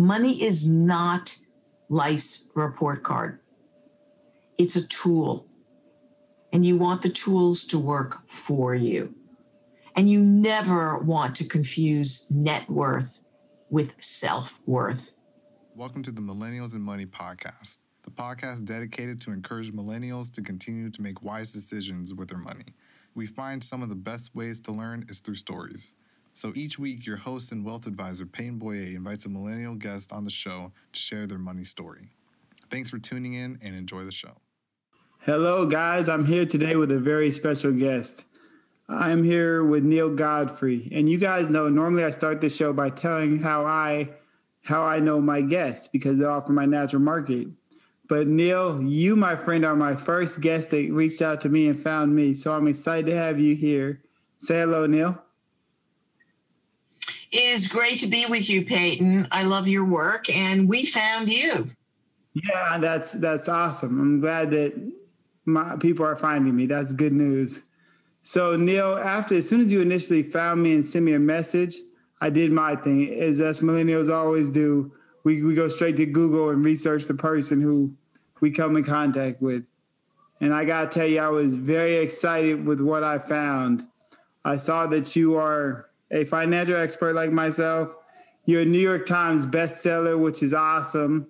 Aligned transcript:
Money 0.00 0.44
is 0.44 0.70
not 0.70 1.36
life's 1.88 2.52
report 2.54 3.02
card. 3.02 3.40
It's 4.56 4.76
a 4.76 4.86
tool. 4.86 5.44
And 6.52 6.64
you 6.64 6.78
want 6.78 7.02
the 7.02 7.08
tools 7.08 7.66
to 7.66 7.80
work 7.80 8.22
for 8.22 8.76
you. 8.76 9.12
And 9.96 10.08
you 10.08 10.20
never 10.20 11.00
want 11.00 11.34
to 11.36 11.48
confuse 11.48 12.30
net 12.30 12.68
worth 12.68 13.24
with 13.70 14.00
self 14.00 14.56
worth. 14.66 15.16
Welcome 15.74 16.04
to 16.04 16.12
the 16.12 16.22
Millennials 16.22 16.74
and 16.74 16.84
Money 16.84 17.06
podcast, 17.06 17.78
the 18.04 18.12
podcast 18.12 18.66
dedicated 18.66 19.20
to 19.22 19.32
encourage 19.32 19.72
millennials 19.72 20.30
to 20.34 20.42
continue 20.42 20.90
to 20.90 21.02
make 21.02 21.24
wise 21.24 21.50
decisions 21.50 22.14
with 22.14 22.28
their 22.28 22.38
money. 22.38 22.66
We 23.16 23.26
find 23.26 23.64
some 23.64 23.82
of 23.82 23.88
the 23.88 23.96
best 23.96 24.32
ways 24.32 24.60
to 24.60 24.70
learn 24.70 25.06
is 25.08 25.18
through 25.18 25.34
stories. 25.34 25.96
So 26.38 26.52
each 26.54 26.78
week, 26.78 27.04
your 27.04 27.16
host 27.16 27.50
and 27.50 27.64
wealth 27.64 27.88
advisor, 27.88 28.24
Peyton 28.24 28.58
Boyer, 28.58 28.94
invites 28.94 29.26
a 29.26 29.28
millennial 29.28 29.74
guest 29.74 30.12
on 30.12 30.22
the 30.22 30.30
show 30.30 30.70
to 30.92 31.00
share 31.00 31.26
their 31.26 31.36
money 31.36 31.64
story. 31.64 32.10
Thanks 32.70 32.90
for 32.90 33.00
tuning 33.00 33.32
in 33.32 33.58
and 33.60 33.74
enjoy 33.74 34.04
the 34.04 34.12
show. 34.12 34.36
Hello, 35.22 35.66
guys. 35.66 36.08
I'm 36.08 36.24
here 36.24 36.46
today 36.46 36.76
with 36.76 36.92
a 36.92 37.00
very 37.00 37.32
special 37.32 37.72
guest. 37.72 38.24
I'm 38.88 39.24
here 39.24 39.64
with 39.64 39.82
Neale 39.82 40.14
Godfrey. 40.14 40.88
And 40.92 41.10
you 41.10 41.18
guys 41.18 41.48
know 41.48 41.68
normally 41.68 42.04
I 42.04 42.10
start 42.10 42.40
the 42.40 42.48
show 42.48 42.72
by 42.72 42.90
telling 42.90 43.40
how 43.40 43.66
I 43.66 44.10
how 44.62 44.84
I 44.84 45.00
know 45.00 45.20
my 45.20 45.40
guests 45.40 45.88
because 45.88 46.18
they're 46.18 46.30
all 46.30 46.42
from 46.42 46.54
my 46.54 46.66
natural 46.66 47.02
market. 47.02 47.48
But 48.08 48.28
Neale, 48.28 48.80
you, 48.80 49.16
my 49.16 49.34
friend, 49.34 49.64
are 49.64 49.74
my 49.74 49.96
first 49.96 50.40
guest 50.40 50.70
that 50.70 50.88
reached 50.92 51.20
out 51.20 51.40
to 51.40 51.48
me 51.48 51.66
and 51.66 51.76
found 51.76 52.14
me. 52.14 52.32
So 52.32 52.54
I'm 52.54 52.68
excited 52.68 53.06
to 53.06 53.16
have 53.16 53.40
you 53.40 53.56
here. 53.56 54.02
Say 54.38 54.60
hello, 54.60 54.86
Neale. 54.86 55.20
It 57.30 57.42
is 57.50 57.68
great 57.68 58.00
to 58.00 58.06
be 58.06 58.24
with 58.28 58.48
you, 58.48 58.64
Peyton. 58.64 59.28
I 59.30 59.44
love 59.44 59.68
your 59.68 59.84
work, 59.84 60.34
and 60.34 60.68
we 60.68 60.86
found 60.86 61.28
you. 61.28 61.70
Yeah, 62.34 62.78
that's 62.78 63.12
that's 63.12 63.48
awesome. 63.48 64.00
I'm 64.00 64.20
glad 64.20 64.50
that 64.52 64.92
my 65.44 65.76
people 65.76 66.06
are 66.06 66.16
finding 66.16 66.54
me. 66.54 66.66
That's 66.66 66.92
good 66.92 67.12
news. 67.12 67.64
So 68.22 68.56
Neale, 68.56 68.98
after 68.98 69.36
as 69.36 69.48
soon 69.48 69.60
as 69.60 69.72
you 69.72 69.80
initially 69.80 70.22
found 70.22 70.62
me 70.62 70.74
and 70.74 70.86
sent 70.86 71.04
me 71.04 71.14
a 71.14 71.18
message, 71.18 71.76
I 72.20 72.30
did 72.30 72.52
my 72.52 72.76
thing, 72.76 73.08
as 73.14 73.40
us 73.40 73.60
millennials 73.60 74.12
always 74.12 74.50
do. 74.50 74.92
We 75.24 75.42
we 75.42 75.54
go 75.54 75.68
straight 75.68 75.96
to 75.98 76.06
Google 76.06 76.50
and 76.50 76.64
research 76.64 77.04
the 77.04 77.14
person 77.14 77.60
who 77.60 77.94
we 78.40 78.50
come 78.50 78.76
in 78.76 78.84
contact 78.84 79.42
with. 79.42 79.64
And 80.40 80.54
I 80.54 80.64
gotta 80.64 80.88
tell 80.88 81.06
you, 81.06 81.20
I 81.20 81.28
was 81.28 81.56
very 81.56 81.96
excited 81.96 82.64
with 82.64 82.80
what 82.80 83.02
I 83.02 83.18
found. 83.18 83.84
I 84.44 84.56
saw 84.56 84.86
that 84.86 85.16
you 85.16 85.36
are 85.36 85.87
a 86.10 86.24
financial 86.24 86.76
expert 86.76 87.14
like 87.14 87.30
myself. 87.30 87.96
You're 88.46 88.62
a 88.62 88.66
New 88.66 88.78
York 88.78 89.06
Times 89.06 89.46
bestseller, 89.46 90.18
which 90.18 90.42
is 90.42 90.54
awesome. 90.54 91.28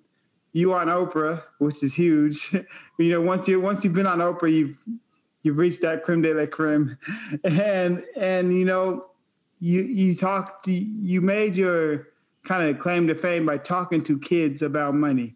You 0.52 0.72
on 0.72 0.86
Oprah, 0.86 1.42
which 1.58 1.82
is 1.82 1.94
huge. 1.94 2.52
you 2.98 3.10
know, 3.10 3.20
once 3.20 3.48
you 3.48 3.60
once 3.60 3.84
you've 3.84 3.94
been 3.94 4.06
on 4.06 4.18
Oprah, 4.18 4.52
you've 4.52 4.82
you've 5.42 5.58
reached 5.58 5.82
that 5.82 6.04
creme 6.04 6.22
de 6.22 6.32
la 6.32 6.46
creme, 6.46 6.96
and 7.44 8.04
and 8.16 8.56
you 8.56 8.64
know, 8.64 9.06
you 9.60 9.82
you 9.82 10.14
talked, 10.14 10.68
you 10.68 11.20
made 11.20 11.56
your 11.56 12.08
kind 12.44 12.68
of 12.68 12.78
claim 12.78 13.06
to 13.08 13.14
fame 13.14 13.44
by 13.44 13.58
talking 13.58 14.02
to 14.02 14.18
kids 14.18 14.62
about 14.62 14.94
money, 14.94 15.34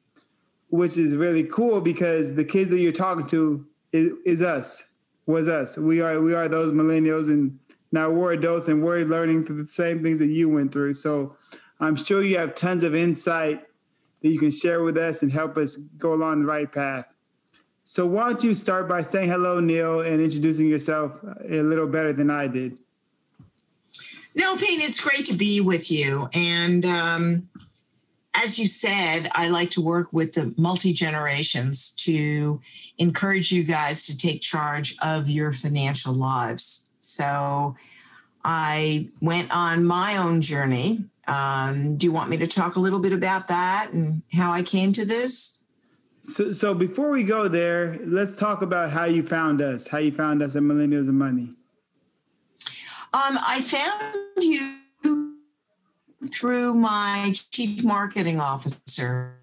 which 0.71 0.97
is 0.97 1.17
really 1.17 1.43
cool 1.43 1.81
because 1.81 2.35
the 2.35 2.45
kids 2.45 2.71
that 2.71 2.81
you're 2.81 2.93
talking 2.93 3.27
to 3.27 3.67
is, 3.93 4.13
is 4.25 4.43
us, 4.43 4.89
was 5.27 5.49
us. 5.49 5.77
We 5.77 6.01
are 6.01 6.21
we 6.21 6.35
are 6.35 6.49
those 6.49 6.73
millennials 6.73 7.29
and 7.29 7.59
now 7.93 8.11
we're 8.11 8.33
adults 8.33 8.69
and 8.69 8.83
we're 8.83 9.05
learning 9.05 9.45
through 9.45 9.63
the 9.63 9.69
same 9.69 10.03
things 10.03 10.19
that 10.19 10.29
you 10.29 10.49
went 10.49 10.73
through. 10.73 10.95
So 10.95 11.37
I'm 11.79 11.95
sure 11.95 12.23
you 12.23 12.39
have 12.39 12.55
tons 12.55 12.85
of 12.85 12.95
insight 12.95 13.65
that 14.23 14.29
you 14.29 14.39
can 14.39 14.51
share 14.51 14.83
with 14.83 14.97
us 14.97 15.23
and 15.23 15.31
help 15.31 15.57
us 15.59 15.77
go 15.77 16.15
along 16.15 16.41
the 16.41 16.47
right 16.47 16.71
path. 16.71 17.07
So 17.85 18.07
why 18.07 18.31
don't 18.31 18.43
you 18.43 18.55
start 18.55 18.89
by 18.89 19.03
saying 19.03 19.29
hello, 19.29 19.61
Neale, 19.61 20.01
and 20.01 20.23
introducing 20.23 20.69
yourself 20.69 21.23
a 21.23 21.63
little 21.63 21.87
better 21.87 22.13
than 22.13 22.31
I 22.31 22.47
did? 22.47 22.79
No, 24.35 24.57
Payne, 24.57 24.81
it's 24.81 25.01
great 25.07 25.27
to 25.27 25.37
be 25.37 25.61
with 25.61 25.91
you. 25.91 26.29
And 26.33 26.87
um, 26.87 27.49
as 28.35 28.59
you 28.59 28.67
said, 28.67 29.29
I 29.33 29.51
like 29.51 29.71
to 29.71 29.83
work 29.83 30.13
with 30.13 30.33
the 30.33 30.55
multi 30.57 30.93
generations 30.93 31.93
to 32.05 32.61
encourage 32.99 33.53
you 33.53 33.65
guys 33.65 34.07
to 34.07 34.17
take 34.17 34.41
charge 34.41 34.97
of 35.05 35.29
your 35.29 35.53
financial 35.53 36.15
lives. 36.15 36.92
So 37.03 37.75
I 38.45 39.07
went 39.21 39.55
on 39.55 39.85
my 39.85 40.17
own 40.17 40.41
journey. 40.41 41.05
Um, 41.29 41.97
do 41.99 42.07
you 42.07 42.13
want 42.13 42.31
me 42.31 42.37
to 42.39 42.47
talk 42.47 42.77
a 42.77 42.81
little 42.81 43.03
bit 43.03 43.13
about 43.13 43.49
that 43.49 43.91
and 43.93 44.23
how 44.33 44.53
I 44.53 44.63
came 44.63 44.93
to 44.95 45.05
this? 45.05 45.65
So, 46.23 46.53
so 46.53 46.75
before 46.75 47.11
we 47.11 47.25
go 47.25 47.49
there, 47.49 47.99
let's 48.05 48.37
talk 48.37 48.63
about 48.63 48.91
how 48.91 49.05
you 49.05 49.25
found 49.25 49.61
us, 49.61 49.89
how 49.89 49.99
you 49.99 50.13
found 50.13 50.43
us 50.43 50.55
at 50.55 50.63
Millennials 50.63 51.09
and 51.09 51.19
Money. 51.19 51.51
Um, 53.15 53.39
I 53.47 53.61
found 53.61 54.45
you 54.45 54.79
through 56.33 56.75
my 56.75 57.33
chief 57.51 57.85
marketing 57.85 58.41
officer 58.41 59.37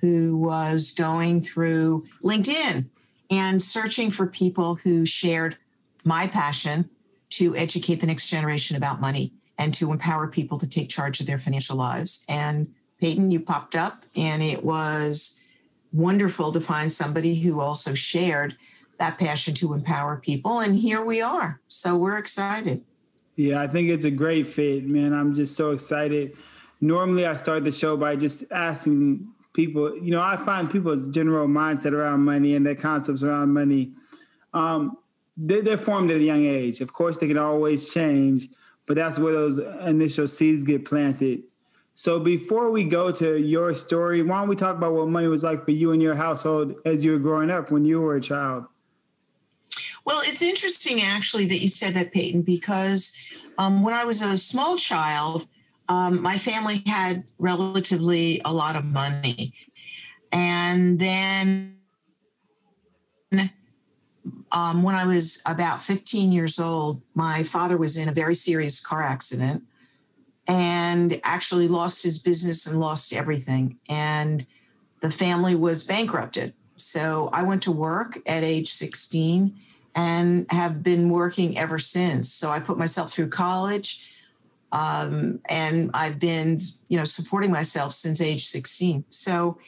who 0.00 0.36
was 0.36 0.94
going 0.96 1.40
through 1.40 2.06
LinkedIn 2.22 2.86
and 3.30 3.60
searching 3.60 4.10
for 4.10 4.26
people 4.26 4.76
who 4.76 5.04
shared 5.04 5.56
my 6.04 6.28
passion 6.28 6.88
to 7.30 7.54
educate 7.56 7.96
the 7.96 8.06
next 8.06 8.28
generation 8.28 8.76
about 8.76 9.00
money 9.00 9.32
and 9.58 9.74
to 9.74 9.92
empower 9.92 10.28
people 10.28 10.58
to 10.58 10.68
take 10.68 10.88
charge 10.88 11.20
of 11.20 11.26
their 11.26 11.38
financial 11.38 11.76
lives. 11.76 12.24
And 12.28 12.72
Peyton, 13.00 13.30
you 13.30 13.40
popped 13.40 13.74
up, 13.76 13.98
and 14.16 14.42
it 14.42 14.64
was 14.64 15.44
wonderful 15.92 16.52
to 16.52 16.60
find 16.60 16.90
somebody 16.90 17.34
who 17.40 17.60
also 17.60 17.94
shared 17.94 18.54
that 18.98 19.18
passion 19.18 19.54
to 19.54 19.74
empower 19.74 20.16
people. 20.16 20.60
And 20.60 20.76
here 20.76 21.04
we 21.04 21.22
are. 21.22 21.60
So 21.68 21.96
we're 21.96 22.18
excited. 22.18 22.82
Yeah, 23.36 23.62
I 23.62 23.66
think 23.66 23.88
it's 23.88 24.04
a 24.04 24.10
great 24.10 24.46
fit, 24.46 24.84
man. 24.84 25.14
I'm 25.14 25.34
just 25.34 25.56
so 25.56 25.72
excited. 25.72 26.36
Normally, 26.80 27.26
I 27.26 27.34
start 27.36 27.64
the 27.64 27.72
show 27.72 27.96
by 27.96 28.16
just 28.16 28.44
asking 28.50 29.26
people, 29.52 29.96
you 29.96 30.10
know, 30.10 30.20
I 30.20 30.36
find 30.36 30.70
people's 30.70 31.08
general 31.08 31.48
mindset 31.48 31.92
around 31.92 32.20
money 32.24 32.54
and 32.54 32.66
their 32.66 32.74
concepts 32.74 33.22
around 33.22 33.52
money. 33.52 33.92
Um, 34.52 34.96
they, 35.36 35.60
they're 35.60 35.78
formed 35.78 36.10
at 36.10 36.18
a 36.18 36.22
young 36.22 36.44
age. 36.44 36.80
Of 36.80 36.92
course, 36.92 37.18
they 37.18 37.28
can 37.28 37.38
always 37.38 37.92
change, 37.92 38.48
but 38.86 38.96
that's 38.96 39.18
where 39.18 39.32
those 39.32 39.58
initial 39.58 40.28
seeds 40.28 40.64
get 40.64 40.84
planted. 40.84 41.42
So 41.94 42.18
before 42.18 42.70
we 42.70 42.84
go 42.84 43.12
to 43.12 43.38
your 43.38 43.74
story, 43.74 44.22
why 44.22 44.40
don't 44.40 44.48
we 44.48 44.56
talk 44.56 44.76
about 44.76 44.94
what 44.94 45.08
money 45.08 45.28
was 45.28 45.42
like 45.42 45.64
for 45.64 45.72
you 45.72 45.92
and 45.92 46.00
your 46.00 46.14
household 46.14 46.80
as 46.86 47.04
you 47.04 47.12
were 47.12 47.18
growing 47.18 47.50
up 47.50 47.70
when 47.70 47.84
you 47.84 48.00
were 48.00 48.16
a 48.16 48.20
child? 48.20 48.64
Well, 50.06 50.20
it's 50.24 50.42
interesting 50.42 51.00
actually 51.02 51.46
that 51.46 51.58
you 51.58 51.68
said 51.68 51.92
that, 51.94 52.12
Peyton, 52.12 52.42
because 52.42 53.36
um, 53.58 53.82
when 53.82 53.92
I 53.92 54.04
was 54.04 54.22
a 54.22 54.38
small 54.38 54.76
child, 54.76 55.44
um, 55.90 56.22
my 56.22 56.38
family 56.38 56.76
had 56.86 57.22
relatively 57.38 58.40
a 58.44 58.52
lot 58.52 58.76
of 58.76 58.84
money. 58.86 59.52
And 60.32 60.98
then 60.98 61.79
um, 64.52 64.82
when 64.82 64.94
I 64.94 65.06
was 65.06 65.42
about 65.46 65.82
15 65.82 66.32
years 66.32 66.58
old, 66.58 67.00
my 67.14 67.42
father 67.42 67.76
was 67.76 67.96
in 67.96 68.08
a 68.08 68.12
very 68.12 68.34
serious 68.34 68.84
car 68.84 69.02
accident 69.02 69.62
and 70.46 71.20
actually 71.24 71.68
lost 71.68 72.02
his 72.02 72.20
business 72.20 72.66
and 72.66 72.80
lost 72.80 73.14
everything. 73.14 73.78
And 73.88 74.46
the 75.00 75.10
family 75.10 75.54
was 75.54 75.84
bankrupted. 75.84 76.52
So 76.76 77.30
I 77.32 77.42
went 77.42 77.62
to 77.62 77.72
work 77.72 78.18
at 78.26 78.42
age 78.42 78.68
16 78.68 79.52
and 79.94 80.46
have 80.50 80.82
been 80.82 81.08
working 81.08 81.58
ever 81.58 81.78
since. 81.78 82.32
So 82.32 82.50
I 82.50 82.60
put 82.60 82.78
myself 82.78 83.12
through 83.12 83.28
college. 83.28 84.06
Um, 84.72 85.40
and 85.48 85.90
I've 85.94 86.20
been, 86.20 86.58
you 86.88 86.96
know, 86.96 87.04
supporting 87.04 87.50
myself 87.50 87.92
since 87.92 88.20
age 88.20 88.44
16. 88.44 89.04
So, 89.08 89.58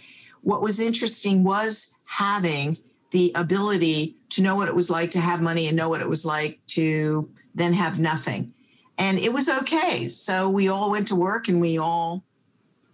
what 0.42 0.62
was 0.62 0.80
interesting 0.80 1.42
was 1.44 1.98
having 2.06 2.76
the 3.12 3.32
ability 3.34 4.16
to 4.30 4.42
know 4.42 4.56
what 4.56 4.68
it 4.68 4.74
was 4.74 4.90
like 4.90 5.10
to 5.12 5.20
have 5.20 5.40
money 5.40 5.68
and 5.68 5.76
know 5.76 5.88
what 5.88 6.00
it 6.00 6.08
was 6.08 6.26
like 6.26 6.58
to 6.66 7.30
then 7.54 7.72
have 7.72 8.00
nothing. 8.00 8.52
And 8.98 9.18
it 9.18 9.32
was 9.32 9.48
okay. 9.48 10.08
So 10.08 10.48
we 10.48 10.68
all 10.68 10.90
went 10.90 11.08
to 11.08 11.16
work 11.16 11.48
and 11.48 11.60
we 11.60 11.78
all 11.78 12.24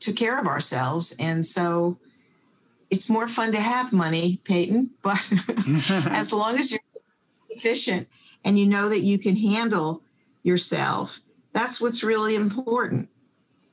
took 0.00 0.16
care 0.16 0.38
of 0.38 0.46
ourselves. 0.46 1.16
And 1.20 1.46
so 1.46 1.98
it's 2.90 3.08
more 3.08 3.28
fun 3.28 3.52
to 3.52 3.60
have 3.60 3.92
money, 3.92 4.38
Peyton, 4.44 4.90
but 5.02 5.12
as 6.10 6.32
long 6.32 6.56
as 6.56 6.72
you're 6.72 6.80
sufficient 7.38 8.08
and 8.44 8.58
you 8.58 8.66
know 8.66 8.88
that 8.88 9.00
you 9.00 9.18
can 9.18 9.36
handle 9.36 10.02
yourself, 10.42 11.20
that's 11.52 11.80
what's 11.80 12.02
really 12.02 12.34
important. 12.34 13.08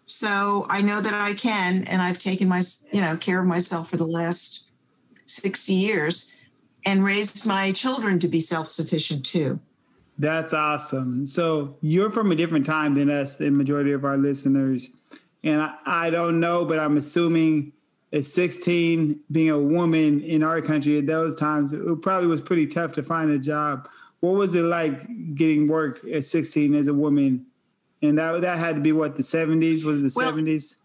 So 0.06 0.68
I 0.70 0.84
know 0.84 1.02
that 1.02 1.14
I 1.16 1.34
can, 1.34 1.84
and 1.88 2.00
I've 2.00 2.20
taken 2.20 2.48
my, 2.48 2.62
you 2.92 3.02
know, 3.02 3.18
care 3.18 3.40
of 3.40 3.48
myself 3.48 3.90
for 3.90 3.98
the 3.98 4.06
last 4.06 4.70
60 5.26 5.74
years 5.74 6.35
and 6.86 7.04
raised 7.04 7.48
my 7.48 7.72
children 7.72 8.20
to 8.20 8.28
be 8.28 8.40
self 8.40 8.68
sufficient 8.68 9.26
too. 9.26 9.60
That's 10.18 10.54
awesome. 10.54 11.28
So 11.28 11.76
you're 11.82 12.10
from 12.10 12.32
a 12.32 12.36
different 12.36 12.66
time 12.66 12.94
than 12.94 13.10
us, 13.10 13.38
the 13.38 13.50
majority 13.50 13.92
of 13.92 14.06
our 14.06 14.18
listeners. 14.18 14.90
And 15.44 15.62
I, 15.62 15.76
I 15.86 16.10
don't 16.10 16.40
know, 16.40 16.64
but 16.64 16.80
I'm 16.80 16.96
assuming 16.98 17.74
at 18.14 18.24
16, 18.24 19.20
being 19.32 19.50
a 19.50 19.60
woman 19.60 20.22
in 20.22 20.42
our 20.42 20.62
country 20.62 20.98
at 20.98 21.06
those 21.06 21.36
times, 21.36 21.74
it 21.74 22.02
probably 22.02 22.28
was 22.28 22.42
pretty 22.42 22.66
tough 22.66 22.94
to 22.94 23.04
find 23.04 23.30
a 23.30 23.38
job. 23.38 23.90
What 24.22 24.36
was 24.36 24.56
it 24.56 24.64
like 24.64 25.06
getting 25.36 25.68
work 25.68 26.00
at 26.12 26.24
16 26.24 26.74
as 26.76 26.88
a 26.88 26.94
woman? 26.94 27.46
And 28.02 28.18
that 28.18 28.42
that 28.42 28.58
had 28.58 28.76
to 28.76 28.82
be 28.82 28.92
what 28.92 29.18
the 29.18 29.24
70s 29.24 29.84
was 29.84 29.98
it 29.98 30.02
the 30.02 30.14
well, 30.16 30.32
70s? 30.32 30.78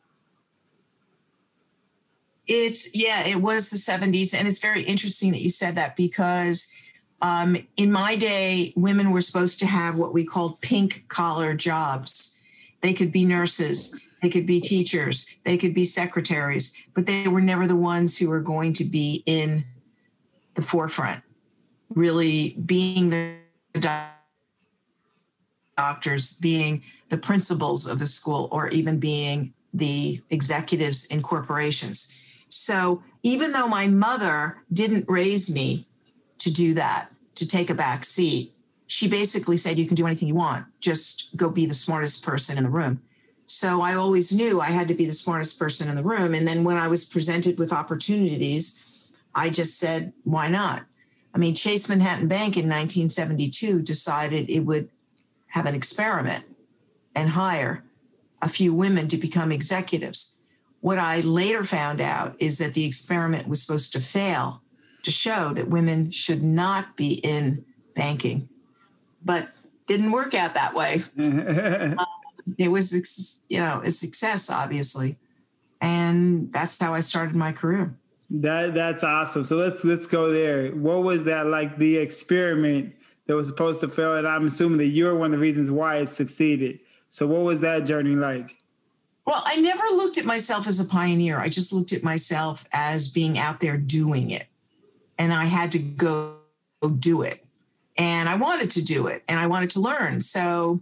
It's 2.52 2.97
yeah, 2.97 3.29
it 3.29 3.37
was 3.37 3.70
the 3.70 3.76
70s, 3.76 4.37
and 4.37 4.49
it's 4.49 4.58
very 4.58 4.82
interesting 4.82 5.31
that 5.31 5.41
you 5.41 5.50
said 5.50 5.76
that 5.76 5.94
because 5.94 6.76
um, 7.23 7.56
in 7.76 7.93
my 7.93 8.17
day, 8.17 8.73
women 8.75 9.12
were 9.12 9.20
supposed 9.20 9.61
to 9.61 9.67
have 9.67 9.94
what 9.94 10.12
we 10.12 10.25
called 10.25 10.61
pink 10.61 11.05
collar 11.06 11.55
jobs. 11.55 12.41
They 12.81 12.93
could 12.93 13.12
be 13.12 13.25
nurses, 13.25 14.05
they 14.20 14.31
could 14.31 14.47
be 14.47 14.61
teachers, 14.61 15.38
they 15.44 15.56
could 15.56 15.75
be 15.75 15.85
secretaries, 15.85 16.88
but 16.93 17.06
they 17.06 17.29
were 17.29 17.41
never 17.41 17.69
the 17.69 17.76
ones 17.76 18.19
who 18.19 18.29
were 18.29 18.41
going 18.41 18.73
to 18.75 18.85
be 18.85 19.23
in 19.26 19.64
the 20.56 20.62
forefront, 20.62 21.23
really 21.94 22.56
being 22.67 23.11
the 23.11 23.37
doctors, 25.76 26.37
being 26.38 26.82
the 27.11 27.19
principals 27.19 27.88
of 27.88 28.00
the 28.00 28.06
school, 28.06 28.49
or 28.50 28.67
even 28.70 28.99
being 28.99 29.52
the 29.73 30.19
executives 30.31 31.06
in 31.12 31.23
corporations. 31.23 32.19
So 32.50 33.02
even 33.23 33.52
though 33.52 33.69
my 33.69 33.87
mother 33.87 34.58
didn't 34.73 35.06
raise 35.08 35.55
me 35.55 35.87
to 36.38 36.52
do 36.52 36.75
that, 36.75 37.08
to 37.37 37.47
take 37.47 37.70
a 37.70 37.75
back 37.75 38.05
seat, 38.05 38.50
she 38.87 39.08
basically 39.08 39.56
said, 39.56 39.79
You 39.79 39.87
can 39.87 39.94
do 39.94 40.06
anything 40.06 40.29
you 40.29 40.35
want, 40.35 40.67
just 40.81 41.37
go 41.37 41.49
be 41.49 41.64
the 41.64 41.75
smartest 41.75 42.25
person 42.25 42.58
in 42.58 42.64
the 42.64 42.70
room. 42.70 43.00
So 43.47 43.82
I 43.82 43.94
always 43.94 44.32
knew 44.32 44.61
I 44.61 44.67
had 44.67 44.88
to 44.88 44.94
be 44.94 45.06
the 45.06 45.12
smartest 45.12 45.58
person 45.58 45.88
in 45.88 45.97
the 45.97 46.02
room. 46.02 46.35
And 46.35 46.47
then 46.47 46.62
when 46.62 46.76
I 46.76 46.88
was 46.88 47.05
presented 47.05 47.58
with 47.58 47.73
opportunities, 47.73 48.87
I 49.35 49.50
just 49.50 49.79
said, 49.79 50.12
Why 50.25 50.49
not? 50.49 50.82
I 51.35 51.38
mean, 51.38 51.55
Chase 51.55 51.88
Manhattan 51.88 52.29
Bank 52.29 52.56
in 52.56 52.69
1972 52.69 53.82
decided 53.82 54.50
it 54.50 54.61
would 54.61 54.88
have 55.49 55.67
an 55.67 55.75
experiment 55.75 56.44
and 57.14 57.29
hire 57.29 57.85
a 58.43 58.49
few 58.49 58.75
women 58.75 59.08
to 59.08 59.17
become 59.17 59.52
executives. 59.52 60.39
What 60.81 60.99
I 60.99 61.21
later 61.21 61.65
found 61.65 62.00
out 62.00 62.35
is 62.41 62.59
that 62.59 62.75
the 62.75 62.87
experiment 62.87 63.49
was 63.49 63.65
supposed 63.65 63.93
to 63.93 64.00
fail 64.00 64.62
to 65.03 65.11
show 65.11 65.53
that 65.55 65.69
women 65.69 66.11
should 66.11 66.43
not 66.43 66.97
be 66.97 67.21
in 67.23 67.59
banking, 67.94 68.49
but 69.25 69.50
didn't 69.87 70.12
work 70.12 70.35
out 70.35 70.55
that 70.55 70.75
way. 70.75 70.97
um, 71.19 72.06
it 72.59 72.69
was, 72.69 73.47
you 73.49 73.61
know, 73.61 73.82
a 73.85 73.91
success, 73.91 74.50
obviously, 74.50 75.17
and 75.81 76.53
that's 76.53 76.81
how 76.81 76.94
I 76.94 77.00
started 77.00 77.35
my 77.35 77.53
career. 77.53 77.94
That 78.31 78.75
that's 78.75 79.03
awesome. 79.03 79.44
So 79.44 79.56
let's 79.56 79.85
let's 79.85 80.06
go 80.06 80.31
there. 80.31 80.71
What 80.71 81.03
was 81.03 81.25
that 81.25 81.47
like? 81.47 81.79
The 81.79 81.97
experiment 81.97 82.94
that 83.26 83.35
was 83.35 83.49
supposed 83.49 83.81
to 83.81 83.88
fail, 83.88 84.17
and 84.17 84.26
I'm 84.26 84.47
assuming 84.47 84.79
that 84.79 84.87
you're 84.87 85.15
one 85.15 85.26
of 85.26 85.33
the 85.33 85.38
reasons 85.38 85.71
why 85.71 85.97
it 85.97 86.09
succeeded. 86.09 86.79
So 87.09 87.26
what 87.26 87.43
was 87.43 87.61
that 87.61 87.81
journey 87.81 88.15
like? 88.15 88.60
Well, 89.31 89.44
I 89.47 89.61
never 89.61 89.85
looked 89.93 90.19
at 90.19 90.25
myself 90.25 90.67
as 90.67 90.81
a 90.81 90.88
pioneer. 90.88 91.38
I 91.38 91.49
just 91.49 91.73
looked 91.73 91.93
at 91.93 92.03
myself 92.03 92.67
as 92.73 93.12
being 93.12 93.38
out 93.38 93.61
there 93.61 93.77
doing 93.77 94.31
it 94.31 94.47
and 95.21 95.32
I 95.32 95.44
had 95.44 95.71
to 95.71 95.79
go 95.79 96.38
do 96.99 97.23
it. 97.23 97.41
And 97.97 98.29
I 98.29 98.35
wanted 98.35 98.73
to 98.73 98.85
do 98.85 99.06
it 99.06 99.23
and 99.29 99.38
I 99.38 99.47
wanted 99.47 99.71
to 99.71 99.81
learn. 99.81 100.21
So 100.21 100.81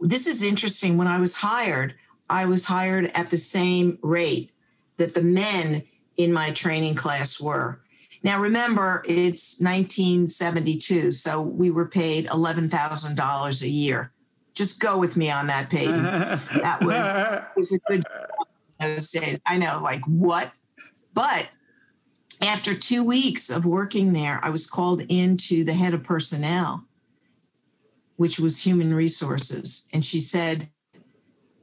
this 0.00 0.26
is 0.26 0.42
interesting. 0.42 0.96
When 0.96 1.06
I 1.06 1.20
was 1.20 1.36
hired, 1.36 1.94
I 2.28 2.46
was 2.46 2.66
hired 2.66 3.12
at 3.14 3.30
the 3.30 3.36
same 3.36 3.96
rate 4.02 4.50
that 4.96 5.14
the 5.14 5.22
men 5.22 5.82
in 6.16 6.32
my 6.32 6.50
training 6.50 6.96
class 6.96 7.40
were. 7.40 7.78
Now, 8.24 8.40
remember, 8.40 9.04
it's 9.06 9.60
1972, 9.60 11.12
so 11.12 11.40
we 11.40 11.70
were 11.70 11.86
paid 11.86 12.26
$11,000 12.26 13.62
a 13.62 13.68
year. 13.68 14.10
Just 14.60 14.78
go 14.78 14.98
with 14.98 15.16
me 15.16 15.30
on 15.30 15.46
that, 15.46 15.70
Peyton. 15.70 16.02
that 16.02 16.80
was, 16.82 17.46
was 17.56 17.72
a 17.72 17.78
good 17.88 18.04
those 18.78 19.10
days. 19.10 19.40
I 19.46 19.56
know, 19.56 19.80
like, 19.82 20.02
what? 20.04 20.52
But 21.14 21.48
after 22.42 22.74
two 22.74 23.02
weeks 23.02 23.48
of 23.48 23.64
working 23.64 24.12
there, 24.12 24.38
I 24.42 24.50
was 24.50 24.68
called 24.68 25.00
into 25.08 25.64
the 25.64 25.72
head 25.72 25.94
of 25.94 26.04
personnel, 26.04 26.84
which 28.16 28.38
was 28.38 28.62
human 28.62 28.92
resources. 28.92 29.88
And 29.94 30.04
she 30.04 30.20
said, 30.20 30.68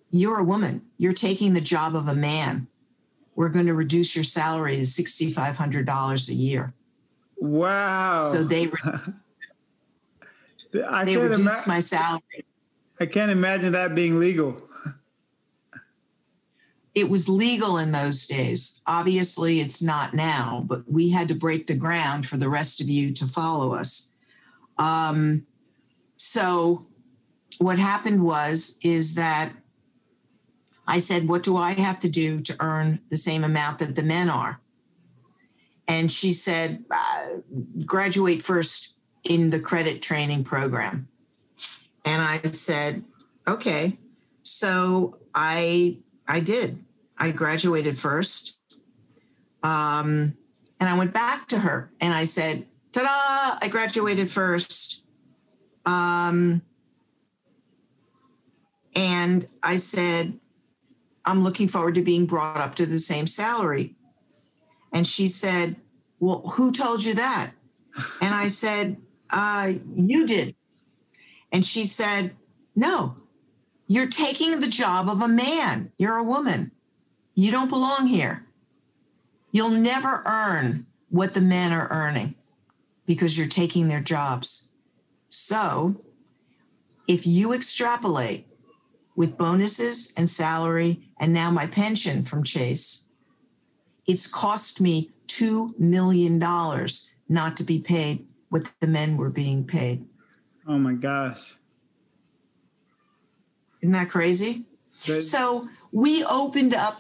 You're 0.10 0.40
a 0.40 0.44
woman, 0.44 0.82
you're 0.98 1.14
taking 1.14 1.54
the 1.54 1.62
job 1.62 1.96
of 1.96 2.08
a 2.08 2.16
man. 2.16 2.66
We're 3.36 3.50
going 3.50 3.68
to 3.68 3.76
reduce 3.76 4.16
your 4.16 4.24
salary 4.24 4.78
to 4.78 4.82
$6,500 4.82 6.30
a 6.30 6.34
year. 6.34 6.74
Wow. 7.38 8.18
So 8.18 8.44
they, 8.44 8.66
re- 8.84 9.02
they 10.72 11.18
reduced 11.18 11.68
ima- 11.68 11.76
my 11.76 11.80
salary. 11.80 12.46
I 13.00 13.06
can't 13.06 13.32
imagine 13.32 13.74
that 13.74 13.96
being 13.96 14.20
legal 14.20 14.68
it 16.98 17.12
was 17.12 17.30
legal 17.30 17.78
in 17.78 17.92
those 17.92 18.26
days. 18.26 18.82
Obviously, 18.88 19.60
it's 19.60 19.84
not 19.84 20.16
now, 20.16 20.64
but 20.66 20.82
we 20.92 21.12
had 21.12 21.28
to 21.28 21.36
break 21.36 21.68
the 21.68 21.76
ground 21.76 22.26
for 22.26 22.38
the 22.38 22.50
rest 22.50 22.82
of 22.82 22.90
you 22.90 23.14
to 23.14 23.28
follow 23.28 23.76
us. 23.76 24.16
Um, 24.80 25.46
so, 26.16 26.84
what 27.60 27.78
happened 27.78 28.24
was 28.24 28.80
is 28.84 29.14
that 29.14 29.52
I 30.88 30.98
said, 30.98 31.28
"What 31.28 31.44
do 31.44 31.56
I 31.56 31.74
have 31.74 32.00
to 32.00 32.10
do 32.10 32.42
to 32.42 32.56
earn 32.60 33.00
the 33.10 33.18
same 33.18 33.44
amount 33.44 33.78
that 33.78 33.96
the 33.96 34.02
men 34.02 34.28
are?" 34.28 34.60
And 35.88 36.12
she 36.12 36.32
said, 36.32 36.84
uh, 36.90 37.28
"Graduate 37.86 38.42
first 38.42 39.00
in 39.24 39.52
the 39.52 39.60
credit 39.60 40.02
training 40.02 40.46
program." 40.46 41.08
And 42.08 42.22
I 42.22 42.38
said, 42.38 43.04
"Okay." 43.48 43.94
So 44.44 45.20
I 45.36 45.96
I 46.28 46.40
did. 46.40 46.78
I 47.20 47.32
graduated 47.32 47.98
first. 47.98 48.58
Um, 49.64 50.34
and 50.80 50.90
I 50.90 50.98
went 50.98 51.14
back 51.14 51.48
to 51.48 51.60
her 51.60 51.90
and 52.00 52.14
I 52.14 52.26
said, 52.26 52.64
ta 52.92 53.02
da, 53.02 53.66
I 53.66 53.70
graduated 53.70 54.30
first. 54.30 55.16
Um, 55.86 56.62
and 58.96 59.48
I 59.64 59.78
said, 59.78 60.34
I'm 61.26 61.44
looking 61.44 61.68
forward 61.68 61.96
to 61.96 62.02
being 62.02 62.26
brought 62.26 62.58
up 62.58 62.76
to 62.76 62.86
the 62.86 63.00
same 63.00 63.28
salary. 63.28 63.96
And 64.94 65.06
she 65.06 65.28
said, 65.28 65.76
Well, 66.20 66.40
who 66.56 66.72
told 66.72 67.04
you 67.04 67.16
that? 67.16 67.52
And 68.22 68.34
I 68.34 68.48
said, 68.48 68.98
uh, 69.30 69.74
You 69.96 70.26
did. 70.26 70.56
And 71.52 71.66
she 71.66 71.84
said, 71.84 72.32
No, 72.76 73.16
you're 73.88 74.08
taking 74.08 74.60
the 74.60 74.68
job 74.68 75.10
of 75.10 75.22
a 75.22 75.28
man. 75.28 75.92
You're 75.98 76.18
a 76.18 76.24
woman. 76.24 76.72
You 77.36 77.52
don't 77.52 77.70
belong 77.70 78.08
here. 78.08 78.42
You'll 79.52 79.70
never 79.72 80.24
earn 80.26 80.86
what 81.10 81.34
the 81.34 81.42
men 81.42 81.72
are 81.72 81.88
earning 81.90 82.36
because 83.06 83.38
you're 83.38 83.48
taking 83.48 83.88
their 83.88 84.02
jobs. 84.02 84.76
So, 85.30 86.02
if 87.08 87.26
you 87.26 87.54
extrapolate 87.54 88.46
with 89.16 89.38
bonuses 89.38 90.14
and 90.18 90.30
salary 90.30 91.00
and 91.20 91.34
now 91.34 91.50
my 91.50 91.66
pension 91.68 92.24
from 92.24 92.44
Chase, 92.44 93.08
it's 94.06 94.28
cost 94.28 94.82
me 94.82 95.10
$2 95.28 95.80
million 95.80 96.40
not 97.30 97.58
to 97.58 97.64
be 97.64 97.82
paid 97.82 98.26
what 98.50 98.64
the 98.80 98.88
men 98.88 99.18
were 99.18 99.30
being 99.30 99.66
paid. 99.66 100.06
Oh 100.68 100.78
my 100.78 100.94
gosh. 100.94 101.56
Isn't 103.82 103.94
that 103.94 104.10
crazy? 104.10 104.64
so 105.00 105.64
we 105.94 106.26
opened 106.26 106.74
up 106.74 107.00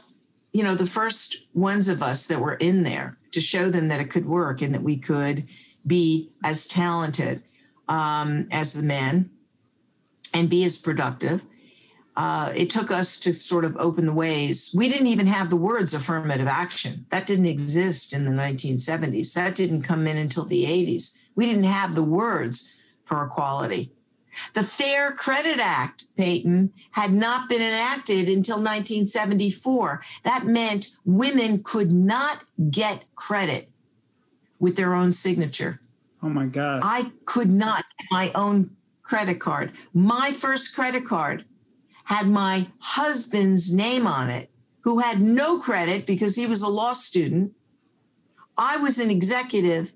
you 0.57 0.63
know, 0.63 0.74
the 0.74 0.88
first 0.88 1.55
ones 1.55 1.88
of 1.88 2.01
us 2.01 2.27
that 2.27 2.39
were 2.39 2.55
in 2.55 2.81
there 2.81 3.15
to 3.31 3.39
show 3.39 3.69
them 3.69 3.89
that 3.89 4.00
it 4.00 4.09
could 4.09 4.25
work 4.25 4.63
and 4.63 4.74
that 4.74 4.81
we 4.81 4.97
could 4.97 5.43
be 5.86 6.29
as 6.43 6.67
talented 6.67 7.43
um, 7.88 8.47
as 8.51 8.74
the 8.74 8.83
men 8.83 9.29
and 10.33 10.50
be 10.50 10.63
as 10.65 10.81
productive. 10.81 11.43
Uh, 12.15 12.51
it 12.55 12.71
took 12.71 12.89
us 12.89 13.19
to 13.19 13.36
sort 13.36 13.65
of 13.65 13.77
open 13.77 14.07
the 14.07 14.13
ways. 14.13 14.74
We 14.75 14.89
didn't 14.89 15.07
even 15.07 15.27
have 15.27 15.51
the 15.51 15.55
words 15.55 15.93
affirmative 15.93 16.47
action. 16.47 17.05
That 17.12 17.27
didn't 17.27 17.45
exist 17.45 18.12
in 18.12 18.25
the 18.25 18.31
1970s. 18.31 19.36
That 19.36 19.55
didn't 19.55 19.83
come 19.83 20.07
in 20.07 20.17
until 20.17 20.45
the 20.45 20.63
80s. 20.63 21.21
We 21.36 21.45
didn't 21.45 21.65
have 21.65 21.93
the 21.93 22.01
words 22.01 22.76
for 23.08 23.24
equality. 23.26 23.90
The 24.54 24.64
Fair 24.64 25.14
Credit 25.14 25.60
Act, 25.60 26.16
Peyton, 26.16 26.72
had 26.92 27.12
not 27.12 27.50
been 27.50 27.62
enacted 27.62 28.28
until 28.28 28.58
1974. 28.58 30.02
That 30.26 30.46
meant 30.46 30.96
women 31.06 31.64
could 31.64 31.92
not 31.92 32.44
get 32.70 33.04
credit 33.16 33.66
with 34.60 34.76
their 34.76 34.94
own 34.94 35.12
signature. 35.12 35.80
Oh 36.22 36.30
my 36.30 36.46
God. 36.46 36.82
I 36.84 37.12
could 37.26 37.50
not 37.50 37.86
get 37.98 38.08
my 38.12 38.32
own 38.34 38.70
credit 39.04 39.40
card. 39.40 39.72
My 39.94 40.32
first 40.32 40.76
credit 40.76 41.06
card 41.06 41.44
had 42.06 42.28
my 42.28 42.66
husband's 42.80 43.74
name 43.76 44.06
on 44.06 44.30
it, 44.30 44.50
who 44.82 45.00
had 45.00 45.22
no 45.22 45.60
credit 45.60 46.06
because 46.06 46.36
he 46.36 46.46
was 46.46 46.62
a 46.62 46.70
law 46.70 46.94
student. 46.94 47.52
I 48.58 48.78
was 48.78 49.00
an 49.00 49.12
executive, 49.12 49.92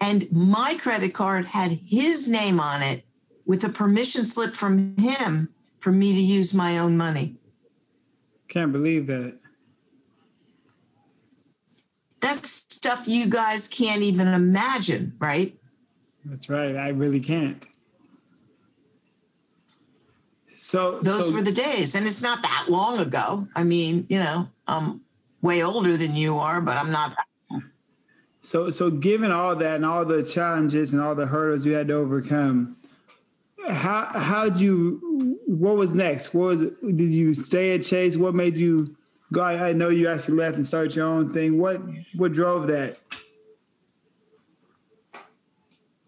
and 0.00 0.30
my 0.32 0.76
credit 0.80 1.14
card 1.14 1.46
had 1.46 1.70
his 1.70 2.30
name 2.30 2.60
on 2.60 2.82
it 2.82 3.02
with 3.46 3.64
a 3.64 3.68
permission 3.68 4.24
slip 4.24 4.52
from 4.52 4.96
him 4.96 5.48
for 5.80 5.92
me 5.92 6.12
to 6.12 6.20
use 6.20 6.54
my 6.54 6.78
own 6.78 6.96
money. 6.96 7.34
Can't 8.48 8.72
believe 8.72 9.06
that. 9.06 9.34
That's 12.20 12.48
stuff 12.48 13.04
you 13.06 13.28
guys 13.28 13.68
can't 13.68 14.02
even 14.02 14.28
imagine, 14.28 15.12
right? 15.18 15.52
That's 16.24 16.48
right. 16.48 16.74
I 16.76 16.88
really 16.88 17.20
can't. 17.20 17.64
So 20.48 20.98
those 21.00 21.28
so, 21.28 21.36
were 21.36 21.42
the 21.42 21.52
days, 21.52 21.94
and 21.94 22.04
it's 22.06 22.22
not 22.22 22.42
that 22.42 22.66
long 22.68 22.98
ago. 22.98 23.46
I 23.54 23.62
mean, 23.62 24.04
you 24.08 24.18
know, 24.18 24.48
I'm 24.66 25.00
way 25.42 25.62
older 25.62 25.96
than 25.96 26.16
you 26.16 26.38
are, 26.38 26.60
but 26.60 26.76
I'm 26.76 26.90
not. 26.90 27.16
So, 28.46 28.70
so 28.70 28.90
given 28.90 29.32
all 29.32 29.56
that 29.56 29.74
and 29.74 29.84
all 29.84 30.04
the 30.04 30.22
challenges 30.22 30.92
and 30.92 31.02
all 31.02 31.16
the 31.16 31.26
hurdles 31.26 31.66
you 31.66 31.72
had 31.72 31.88
to 31.88 31.94
overcome, 31.94 32.76
how 33.68 34.08
how 34.14 34.44
did 34.44 34.60
you? 34.60 35.40
What 35.48 35.74
was 35.74 35.96
next? 35.96 36.32
What 36.32 36.44
was? 36.44 36.60
Did 36.60 37.10
you 37.10 37.34
stay 37.34 37.74
at 37.74 37.82
Chase? 37.82 38.16
What 38.16 38.36
made 38.36 38.56
you 38.56 38.96
go? 39.32 39.42
I, 39.42 39.70
I 39.70 39.72
know 39.72 39.88
you 39.88 40.08
actually 40.08 40.36
left 40.36 40.54
and 40.54 40.64
started 40.64 40.94
your 40.94 41.06
own 41.06 41.32
thing. 41.32 41.58
What 41.58 41.82
what 42.14 42.32
drove 42.32 42.68
that? 42.68 42.98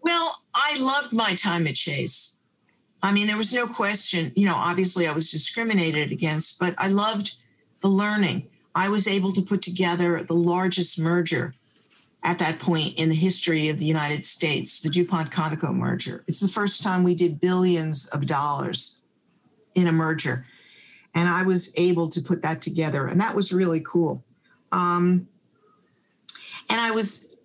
Well, 0.01 0.37
I 0.55 0.77
loved 0.79 1.11
my 1.11 1.33
time 1.33 1.67
at 1.67 1.75
Chase. 1.75 2.47
I 3.03 3.11
mean, 3.11 3.27
there 3.27 3.35
was 3.35 3.53
no 3.53 3.67
question, 3.67 4.31
you 4.37 4.45
know, 4.45 4.55
obviously 4.55 5.07
I 5.07 5.13
was 5.13 5.29
discriminated 5.29 6.13
against, 6.13 6.57
but 6.57 6.73
I 6.77 6.87
loved 6.87 7.33
the 7.81 7.89
learning. 7.89 8.47
I 8.75 8.87
was 8.87 9.09
able 9.09 9.33
to 9.33 9.41
put 9.41 9.61
together 9.61 10.23
the 10.23 10.35
largest 10.35 11.01
merger 11.01 11.53
at 12.23 12.39
that 12.39 12.59
point 12.59 12.99
in 12.99 13.09
the 13.09 13.15
history 13.15 13.69
of 13.69 13.77
the 13.77 13.85
United 13.85 14.25
States, 14.25 14.81
the 14.81 14.89
DuPont 14.89 15.31
Conoco 15.31 15.73
merger. 15.73 16.23
It's 16.27 16.41
the 16.41 16.47
first 16.49 16.83
time 16.83 17.03
we 17.03 17.15
did 17.15 17.39
billions 17.39 18.09
of 18.09 18.27
dollars 18.27 19.05
in 19.75 19.87
a 19.87 19.91
merger. 19.91 20.45
And 21.15 21.29
I 21.29 21.43
was 21.43 21.73
able 21.77 22.09
to 22.09 22.21
put 22.21 22.41
that 22.41 22.61
together, 22.61 23.07
and 23.07 23.19
that 23.21 23.35
was 23.35 23.53
really 23.53 23.81
cool. 23.81 24.23
Um, 24.71 25.27
and 26.69 26.79
I 26.79 26.91
was 26.91 27.35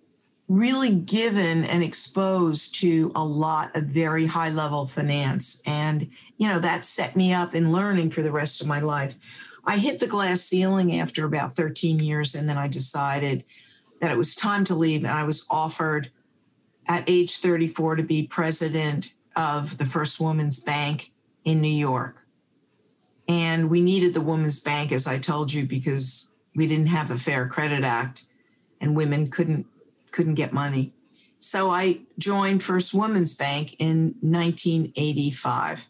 really 0.47 0.93
given 0.93 1.65
and 1.65 1.83
exposed 1.83 2.75
to 2.81 3.11
a 3.15 3.25
lot 3.25 3.75
of 3.75 3.85
very 3.85 4.27
high 4.27 4.49
level 4.49 4.85
finance. 4.85 5.63
And, 5.65 6.07
you 6.37 6.47
know, 6.47 6.59
that 6.59 6.85
set 6.85 7.15
me 7.15 7.33
up 7.33 7.55
in 7.55 7.71
learning 7.71 8.11
for 8.11 8.21
the 8.21 8.31
rest 8.31 8.61
of 8.61 8.67
my 8.67 8.79
life. 8.79 9.15
I 9.65 9.77
hit 9.77 9.99
the 9.99 10.07
glass 10.07 10.41
ceiling 10.41 10.99
after 10.99 11.25
about 11.25 11.55
13 11.55 11.97
years, 11.99 12.35
and 12.35 12.47
then 12.47 12.57
I 12.57 12.67
decided 12.67 13.43
that 14.05 14.11
it 14.11 14.17
was 14.17 14.35
time 14.35 14.63
to 14.63 14.75
leave. 14.75 15.03
And 15.03 15.11
I 15.11 15.23
was 15.23 15.47
offered 15.49 16.11
at 16.87 17.09
age 17.09 17.39
34 17.39 17.95
to 17.95 18.03
be 18.03 18.27
president 18.27 19.15
of 19.35 19.79
the 19.79 19.85
First 19.85 20.21
Women's 20.21 20.63
Bank 20.63 21.09
in 21.43 21.59
New 21.59 21.67
York. 21.67 22.15
And 23.27 23.67
we 23.67 23.81
needed 23.81 24.13
the 24.13 24.21
Women's 24.21 24.59
Bank, 24.59 24.91
as 24.91 25.07
I 25.07 25.17
told 25.17 25.51
you, 25.51 25.65
because 25.65 26.39
we 26.55 26.67
didn't 26.67 26.85
have 26.85 27.09
a 27.09 27.17
Fair 27.17 27.47
Credit 27.47 27.83
Act 27.83 28.25
and 28.79 28.95
women 28.95 29.31
couldn't 29.31 29.65
couldn't 30.11 30.35
get 30.35 30.53
money. 30.53 30.91
So 31.39 31.71
I 31.71 31.97
joined 32.19 32.61
First 32.61 32.93
Women's 32.93 33.35
Bank 33.35 33.75
in 33.79 34.13
1985. 34.21 35.87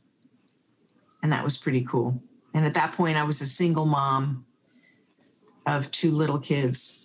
And 1.21 1.33
that 1.33 1.43
was 1.43 1.57
pretty 1.57 1.83
cool. 1.83 2.21
And 2.53 2.65
at 2.65 2.75
that 2.75 2.93
point, 2.93 3.17
I 3.17 3.23
was 3.23 3.41
a 3.41 3.45
single 3.45 3.85
mom 3.85 4.45
of 5.65 5.91
two 5.91 6.11
little 6.11 6.39
kids. 6.39 7.04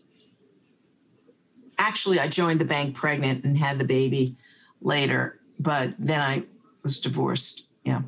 Actually, 1.81 2.21
I 2.21 2.29
joined 2.29 2.61
the 2.61 2.67
bank 2.67 2.95
pregnant 2.95 3.45
and 3.45 3.57
had 3.57 3.79
the 3.79 3.87
baby 3.87 4.37
later, 4.83 5.41
but 5.59 5.95
then 5.99 6.21
I 6.21 6.43
was 6.83 7.01
divorced. 7.01 7.67
Yeah. 7.85 8.03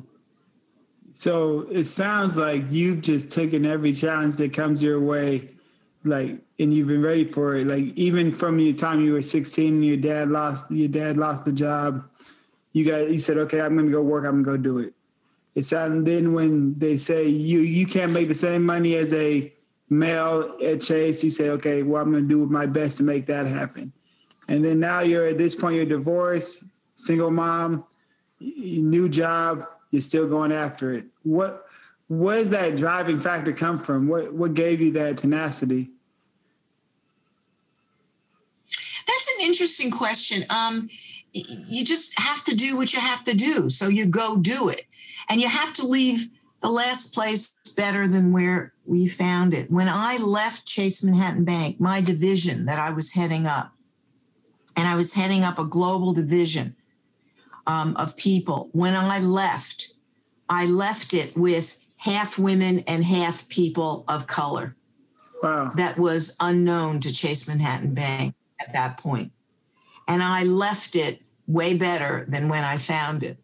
So 1.13 1.67
it 1.71 1.85
sounds 1.85 2.37
like 2.37 2.63
you've 2.69 3.01
just 3.01 3.31
taken 3.31 3.65
every 3.65 3.91
challenge 3.91 4.35
that 4.37 4.53
comes 4.53 4.83
your 4.83 4.99
way 4.99 5.49
like 6.03 6.37
and 6.59 6.73
you've 6.73 6.87
been 6.87 7.01
ready 7.01 7.23
for 7.23 7.55
it 7.55 7.67
like 7.67 7.85
even 7.95 8.31
from 8.31 8.57
the 8.57 8.73
time 8.73 9.03
you 9.03 9.13
were 9.13 9.21
16 9.21 9.81
your 9.81 9.97
dad 9.97 10.29
lost 10.29 10.69
your 10.69 10.89
dad 10.89 11.17
lost 11.17 11.45
the 11.45 11.51
job 11.51 12.03
you 12.73 12.85
got 12.85 13.09
you 13.09 13.17
said 13.17 13.37
okay 13.37 13.61
i'm 13.61 13.75
gonna 13.75 13.89
go 13.89 14.01
work 14.01 14.25
i'm 14.25 14.43
gonna 14.43 14.57
go 14.57 14.61
do 14.61 14.79
it 14.79 14.93
it's 15.55 15.71
and 15.71 16.05
then 16.05 16.33
when 16.33 16.77
they 16.77 16.97
say 16.97 17.25
you 17.25 17.59
you 17.59 17.85
can't 17.85 18.11
make 18.11 18.27
the 18.27 18.35
same 18.35 18.65
money 18.65 18.95
as 18.95 19.13
a 19.13 19.51
male 19.97 20.57
at 20.63 20.81
chase 20.81 21.23
you 21.23 21.29
say 21.29 21.49
okay 21.49 21.83
well 21.83 22.01
i'm 22.01 22.11
gonna 22.11 22.25
do 22.25 22.45
my 22.45 22.65
best 22.65 22.97
to 22.97 23.03
make 23.03 23.25
that 23.25 23.45
happen 23.45 23.91
and 24.47 24.63
then 24.63 24.79
now 24.79 24.99
you're 24.99 25.27
at 25.27 25.37
this 25.37 25.55
point 25.55 25.75
you're 25.75 25.85
divorced 25.85 26.65
single 26.95 27.31
mom 27.31 27.83
new 28.39 29.07
job 29.07 29.65
you're 29.91 30.01
still 30.01 30.27
going 30.27 30.51
after 30.51 30.93
it 30.93 31.05
what 32.19 32.35
does 32.35 32.49
that 32.51 32.75
driving 32.75 33.19
factor 33.19 33.53
come 33.53 33.77
from? 33.77 34.07
What 34.07 34.33
what 34.33 34.53
gave 34.53 34.81
you 34.81 34.91
that 34.93 35.17
tenacity? 35.17 35.89
That's 39.07 39.35
an 39.37 39.47
interesting 39.47 39.91
question. 39.91 40.43
Um, 40.49 40.89
you 41.33 41.83
just 41.83 42.19
have 42.19 42.43
to 42.45 42.55
do 42.55 42.77
what 42.77 42.93
you 42.93 42.99
have 42.99 43.23
to 43.25 43.33
do, 43.33 43.69
so 43.69 43.87
you 43.87 44.05
go 44.05 44.37
do 44.37 44.69
it, 44.69 44.85
and 45.29 45.41
you 45.41 45.47
have 45.47 45.73
to 45.73 45.87
leave 45.87 46.27
the 46.63 46.69
last 46.69 47.13
place 47.13 47.53
was 47.63 47.75
better 47.75 48.07
than 48.07 48.31
where 48.31 48.71
we 48.87 49.07
found 49.07 49.53
it. 49.53 49.69
When 49.69 49.89
I 49.89 50.17
left 50.17 50.65
Chase 50.65 51.03
Manhattan 51.03 51.43
Bank, 51.43 51.79
my 51.79 51.99
division 52.01 52.65
that 52.65 52.79
I 52.79 52.91
was 52.91 53.13
heading 53.13 53.45
up, 53.45 53.71
and 54.77 54.87
I 54.87 54.95
was 54.95 55.13
heading 55.13 55.43
up 55.43 55.59
a 55.59 55.65
global 55.65 56.13
division 56.13 56.73
um, 57.67 57.95
of 57.97 58.15
people. 58.17 58.69
When 58.71 58.95
I 58.95 59.19
left, 59.19 59.89
I 60.49 60.65
left 60.65 61.13
it 61.13 61.33
with 61.35 61.79
half 61.97 62.39
women 62.39 62.79
and 62.87 63.03
half 63.03 63.47
people 63.49 64.05
of 64.07 64.25
color. 64.25 64.73
Wow. 65.43 65.71
That 65.75 65.99
was 65.99 66.37
unknown 66.39 67.01
to 67.01 67.13
Chase 67.13 67.47
Manhattan 67.49 67.93
Bank 67.93 68.33
at 68.61 68.73
that 68.73 68.97
point. 68.97 69.31
And 70.07 70.23
I 70.23 70.43
left 70.45 70.95
it 70.95 71.19
way 71.45 71.77
better 71.77 72.25
than 72.29 72.47
when 72.47 72.63
I 72.63 72.77
found 72.77 73.23
it. 73.23 73.37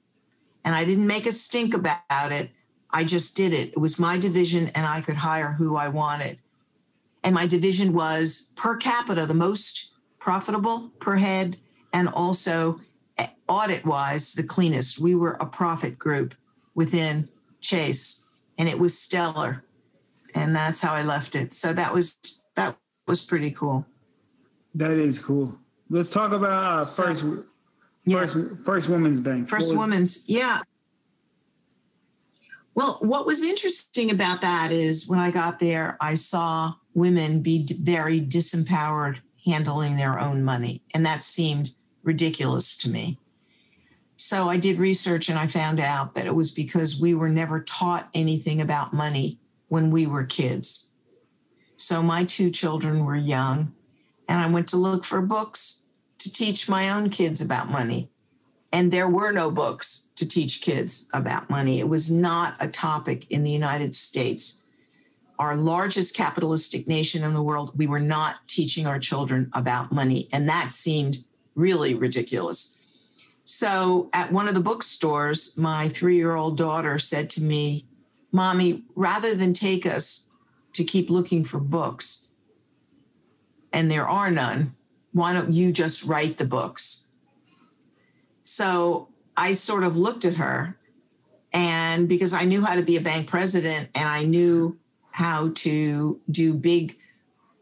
And 0.64 0.74
I 0.74 0.86
didn't 0.86 1.08
make 1.08 1.26
a 1.26 1.32
stink 1.32 1.74
about 1.74 2.32
it. 2.32 2.50
I 2.92 3.04
just 3.04 3.38
did 3.38 3.54
it. 3.54 3.74
It 3.74 3.78
was 3.78 4.00
my 4.00 4.18
division 4.18 4.68
and 4.76 4.86
I 4.86 5.02
could 5.02 5.16
hire 5.16 5.52
who 5.52 5.76
I 5.76 5.90
wanted. 5.90 6.38
And 7.24 7.36
my 7.36 7.48
division 7.48 7.94
was 7.94 8.54
per 8.56 8.78
capita 8.78 9.26
the 9.26 9.34
most 9.34 9.94
profitable 10.20 10.92
per 11.00 11.16
head 11.16 11.58
and 11.94 12.08
also 12.10 12.80
eh, 13.18 13.28
audit 13.48 13.86
wise 13.86 14.34
the 14.34 14.44
cleanest. 14.44 15.00
We 15.00 15.16
were 15.16 15.38
a 15.40 15.46
profit 15.46 16.00
group 16.00 16.34
within 16.76 17.26
Chase 17.62 18.26
and 18.58 18.68
it 18.68 18.80
was 18.80 18.98
stellar. 18.98 19.64
And 20.36 20.56
that's 20.56 20.82
how 20.82 20.94
I 20.94 21.04
left 21.04 21.36
it. 21.36 21.54
So 21.54 21.74
that 21.74 21.94
was 21.94 22.46
that 22.56 22.78
was 23.08 23.26
pretty 23.26 23.52
cool. 23.52 23.86
That 24.76 24.92
is 24.92 25.20
cool. 25.20 25.56
Let's 25.90 26.10
talk 26.10 26.32
about 26.32 26.80
uh, 26.80 26.84
so, 26.84 27.04
first 27.04 27.26
yeah. 28.06 28.20
first 28.20 28.38
first 28.64 28.90
women's 28.90 29.20
bank. 29.20 29.50
First 29.50 29.76
women's, 29.78 30.30
yeah. 30.30 30.60
Well, 32.80 32.96
what 33.02 33.26
was 33.26 33.44
interesting 33.44 34.10
about 34.10 34.40
that 34.40 34.72
is 34.72 35.10
when 35.10 35.20
I 35.20 35.32
got 35.32 35.60
there, 35.60 35.98
I 36.00 36.14
saw 36.14 36.76
women 36.96 37.42
be 37.42 37.68
very 37.82 38.22
disempowered 38.22 39.20
handling 39.46 39.98
their 39.98 40.18
own 40.18 40.46
money. 40.46 40.80
And 40.94 41.06
that 41.06 41.22
seemed 41.22 41.74
ridiculous 42.06 42.78
to 42.78 42.90
me. 42.90 43.18
So 44.16 44.48
I 44.48 44.56
did 44.56 44.80
research 44.80 45.28
and 45.28 45.38
I 45.38 45.46
found 45.46 45.82
out 45.82 46.14
that 46.14 46.26
it 46.26 46.34
was 46.34 46.54
because 46.54 47.02
we 47.02 47.14
were 47.14 47.28
never 47.28 47.60
taught 47.60 48.08
anything 48.14 48.62
about 48.62 48.94
money 48.94 49.36
when 49.68 49.92
we 49.92 50.08
were 50.08 50.24
kids. 50.24 50.96
So 51.76 52.02
my 52.02 52.24
two 52.24 52.50
children 52.50 53.04
were 53.04 53.18
young, 53.18 53.74
and 54.30 54.40
I 54.40 54.50
went 54.50 54.70
to 54.70 54.78
look 54.78 55.04
for 55.04 55.22
books 55.22 55.86
to 56.20 56.32
teach 56.32 56.70
my 56.70 56.92
own 56.92 57.10
kids 57.10 57.42
about 57.42 57.70
money. 57.70 58.10
And 58.72 58.92
there 58.92 59.10
were 59.10 59.32
no 59.32 59.50
books 59.50 60.12
to 60.16 60.28
teach 60.28 60.62
kids 60.62 61.10
about 61.14 61.50
money. 61.50 61.80
It 61.80 61.90
was 61.90 62.14
not 62.14 62.56
a 62.60 62.68
topic 62.68 63.30
in 63.32 63.44
the 63.44 63.52
United 63.52 63.96
States. 63.96 64.66
Our 65.40 65.56
largest 65.56 66.16
capitalistic 66.16 66.88
nation 66.88 67.24
in 67.24 67.34
the 67.34 67.42
world, 67.42 67.72
we 67.78 67.88
were 67.88 68.00
not 68.00 68.48
teaching 68.48 68.86
our 68.86 69.00
children 69.00 69.50
about 69.54 69.92
money. 69.92 70.28
And 70.32 70.48
that 70.50 70.72
seemed 70.72 71.18
really 71.56 71.96
ridiculous. 71.96 72.78
So 73.46 74.10
at 74.14 74.32
one 74.32 74.48
of 74.48 74.54
the 74.54 74.60
bookstores, 74.60 75.58
my 75.58 75.88
three 75.88 76.18
year 76.18 76.36
old 76.36 76.56
daughter 76.56 77.00
said 77.00 77.30
to 77.32 77.44
me, 77.44 77.86
Mommy, 78.32 78.84
rather 78.96 79.34
than 79.34 79.54
take 79.54 79.88
us 79.88 80.36
to 80.74 80.84
keep 80.84 81.10
looking 81.10 81.44
for 81.44 81.60
books, 81.60 82.32
and 83.74 83.90
there 83.90 84.08
are 84.08 84.30
none, 84.30 84.74
why 85.14 85.34
don't 85.34 85.52
you 85.52 85.72
just 85.72 86.06
write 86.06 86.38
the 86.38 86.46
books? 86.46 87.09
So 88.50 89.08
I 89.38 89.52
sort 89.52 89.84
of 89.84 89.96
looked 89.96 90.26
at 90.26 90.36
her 90.36 90.76
And 91.54 92.10
because 92.10 92.34
I 92.34 92.46
knew 92.46 92.64
how 92.64 92.76
to 92.76 92.84
be 92.84 92.98
a 92.98 93.02
bank 93.02 93.28
president 93.28 93.90
and 93.96 94.08
I 94.08 94.24
knew 94.24 94.78
how 95.12 95.52
to 95.56 96.20
do 96.30 96.54
big, 96.54 96.94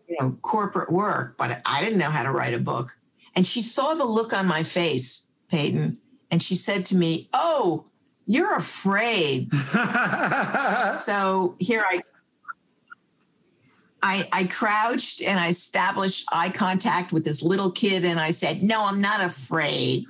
you 0.10 0.17
know, 0.20 0.38
corporate 0.41 0.91
work, 0.91 1.36
but 1.38 1.62
I 1.65 1.82
didn't 1.84 2.00
know 2.00 2.10
how 2.10 2.24
to 2.24 2.32
write 2.32 2.53
a 2.53 2.60
book. 2.60 2.89
And 3.36 3.46
she 3.46 3.62
saw 3.62 3.94
the 3.94 4.06
look 4.06 4.34
on 4.34 4.46
my 4.48 4.63
face, 4.63 5.32
Peyton, 5.50 5.94
and 6.32 6.41
she 6.41 6.56
said 6.56 6.86
to 6.86 6.98
me, 6.98 7.27
Oh, 7.34 7.86
you're 8.25 8.56
afraid. 8.56 9.50
so 10.94 11.56
here 11.60 11.84
I 11.89 12.01
I, 14.01 14.27
I 14.32 14.44
crouched 14.46 15.22
and 15.22 15.39
I 15.39 15.48
established 15.50 16.27
eye 16.32 16.50
contact 16.50 17.12
with 17.12 17.24
this 17.24 17.41
little 17.41 17.72
kid 17.72 18.06
and 18.06 18.20
I 18.20 18.32
said, 18.32 18.63
No, 18.63 18.86
I'm 18.86 19.01
not 19.01 19.22
afraid. 19.22 20.06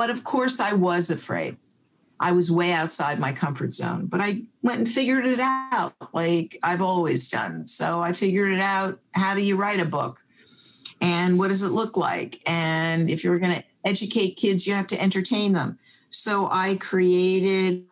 But 0.00 0.08
of 0.08 0.24
course, 0.24 0.60
I 0.60 0.72
was 0.72 1.10
afraid. 1.10 1.58
I 2.20 2.32
was 2.32 2.50
way 2.50 2.72
outside 2.72 3.18
my 3.18 3.32
comfort 3.32 3.74
zone, 3.74 4.06
but 4.06 4.22
I 4.22 4.32
went 4.62 4.78
and 4.78 4.88
figured 4.88 5.26
it 5.26 5.40
out 5.40 5.92
like 6.14 6.56
I've 6.62 6.80
always 6.80 7.30
done. 7.30 7.66
So 7.66 8.00
I 8.00 8.12
figured 8.12 8.50
it 8.50 8.60
out. 8.60 8.98
How 9.14 9.34
do 9.34 9.44
you 9.44 9.58
write 9.58 9.78
a 9.78 9.84
book? 9.84 10.18
And 11.02 11.38
what 11.38 11.48
does 11.48 11.62
it 11.62 11.72
look 11.72 11.98
like? 11.98 12.40
And 12.46 13.10
if 13.10 13.22
you're 13.22 13.38
going 13.38 13.52
to 13.52 13.64
educate 13.84 14.38
kids, 14.38 14.66
you 14.66 14.72
have 14.72 14.86
to 14.86 15.02
entertain 15.02 15.52
them. 15.52 15.78
So 16.08 16.48
I 16.50 16.78
created 16.80 17.84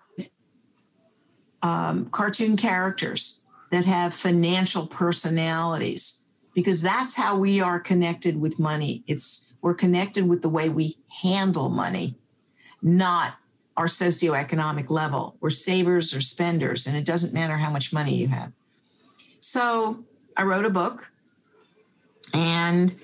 um, 1.62 2.06
cartoon 2.06 2.56
characters 2.56 3.44
that 3.70 3.84
have 3.84 4.14
financial 4.14 4.86
personalities 4.86 6.32
because 6.54 6.80
that's 6.80 7.14
how 7.14 7.36
we 7.36 7.60
are 7.60 7.78
connected 7.78 8.40
with 8.40 8.58
money. 8.58 9.04
It's 9.06 9.47
we're 9.62 9.74
connected 9.74 10.28
with 10.28 10.42
the 10.42 10.48
way 10.48 10.68
we 10.68 10.94
handle 11.22 11.68
money, 11.68 12.14
not 12.82 13.34
our 13.76 13.86
socioeconomic 13.86 14.90
level. 14.90 15.36
We're 15.40 15.50
savers 15.50 16.14
or 16.14 16.20
spenders, 16.20 16.86
and 16.86 16.96
it 16.96 17.06
doesn't 17.06 17.34
matter 17.34 17.56
how 17.56 17.70
much 17.70 17.92
money 17.92 18.14
you 18.14 18.28
have. 18.28 18.52
So 19.40 19.98
I 20.36 20.42
wrote 20.42 20.64
a 20.64 20.70
book, 20.70 21.10
and 22.34 22.94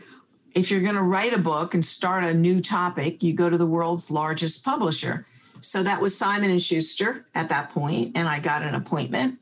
if 0.55 0.71
you're 0.71 0.83
going 0.83 0.95
to 0.95 1.03
write 1.03 1.33
a 1.33 1.39
book 1.39 1.75
and 1.75 1.85
start 1.85 2.25
a 2.25 2.35
new 2.35 2.61
topic, 2.61 3.23
you 3.23 3.35
go 3.35 3.51
to 3.51 3.59
the 3.59 3.67
world's 3.67 4.11
largest 4.11 4.65
publisher. 4.65 5.27
So 5.61 5.83
that 5.83 6.01
was 6.01 6.17
Simon 6.17 6.51
and 6.51 6.63
Schuster 6.63 7.25
at 7.35 7.49
that 7.49 7.71
point, 7.71 8.17
and 8.17 8.29
I 8.29 8.41
got 8.41 8.63
an 8.63 8.75
appointment 8.75 9.37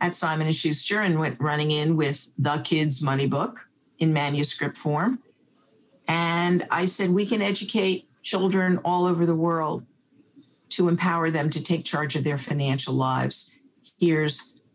at 0.00 0.14
Simon 0.14 0.46
and 0.46 0.54
Schuster 0.54 1.00
and 1.00 1.18
went 1.18 1.40
running 1.40 1.70
in 1.70 1.96
with 1.96 2.28
the 2.38 2.60
kids' 2.64 3.02
money 3.02 3.26
book 3.26 3.64
in 3.98 4.12
manuscript 4.12 4.76
form. 4.76 5.18
And 6.08 6.64
I 6.70 6.86
said, 6.86 7.10
we 7.10 7.26
can 7.26 7.42
educate 7.42 8.04
children 8.22 8.80
all 8.84 9.04
over 9.04 9.26
the 9.26 9.36
world 9.36 9.84
to 10.70 10.88
empower 10.88 11.30
them 11.30 11.50
to 11.50 11.62
take 11.62 11.84
charge 11.84 12.16
of 12.16 12.24
their 12.24 12.38
financial 12.38 12.94
lives. 12.94 13.58
Here's 14.00 14.74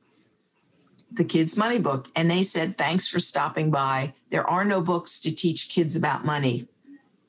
the 1.11 1.23
kids' 1.23 1.57
money 1.57 1.79
book. 1.79 2.07
And 2.15 2.29
they 2.29 2.43
said, 2.43 2.77
thanks 2.77 3.07
for 3.07 3.19
stopping 3.19 3.71
by. 3.71 4.11
There 4.29 4.47
are 4.47 4.65
no 4.65 4.81
books 4.81 5.19
to 5.21 5.35
teach 5.35 5.69
kids 5.69 5.95
about 5.95 6.25
money. 6.25 6.67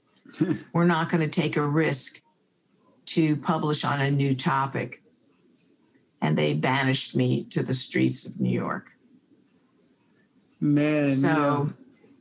We're 0.72 0.84
not 0.84 1.10
going 1.10 1.22
to 1.22 1.40
take 1.40 1.56
a 1.56 1.66
risk 1.66 2.22
to 3.06 3.36
publish 3.36 3.84
on 3.84 4.00
a 4.00 4.10
new 4.10 4.34
topic 4.34 5.00
and 6.24 6.38
they 6.38 6.54
banished 6.54 7.14
me 7.14 7.44
to 7.44 7.62
the 7.62 7.74
streets 7.74 8.26
of 8.26 8.40
New 8.40 8.50
York. 8.50 8.90
Man. 10.58 11.10
So. 11.10 11.68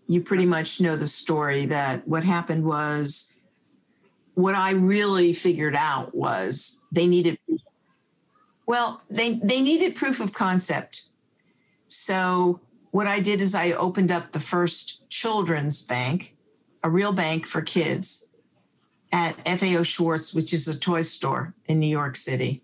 You 0.08 0.22
pretty 0.22 0.46
much 0.46 0.82
know 0.82 0.96
the 0.96 1.08
story 1.08 1.66
that 1.68 2.08
what 2.08 2.24
happened 2.24 2.66
was 2.66 3.46
what 4.36 4.56
I 4.56 4.72
really 4.72 5.34
figured 5.34 5.76
out 5.76 6.16
was 6.16 6.86
they 6.92 7.08
needed 7.08 7.38
well, 8.66 9.02
they 9.10 9.34
they 9.34 9.62
needed 9.62 9.96
proof 9.96 10.22
of 10.22 10.34
concept. 10.34 11.10
So 11.88 12.60
what 12.92 13.08
I 13.08 13.20
did 13.20 13.42
is 13.42 13.56
I 13.56 13.74
opened 13.74 14.12
up 14.12 14.32
the 14.32 14.40
first 14.40 15.12
children's 15.12 15.86
bank, 15.86 16.34
a 16.84 16.89
real 16.89 17.13
bank 17.13 17.46
for 17.46 17.62
kids 17.62 18.30
at 19.12 19.34
FAO 19.48 19.84
Schwarz, 19.84 20.34
which 20.34 20.54
is 20.54 20.68
a 20.68 20.80
toy 20.80 21.02
store 21.02 21.54
in 21.68 21.80
New 21.80 21.88
York 21.88 22.16
City 22.16 22.62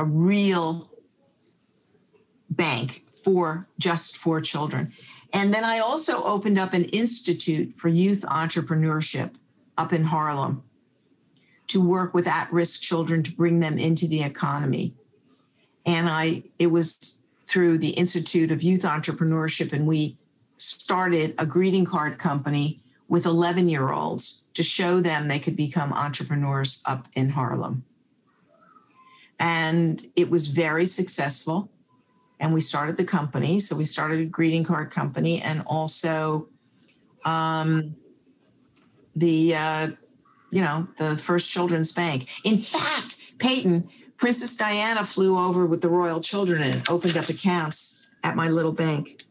a 0.00 0.04
real 0.04 0.88
bank 2.48 3.02
for 3.22 3.66
just 3.78 4.16
for 4.16 4.40
children. 4.40 4.92
And 5.32 5.54
then 5.54 5.64
I 5.64 5.78
also 5.78 6.22
opened 6.24 6.58
up 6.58 6.72
an 6.72 6.84
institute 6.86 7.74
for 7.76 7.88
youth 7.88 8.24
entrepreneurship 8.28 9.38
up 9.78 9.92
in 9.92 10.04
Harlem 10.04 10.62
to 11.68 11.86
work 11.86 12.12
with 12.14 12.26
at-risk 12.26 12.82
children 12.82 13.22
to 13.22 13.32
bring 13.32 13.60
them 13.60 13.78
into 13.78 14.08
the 14.08 14.22
economy. 14.22 14.92
And 15.86 16.08
I 16.08 16.42
it 16.58 16.68
was 16.68 17.22
through 17.46 17.78
the 17.78 17.90
Institute 17.90 18.50
of 18.50 18.62
Youth 18.62 18.82
Entrepreneurship 18.82 19.72
and 19.72 19.86
we 19.86 20.16
started 20.56 21.34
a 21.38 21.46
greeting 21.46 21.84
card 21.84 22.18
company 22.18 22.78
with 23.08 23.26
11 23.26 23.68
year 23.68 23.92
olds 23.92 24.44
to 24.54 24.62
show 24.62 25.00
them 25.00 25.26
they 25.26 25.38
could 25.38 25.56
become 25.56 25.92
entrepreneurs 25.92 26.82
up 26.86 27.06
in 27.14 27.30
Harlem 27.30 27.84
and 29.40 30.04
it 30.14 30.30
was 30.30 30.48
very 30.48 30.84
successful 30.84 31.70
and 32.40 32.54
we 32.54 32.60
started 32.60 32.96
the 32.96 33.04
company. 33.04 33.60
So 33.60 33.76
we 33.76 33.84
started 33.84 34.20
a 34.20 34.24
greeting 34.24 34.64
card 34.64 34.90
company 34.90 35.42
and 35.44 35.62
also 35.66 36.48
um, 37.24 37.94
the 39.14 39.54
uh, 39.56 39.88
you 40.50 40.62
know 40.62 40.88
the 40.98 41.16
first 41.16 41.52
children's 41.52 41.92
bank. 41.92 42.28
In 42.44 42.56
fact 42.58 43.38
peyton 43.38 43.84
princess 44.18 44.54
diana 44.56 45.02
flew 45.02 45.38
over 45.38 45.64
with 45.64 45.80
the 45.80 45.88
royal 45.88 46.20
children 46.20 46.60
and 46.62 46.86
opened 46.90 47.16
up 47.16 47.28
accounts 47.28 48.14
at 48.24 48.36
my 48.36 48.48
little 48.48 48.72
bank. 48.72 49.22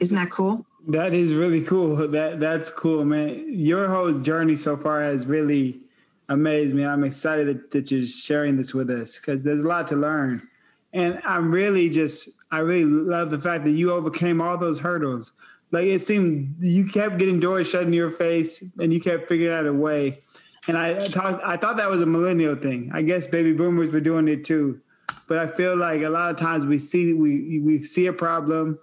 Isn't 0.00 0.18
that 0.18 0.30
cool? 0.30 0.64
That 0.88 1.12
is 1.12 1.34
really 1.34 1.62
cool. 1.62 1.96
That 1.96 2.40
that's 2.40 2.70
cool 2.70 3.04
man. 3.04 3.46
Your 3.48 3.88
whole 3.88 4.12
journey 4.20 4.56
so 4.56 4.76
far 4.76 5.02
has 5.02 5.26
really 5.26 5.80
amazed 6.28 6.74
me. 6.74 6.84
I'm 6.84 7.04
excited 7.04 7.46
that, 7.48 7.70
that 7.70 7.90
you're 7.90 8.06
sharing 8.06 8.56
this 8.56 8.72
with 8.72 8.90
us 8.90 9.18
because 9.18 9.44
there's 9.44 9.64
a 9.64 9.68
lot 9.68 9.88
to 9.88 9.96
learn. 9.96 10.48
And 10.94 11.20
I'm 11.24 11.50
really 11.50 11.90
just, 11.90 12.30
I 12.50 12.58
really 12.60 12.84
love 12.84 13.30
the 13.30 13.38
fact 13.38 13.64
that 13.64 13.72
you 13.72 13.92
overcame 13.92 14.40
all 14.40 14.56
those 14.56 14.78
hurdles. 14.78 15.32
Like 15.72 15.86
it 15.86 16.00
seemed 16.00 16.54
you 16.60 16.86
kept 16.86 17.18
getting 17.18 17.40
doors 17.40 17.68
shut 17.68 17.82
in 17.82 17.92
your 17.92 18.10
face 18.10 18.64
and 18.78 18.92
you 18.92 19.00
kept 19.00 19.28
figuring 19.28 19.52
out 19.52 19.66
a 19.66 19.72
way. 19.72 20.20
And 20.68 20.78
I, 20.78 20.98
thought, 21.00 21.44
I 21.44 21.56
thought 21.56 21.76
that 21.78 21.90
was 21.90 22.00
a 22.00 22.06
millennial 22.06 22.54
thing. 22.54 22.90
I 22.94 23.02
guess 23.02 23.26
baby 23.26 23.52
boomers 23.52 23.92
were 23.92 24.00
doing 24.00 24.28
it 24.28 24.44
too. 24.44 24.80
But 25.26 25.38
I 25.38 25.48
feel 25.48 25.76
like 25.76 26.02
a 26.02 26.08
lot 26.08 26.30
of 26.30 26.36
times 26.36 26.64
we 26.64 26.78
see 26.78 27.12
we 27.12 27.58
we 27.60 27.82
see 27.82 28.06
a 28.06 28.12
problem 28.12 28.78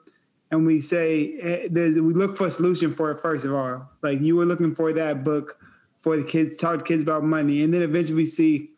and 0.50 0.65
we 0.65 0.82
say 0.82 1.38
eh, 1.39 1.67
we 1.71 2.13
look 2.13 2.36
for 2.36 2.47
a 2.47 2.52
solution 2.52 2.93
for 2.93 3.12
it 3.12 3.21
first 3.21 3.45
of 3.45 3.54
all. 3.54 3.89
Like 4.02 4.21
you 4.21 4.36
were 4.36 4.45
looking 4.45 4.74
for 4.74 4.91
that 4.93 5.24
book 5.24 5.60
for 6.00 6.17
the 6.17 6.24
kids, 6.24 6.58
talk 6.58 6.80
to 6.80 6.84
kids 6.84 7.04
about 7.04 7.24
money. 7.24 7.63
And 7.63 7.74
then 7.74 7.84
eventually 7.84 8.15
we 8.15 8.26
see 8.26 8.71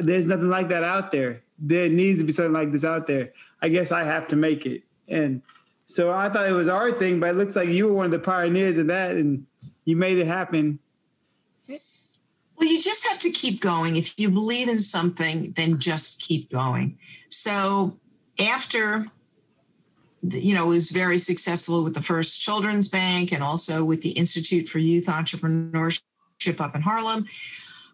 there's 0.00 0.28
nothing 0.28 0.48
like 0.48 0.68
that 0.68 0.84
out 0.84 1.10
there. 1.10 1.42
There 1.58 1.88
needs 1.88 2.20
to 2.20 2.24
be 2.24 2.32
something 2.32 2.52
like 2.52 2.72
this 2.72 2.84
out 2.84 3.06
there. 3.06 3.32
I 3.60 3.68
guess 3.68 3.92
I 3.92 4.04
have 4.04 4.28
to 4.28 4.36
make 4.36 4.66
it. 4.66 4.82
And 5.08 5.42
so 5.86 6.12
I 6.12 6.28
thought 6.28 6.48
it 6.48 6.52
was 6.52 6.68
our 6.68 6.92
thing, 6.92 7.18
but 7.18 7.30
it 7.30 7.36
looks 7.36 7.56
like 7.56 7.68
you 7.68 7.86
were 7.86 7.94
one 7.94 8.06
of 8.06 8.12
the 8.12 8.18
pioneers 8.18 8.78
of 8.78 8.88
that 8.88 9.12
and 9.12 9.46
you 9.84 9.96
made 9.96 10.18
it 10.18 10.26
happen. 10.26 10.78
Well, 11.66 12.68
you 12.68 12.80
just 12.80 13.08
have 13.08 13.20
to 13.20 13.30
keep 13.30 13.60
going. 13.60 13.96
If 13.96 14.18
you 14.18 14.30
believe 14.30 14.68
in 14.68 14.78
something, 14.78 15.54
then 15.56 15.78
just 15.78 16.20
keep 16.20 16.50
going. 16.50 16.98
So 17.28 17.92
after 18.40 19.04
you 20.22 20.54
know, 20.54 20.66
was 20.66 20.90
very 20.90 21.18
successful 21.18 21.84
with 21.84 21.94
the 21.94 22.02
first 22.02 22.40
children's 22.40 22.88
bank 22.88 23.32
and 23.32 23.42
also 23.42 23.84
with 23.84 24.02
the 24.02 24.10
Institute 24.10 24.68
for 24.68 24.78
Youth 24.78 25.06
Entrepreneurship 25.06 26.60
up 26.60 26.74
in 26.74 26.82
Harlem. 26.82 27.26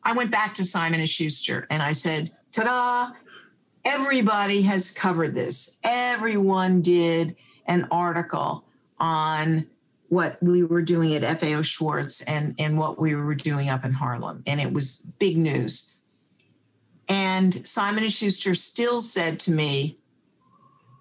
I 0.02 0.14
went 0.14 0.30
back 0.30 0.54
to 0.54 0.64
Simon 0.64 1.00
and 1.00 1.08
Schuster 1.08 1.66
and 1.70 1.82
I 1.82 1.92
said, 1.92 2.30
"Ta-da! 2.52 3.14
Everybody 3.84 4.62
has 4.62 4.92
covered 4.92 5.34
this. 5.34 5.78
Everyone 5.84 6.80
did 6.80 7.36
an 7.66 7.86
article 7.90 8.64
on 8.98 9.66
what 10.08 10.36
we 10.42 10.62
were 10.62 10.82
doing 10.82 11.14
at 11.14 11.40
FAO 11.40 11.62
Schwarz 11.62 12.22
and 12.26 12.54
and 12.58 12.78
what 12.78 12.98
we 13.00 13.14
were 13.14 13.34
doing 13.34 13.68
up 13.68 13.84
in 13.84 13.92
Harlem, 13.92 14.42
and 14.46 14.60
it 14.60 14.72
was 14.72 15.16
big 15.18 15.36
news." 15.36 16.02
And 17.08 17.52
Simon 17.52 18.08
Schuster 18.08 18.54
still 18.54 19.00
said 19.00 19.38
to 19.40 19.52
me, 19.52 19.98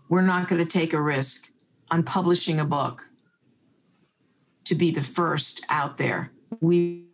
"We're 0.10 0.22
not 0.22 0.50
going 0.50 0.62
to 0.64 0.70
take 0.70 0.94
a 0.94 1.02
risk 1.02 1.50
on 1.92 2.04
publishing 2.04 2.60
a 2.60 2.66
book 2.66 3.08
to 4.66 4.76
be 4.76 4.92
the 4.92 5.04
first 5.04 5.66
out 5.70 5.98
there. 5.98 6.32
We 6.60 7.06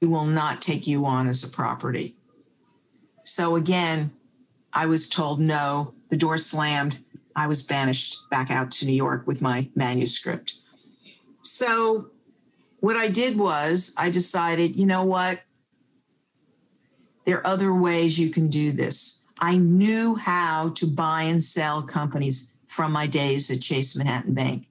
will 0.00 0.26
not 0.26 0.60
take 0.60 0.86
you 0.86 1.06
on 1.06 1.28
as 1.28 1.42
a 1.44 1.48
property. 1.48 2.14
So 3.24 3.56
again, 3.56 4.10
I 4.78 4.86
was 4.86 5.08
told 5.08 5.40
no, 5.40 5.92
the 6.08 6.16
door 6.16 6.38
slammed. 6.38 7.00
I 7.34 7.48
was 7.48 7.66
banished 7.66 8.30
back 8.30 8.52
out 8.52 8.70
to 8.70 8.86
New 8.86 8.92
York 8.92 9.26
with 9.26 9.42
my 9.42 9.66
manuscript. 9.74 10.54
So 11.42 12.06
what 12.78 12.94
I 12.94 13.08
did 13.08 13.36
was 13.36 13.96
I 13.98 14.10
decided, 14.10 14.76
you 14.76 14.86
know 14.86 15.04
what? 15.04 15.42
There 17.24 17.38
are 17.38 17.46
other 17.48 17.74
ways 17.74 18.20
you 18.20 18.30
can 18.30 18.50
do 18.50 18.70
this. 18.70 19.26
I 19.40 19.56
knew 19.56 20.14
how 20.14 20.70
to 20.76 20.86
buy 20.86 21.22
and 21.22 21.42
sell 21.42 21.82
companies 21.82 22.60
from 22.68 22.92
my 22.92 23.08
days 23.08 23.50
at 23.50 23.60
Chase 23.60 23.98
Manhattan 23.98 24.34
Bank. 24.34 24.64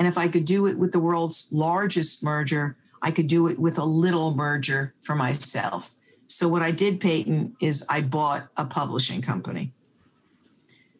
And 0.00 0.08
if 0.08 0.18
I 0.18 0.26
could 0.26 0.46
do 0.46 0.66
it 0.66 0.76
with 0.76 0.90
the 0.90 0.98
world's 0.98 1.52
largest 1.52 2.24
merger, 2.24 2.76
I 3.02 3.12
could 3.12 3.28
do 3.28 3.46
it 3.46 3.60
with 3.60 3.78
a 3.78 3.84
little 3.84 4.34
merger 4.34 4.94
for 5.02 5.14
myself. 5.14 5.94
So 6.28 6.46
what 6.46 6.62
I 6.62 6.70
did, 6.70 7.00
Peyton, 7.00 7.56
is 7.60 7.86
I 7.90 8.02
bought 8.02 8.46
a 8.56 8.64
publishing 8.64 9.22
company. 9.22 9.70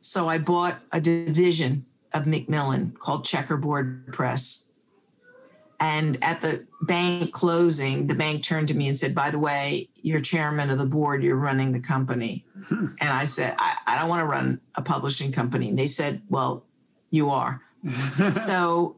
So 0.00 0.26
I 0.26 0.38
bought 0.38 0.76
a 0.90 1.00
division 1.00 1.82
of 2.14 2.26
Macmillan 2.26 2.92
called 2.98 3.24
Checkerboard 3.24 4.12
Press. 4.12 4.86
And 5.80 6.18
at 6.22 6.40
the 6.40 6.66
bank 6.82 7.32
closing, 7.32 8.06
the 8.06 8.14
bank 8.14 8.42
turned 8.42 8.68
to 8.68 8.74
me 8.74 8.88
and 8.88 8.96
said, 8.96 9.14
By 9.14 9.30
the 9.30 9.38
way, 9.38 9.88
you're 10.02 10.20
chairman 10.20 10.70
of 10.70 10.78
the 10.78 10.86
board, 10.86 11.22
you're 11.22 11.36
running 11.36 11.72
the 11.72 11.80
company. 11.80 12.44
Hmm. 12.66 12.86
And 13.00 13.10
I 13.10 13.26
said, 13.26 13.54
I, 13.58 13.76
I 13.86 13.98
don't 13.98 14.08
want 14.08 14.20
to 14.20 14.26
run 14.26 14.58
a 14.74 14.82
publishing 14.82 15.30
company. 15.30 15.68
And 15.68 15.78
they 15.78 15.86
said, 15.86 16.20
Well, 16.30 16.64
you 17.10 17.30
are. 17.30 17.60
so 18.32 18.96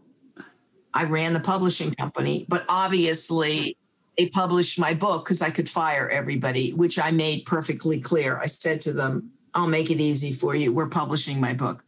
I 0.95 1.05
ran 1.05 1.35
the 1.35 1.41
publishing 1.41 1.93
company, 1.93 2.47
but 2.49 2.65
obviously 2.69 3.77
they 4.21 4.29
published 4.29 4.79
my 4.79 4.93
book 4.93 5.25
because 5.25 5.41
I 5.41 5.49
could 5.49 5.67
fire 5.67 6.07
everybody, 6.11 6.73
which 6.73 6.99
I 6.99 7.11
made 7.11 7.47
perfectly 7.47 8.03
clear. 8.03 8.37
I 8.37 8.45
said 8.45 8.83
to 8.83 8.93
them, 8.93 9.31
I'll 9.55 9.67
make 9.67 9.91
it 9.91 9.99
easy 9.99 10.35
for 10.35 10.55
you. 10.55 10.75
We're 10.75 10.91
publishing 10.91 11.41
my 11.41 11.55
book. 11.55 11.83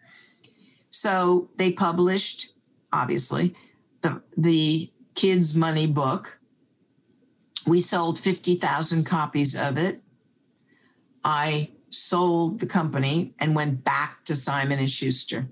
So 0.89 1.47
they 1.59 1.73
published, 1.73 2.53
obviously, 2.91 3.55
the, 4.01 4.23
the 4.39 4.89
kids' 5.15 5.59
money 5.59 5.87
book. 5.87 6.39
We 7.67 7.81
sold 7.81 8.19
50,000 8.19 9.05
copies 9.05 9.61
of 9.61 9.77
it. 9.77 9.97
I 11.23 11.69
sold 11.91 12.61
the 12.61 12.67
company 12.67 13.33
and 13.41 13.55
went 13.55 13.85
back 13.85 14.25
to 14.25 14.35
Simon 14.35 14.79
and 14.79 14.89
Schuster. 14.89 15.45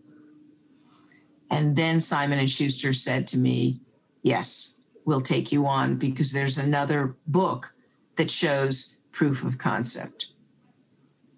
And 1.51 1.77
then 1.77 2.01
Simon 2.01 2.39
and 2.39 2.49
Schuster 2.49 2.95
said 2.95 3.27
to 3.29 3.39
me, 3.39 3.81
"Yes, 4.23 4.80
we'll 5.11 5.21
take 5.21 5.53
you 5.53 5.67
on 5.67 5.97
because 5.97 6.33
there's 6.33 6.57
another 6.57 7.15
book 7.27 7.71
that 8.17 8.31
shows 8.31 9.01
proof 9.13 9.45
of 9.45 9.59
concept." 9.59 10.29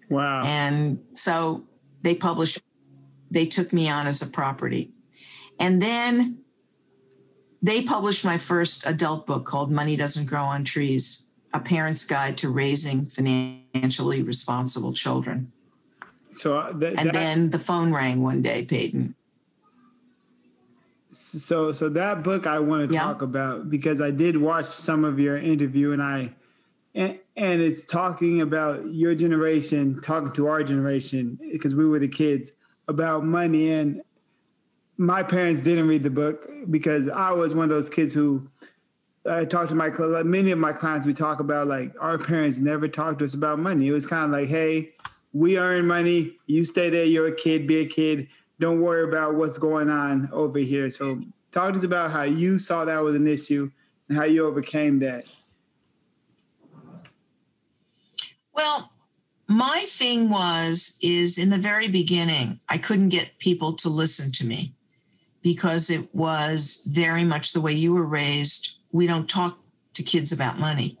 Wow. 0.09 0.43
And 0.45 0.99
so 1.15 1.65
they 2.03 2.15
published 2.15 2.61
they 3.33 3.45
took 3.47 3.73
me 3.73 3.89
on 3.89 4.07
as 4.07 4.21
a 4.21 4.31
property. 4.31 4.91
And 5.59 5.81
then 5.81 6.37
they 7.61 7.83
published 7.83 8.23
my 8.23 8.37
first 8.37 8.85
adult 8.85 9.25
book 9.25 9.45
called 9.45 9.71
Money 9.71 9.95
Doesn't 9.95 10.27
Grow 10.27 10.43
on 10.43 10.63
Trees 10.63 11.27
A 11.53 11.59
Parent's 11.59 12.05
Guide 12.05 12.37
to 12.37 12.49
Raising 12.49 13.05
Financially 13.05 14.21
Responsible 14.21 14.93
Children. 14.93 15.47
So, 16.31 16.57
uh, 16.57 16.71
and 16.97 17.11
then 17.11 17.49
the 17.49 17.59
phone 17.59 17.93
rang 17.93 18.21
one 18.21 18.41
day, 18.41 18.65
Peyton. 18.65 19.15
So, 21.13 21.71
so 21.71 21.89
that 21.89 22.23
book 22.23 22.47
I 22.47 22.59
want 22.59 22.89
to 22.89 22.93
yeah. 22.93 23.01
talk 23.01 23.21
about 23.21 23.69
because 23.69 24.01
I 24.01 24.11
did 24.11 24.37
watch 24.37 24.65
some 24.65 25.05
of 25.05 25.19
your 25.19 25.37
interview, 25.37 25.91
and 25.91 26.01
I, 26.01 26.33
and, 26.95 27.19
and 27.35 27.61
it's 27.61 27.83
talking 27.83 28.41
about 28.41 28.93
your 28.93 29.15
generation 29.15 30.01
talking 30.01 30.31
to 30.33 30.47
our 30.47 30.63
generation 30.63 31.39
because 31.51 31.75
we 31.75 31.85
were 31.85 31.99
the 31.99 32.07
kids 32.07 32.51
about 32.87 33.23
money. 33.23 33.71
And 33.71 34.01
my 34.97 35.23
parents 35.23 35.61
didn't 35.61 35.87
read 35.87 36.03
the 36.03 36.09
book 36.09 36.47
because 36.69 37.07
I 37.09 37.31
was 37.31 37.53
one 37.53 37.65
of 37.65 37.69
those 37.69 37.89
kids 37.89 38.13
who 38.13 38.49
I 39.29 39.45
talked 39.45 39.69
to 39.69 39.75
my 39.75 39.89
many 40.23 40.51
of 40.51 40.59
my 40.59 40.73
clients. 40.73 41.05
We 41.05 41.13
talk 41.13 41.39
about 41.39 41.67
like 41.67 41.93
our 41.99 42.17
parents 42.17 42.59
never 42.59 42.87
talked 42.87 43.19
to 43.19 43.25
us 43.25 43.33
about 43.33 43.59
money. 43.59 43.87
It 43.87 43.93
was 43.93 44.05
kind 44.05 44.25
of 44.25 44.31
like, 44.31 44.49
hey, 44.49 44.93
we 45.31 45.57
earn 45.57 45.87
money. 45.87 46.37
You 46.47 46.65
stay 46.65 46.89
there. 46.89 47.05
You're 47.05 47.27
a 47.27 47.35
kid. 47.35 47.67
Be 47.67 47.79
a 47.79 47.85
kid. 47.85 48.27
Don't 48.63 48.79
worry 48.79 49.03
about 49.03 49.35
what's 49.35 49.57
going 49.57 49.89
on 49.89 50.29
over 50.31 50.57
here. 50.57 50.89
So 50.89 51.21
talk 51.51 51.73
to 51.73 51.77
us 51.79 51.83
about 51.83 52.11
how 52.11 52.21
you 52.21 52.57
saw 52.57 52.85
that 52.85 53.03
was 53.03 53.13
an 53.13 53.27
issue 53.27 53.69
and 54.07 54.17
how 54.17 54.23
you 54.23 54.45
overcame 54.45 54.99
that. 54.99 55.27
Well, 58.53 58.89
my 59.49 59.83
thing 59.87 60.29
was 60.29 60.97
is 61.01 61.37
in 61.37 61.49
the 61.49 61.57
very 61.57 61.89
beginning 61.89 62.57
i 62.69 62.77
couldn't 62.77 63.09
get 63.09 63.29
people 63.39 63.73
to 63.73 63.89
listen 63.89 64.31
to 64.31 64.45
me 64.45 64.71
because 65.41 65.89
it 65.89 66.07
was 66.15 66.89
very 66.93 67.25
much 67.25 67.51
the 67.51 67.59
way 67.59 67.73
you 67.73 67.93
were 67.93 68.07
raised 68.07 68.77
we 68.93 69.05
don't 69.05 69.29
talk 69.29 69.57
to 69.93 70.01
kids 70.01 70.31
about 70.31 70.57
money 70.57 70.97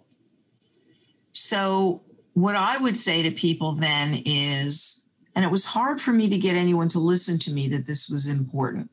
so 1.31 2.01
what 2.33 2.55
i 2.57 2.77
would 2.79 2.97
say 2.97 3.23
to 3.23 3.31
people 3.31 3.71
then 3.71 4.13
is 4.25 5.03
and 5.35 5.43
it 5.43 5.51
was 5.51 5.65
hard 5.65 5.99
for 5.99 6.11
me 6.11 6.29
to 6.29 6.37
get 6.37 6.55
anyone 6.55 6.87
to 6.87 6.99
listen 6.99 7.39
to 7.39 7.53
me 7.53 7.67
that 7.67 7.87
this 7.87 8.09
was 8.09 8.29
important 8.29 8.89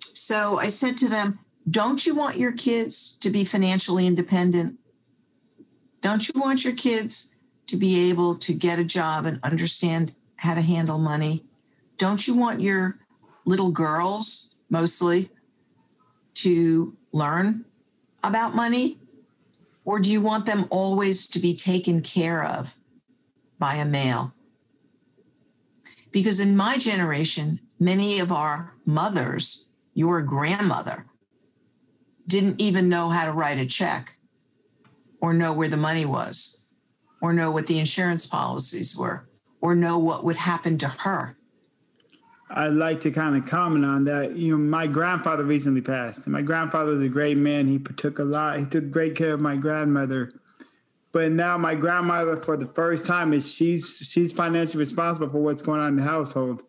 so 0.00 0.58
i 0.58 0.66
said 0.66 0.96
to 0.96 1.08
them 1.08 1.38
don't 1.70 2.06
you 2.06 2.14
want 2.14 2.36
your 2.36 2.52
kids 2.52 3.16
to 3.16 3.30
be 3.30 3.44
financially 3.44 4.06
independent 4.06 4.78
don't 6.02 6.28
you 6.28 6.40
want 6.40 6.64
your 6.64 6.74
kids 6.74 7.34
to 7.66 7.76
be 7.76 8.10
able 8.10 8.36
to 8.36 8.52
get 8.52 8.78
a 8.78 8.84
job 8.84 9.24
and 9.24 9.40
understand 9.42 10.12
how 10.36 10.54
to 10.54 10.60
handle 10.60 10.98
money? 10.98 11.44
Don't 11.98 12.26
you 12.26 12.36
want 12.36 12.60
your 12.60 12.96
little 13.46 13.70
girls 13.70 14.60
mostly 14.68 15.30
to 16.34 16.92
learn 17.12 17.64
about 18.22 18.54
money? 18.54 18.98
Or 19.84 19.98
do 19.98 20.10
you 20.10 20.20
want 20.20 20.46
them 20.46 20.64
always 20.70 21.26
to 21.28 21.38
be 21.38 21.54
taken 21.54 22.02
care 22.02 22.44
of 22.44 22.74
by 23.58 23.76
a 23.76 23.84
male? 23.84 24.32
Because 26.14 26.38
in 26.38 26.56
my 26.56 26.78
generation, 26.78 27.58
many 27.80 28.20
of 28.20 28.30
our 28.30 28.72
mothers, 28.86 29.88
your 29.94 30.22
grandmother, 30.22 31.04
didn't 32.28 32.60
even 32.60 32.88
know 32.88 33.10
how 33.10 33.24
to 33.26 33.32
write 33.32 33.58
a 33.58 33.66
check 33.66 34.16
or 35.20 35.34
know 35.34 35.52
where 35.52 35.68
the 35.68 35.76
money 35.76 36.04
was 36.06 36.76
or 37.20 37.32
know 37.32 37.50
what 37.50 37.66
the 37.66 37.80
insurance 37.80 38.26
policies 38.26 38.96
were 38.96 39.24
or 39.60 39.74
know 39.74 39.98
what 39.98 40.22
would 40.22 40.36
happen 40.36 40.78
to 40.78 40.88
her. 40.88 41.36
I'd 42.48 42.74
like 42.74 43.00
to 43.00 43.10
kind 43.10 43.36
of 43.36 43.44
comment 43.44 43.84
on 43.84 44.04
that. 44.04 44.36
You 44.36 44.52
know, 44.52 44.58
my 44.58 44.86
grandfather 44.86 45.42
recently 45.42 45.80
passed. 45.80 46.26
And 46.26 46.32
my 46.32 46.42
grandfather 46.42 46.92
was 46.92 47.02
a 47.02 47.08
great 47.08 47.38
man. 47.38 47.66
He 47.66 47.80
took 47.80 48.20
a 48.20 48.24
lot. 48.24 48.60
He 48.60 48.66
took 48.66 48.88
great 48.92 49.16
care 49.16 49.34
of 49.34 49.40
my 49.40 49.56
grandmother. 49.56 50.32
But 51.14 51.30
now 51.30 51.56
my 51.56 51.76
grandmother, 51.76 52.42
for 52.42 52.56
the 52.56 52.66
first 52.66 53.06
time, 53.06 53.32
is 53.32 53.48
she's 53.54 53.98
she's 53.98 54.32
financially 54.32 54.80
responsible 54.80 55.30
for 55.30 55.38
what's 55.38 55.62
going 55.62 55.80
on 55.80 55.90
in 55.90 55.96
the 55.96 56.02
household. 56.02 56.64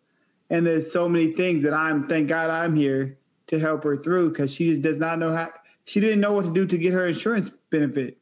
And 0.48 0.64
there's 0.64 0.90
so 0.90 1.08
many 1.08 1.32
things 1.32 1.64
that 1.64 1.74
I'm 1.74 2.06
thank 2.06 2.28
God 2.28 2.48
I'm 2.48 2.76
here 2.76 3.18
to 3.48 3.58
help 3.58 3.82
her 3.82 3.96
through 3.96 4.30
because 4.30 4.54
she 4.54 4.68
just 4.68 4.82
does 4.82 5.00
not 5.00 5.18
know 5.18 5.34
how 5.34 5.50
she 5.84 5.98
didn't 5.98 6.20
know 6.20 6.32
what 6.32 6.44
to 6.44 6.52
do 6.52 6.64
to 6.64 6.78
get 6.78 6.92
her 6.92 7.08
insurance 7.08 7.48
benefit. 7.48 8.18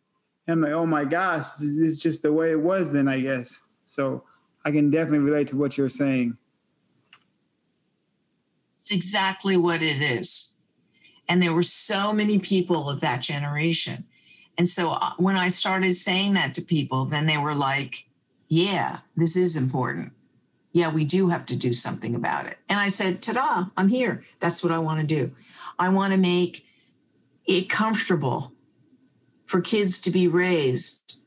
I'm 0.48 0.62
like, 0.62 0.72
oh 0.72 0.87
my 0.87 1.04
gosh, 1.04 1.50
this 1.52 1.76
is 1.76 1.98
just 1.98 2.22
the 2.22 2.32
way 2.32 2.52
it 2.52 2.60
was 2.60 2.90
then, 2.90 3.06
I 3.06 3.20
guess. 3.20 3.60
So 3.84 4.24
I 4.64 4.70
can 4.70 4.90
definitely 4.90 5.18
relate 5.18 5.48
to 5.48 5.58
what 5.58 5.76
you're 5.76 5.90
saying. 5.90 6.38
It's 8.80 8.94
exactly 8.94 9.58
what 9.58 9.82
it 9.82 10.00
is. 10.00 10.54
And 11.28 11.42
there 11.42 11.52
were 11.52 11.62
so 11.62 12.14
many 12.14 12.38
people 12.38 12.88
of 12.88 13.00
that 13.00 13.20
generation. 13.20 14.04
And 14.56 14.68
so 14.68 14.92
uh, 14.92 15.10
when 15.18 15.36
I 15.36 15.48
started 15.48 15.94
saying 15.94 16.34
that 16.34 16.54
to 16.54 16.62
people, 16.62 17.04
then 17.06 17.26
they 17.26 17.38
were 17.38 17.54
like, 17.54 18.06
yeah, 18.48 18.98
this 19.16 19.36
is 19.36 19.56
important. 19.56 20.12
Yeah, 20.72 20.92
we 20.92 21.04
do 21.04 21.28
have 21.28 21.46
to 21.46 21.58
do 21.58 21.72
something 21.72 22.14
about 22.14 22.46
it. 22.46 22.58
And 22.68 22.78
I 22.78 22.88
said, 22.88 23.22
ta 23.22 23.32
da, 23.32 23.64
I'm 23.76 23.88
here. 23.88 24.24
That's 24.40 24.62
what 24.62 24.72
I 24.72 24.78
want 24.78 25.00
to 25.00 25.06
do. 25.06 25.30
I 25.78 25.88
want 25.88 26.12
to 26.12 26.18
make 26.18 26.66
it 27.46 27.68
comfortable 27.68 28.52
for 29.46 29.60
kids 29.60 30.00
to 30.02 30.10
be 30.10 30.28
raised 30.28 31.18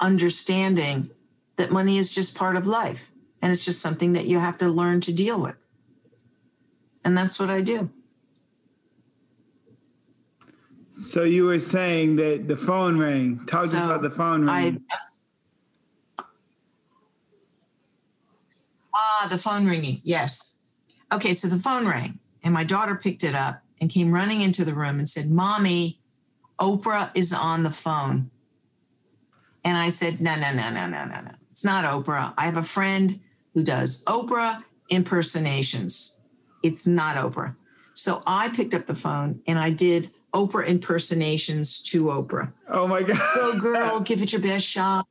understanding 0.00 1.08
that 1.56 1.70
money 1.70 1.98
is 1.98 2.14
just 2.14 2.36
part 2.36 2.56
of 2.56 2.66
life 2.66 3.10
and 3.42 3.52
it's 3.52 3.64
just 3.64 3.80
something 3.80 4.14
that 4.14 4.26
you 4.26 4.38
have 4.38 4.58
to 4.58 4.68
learn 4.68 5.00
to 5.02 5.14
deal 5.14 5.40
with. 5.40 5.56
And 7.04 7.16
that's 7.16 7.38
what 7.38 7.50
I 7.50 7.60
do. 7.60 7.90
So 10.96 11.24
you 11.24 11.44
were 11.44 11.58
saying 11.58 12.16
that 12.16 12.46
the 12.46 12.56
phone 12.56 12.98
rang. 12.98 13.44
Talk 13.46 13.66
so 13.66 13.84
about 13.84 14.02
the 14.02 14.10
phone 14.10 14.46
ring. 14.46 14.80
ah, 18.94 19.26
the 19.28 19.38
phone 19.38 19.66
ringing. 19.66 20.00
Yes. 20.04 20.80
Okay, 21.12 21.32
so 21.32 21.48
the 21.48 21.60
phone 21.60 21.86
rang, 21.86 22.18
and 22.44 22.54
my 22.54 22.62
daughter 22.62 22.94
picked 22.94 23.24
it 23.24 23.34
up 23.34 23.56
and 23.80 23.90
came 23.90 24.12
running 24.12 24.40
into 24.40 24.64
the 24.64 24.72
room 24.72 24.98
and 24.98 25.08
said, 25.08 25.28
"Mommy, 25.30 25.98
Oprah 26.60 27.10
is 27.16 27.32
on 27.32 27.62
the 27.62 27.70
phone. 27.70 28.30
And 29.64 29.76
I 29.76 29.88
said, 29.88 30.20
no, 30.20 30.34
no, 30.36 30.52
no, 30.54 30.70
no, 30.70 30.86
no, 30.86 31.04
no, 31.06 31.20
no. 31.22 31.30
It's 31.50 31.64
not 31.64 31.84
Oprah. 31.84 32.34
I 32.36 32.44
have 32.44 32.56
a 32.56 32.62
friend 32.62 33.18
who 33.54 33.62
does 33.62 34.04
Oprah 34.04 34.62
impersonations. 34.90 36.20
It's 36.62 36.86
not 36.86 37.16
Oprah. 37.16 37.56
So 37.94 38.22
I 38.26 38.50
picked 38.54 38.74
up 38.74 38.86
the 38.86 38.94
phone 38.94 39.40
and 39.46 39.58
I 39.58 39.70
did 39.70 40.08
Oprah 40.34 40.66
impersonations 40.66 41.80
to 41.84 42.06
Oprah. 42.06 42.52
Oh 42.68 42.86
my 42.86 43.02
God. 43.02 43.18
Go 43.34 43.58
girl, 43.58 44.00
give 44.04 44.20
it 44.20 44.32
your 44.32 44.42
best 44.42 44.66
shot. 44.66 45.06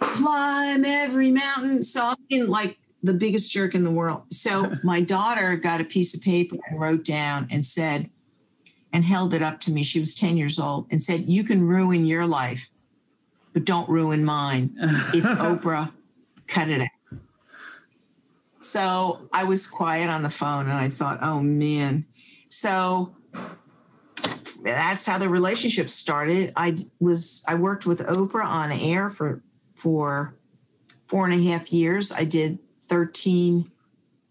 climb 0.00 0.84
every 0.84 1.30
mountain. 1.30 1.82
So 1.82 2.04
I'm 2.06 2.16
in 2.30 2.48
like 2.48 2.78
the 3.02 3.12
biggest 3.12 3.52
jerk 3.52 3.74
in 3.74 3.84
the 3.84 3.90
world. 3.90 4.32
So 4.32 4.72
my 4.82 5.00
daughter 5.00 5.56
got 5.56 5.80
a 5.80 5.84
piece 5.84 6.16
of 6.16 6.22
paper 6.22 6.56
and 6.68 6.80
wrote 6.80 7.04
down 7.04 7.48
and 7.50 7.64
said, 7.64 8.08
and 8.92 9.04
held 9.04 9.34
it 9.34 9.42
up 9.42 9.60
to 9.60 9.72
me. 9.72 9.82
She 9.82 10.00
was 10.00 10.14
10 10.14 10.38
years 10.38 10.58
old 10.58 10.86
and 10.90 11.00
said, 11.00 11.20
You 11.26 11.44
can 11.44 11.62
ruin 11.62 12.06
your 12.06 12.26
life, 12.26 12.70
but 13.52 13.66
don't 13.66 13.88
ruin 13.88 14.24
mine. 14.24 14.70
It's 15.12 15.26
Oprah. 15.32 15.92
Cut 16.46 16.68
it 16.68 16.80
out. 16.80 17.18
So 18.60 19.28
I 19.32 19.44
was 19.44 19.66
quiet 19.66 20.08
on 20.08 20.22
the 20.22 20.30
phone 20.30 20.68
and 20.68 20.78
I 20.78 20.88
thought, 20.88 21.18
Oh 21.20 21.40
man. 21.40 22.06
So 22.48 23.10
that's 24.72 25.06
how 25.06 25.18
the 25.18 25.28
relationship 25.28 25.90
started. 25.90 26.52
I 26.56 26.76
was 27.00 27.44
I 27.48 27.54
worked 27.54 27.86
with 27.86 28.06
Oprah 28.06 28.44
on 28.44 28.72
air 28.72 29.10
for 29.10 29.42
for 29.74 30.34
four 31.06 31.26
and 31.26 31.34
a 31.34 31.50
half 31.50 31.72
years. 31.72 32.12
I 32.12 32.24
did 32.24 32.58
13 32.82 33.70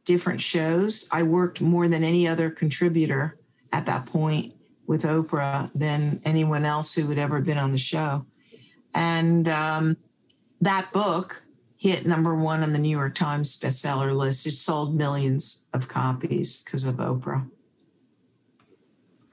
different 0.06 0.42
shows. 0.42 1.10
I 1.12 1.24
worked 1.24 1.62
more 1.62 1.88
than 1.88 2.04
any 2.04 2.28
other 2.28 2.50
contributor 2.50 3.36
at 3.74 3.86
that 3.86 4.06
point 4.06 4.54
with 4.88 5.04
Oprah 5.04 5.72
than 5.74 6.20
anyone 6.24 6.66
else 6.66 6.96
who 6.96 7.08
had 7.10 7.18
ever 7.18 7.42
been 7.42 7.58
on 7.58 7.72
the 7.72 7.78
show. 7.78 8.22
And 8.96 9.48
um, 9.50 9.98
that 10.62 10.92
book 10.94 11.42
hit 11.78 12.06
number 12.06 12.36
one 12.36 12.64
on 12.64 12.74
the 12.74 12.80
New 12.80 12.96
York 12.96 13.16
Times 13.16 13.60
bestseller 13.60 14.16
list. 14.16 14.48
It 14.48 14.52
sold 14.52 14.96
millions 14.96 15.68
of 15.74 15.88
copies 15.88 16.64
because 16.64 16.88
of 16.88 16.96
Oprah. 16.96 17.48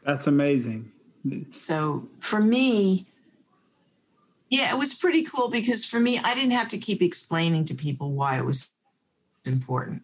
That's 0.04 0.26
amazing. 0.26 0.90
So 1.50 2.08
for 2.18 2.40
me, 2.40 3.06
yeah, 4.50 4.74
it 4.74 4.78
was 4.78 4.94
pretty 4.94 5.24
cool 5.24 5.48
because 5.48 5.84
for 5.84 5.98
me, 5.98 6.18
I 6.22 6.34
didn't 6.34 6.52
have 6.52 6.68
to 6.68 6.78
keep 6.78 7.02
explaining 7.02 7.64
to 7.66 7.74
people 7.74 8.12
why 8.12 8.38
it 8.38 8.44
was 8.44 8.70
important. 9.50 10.02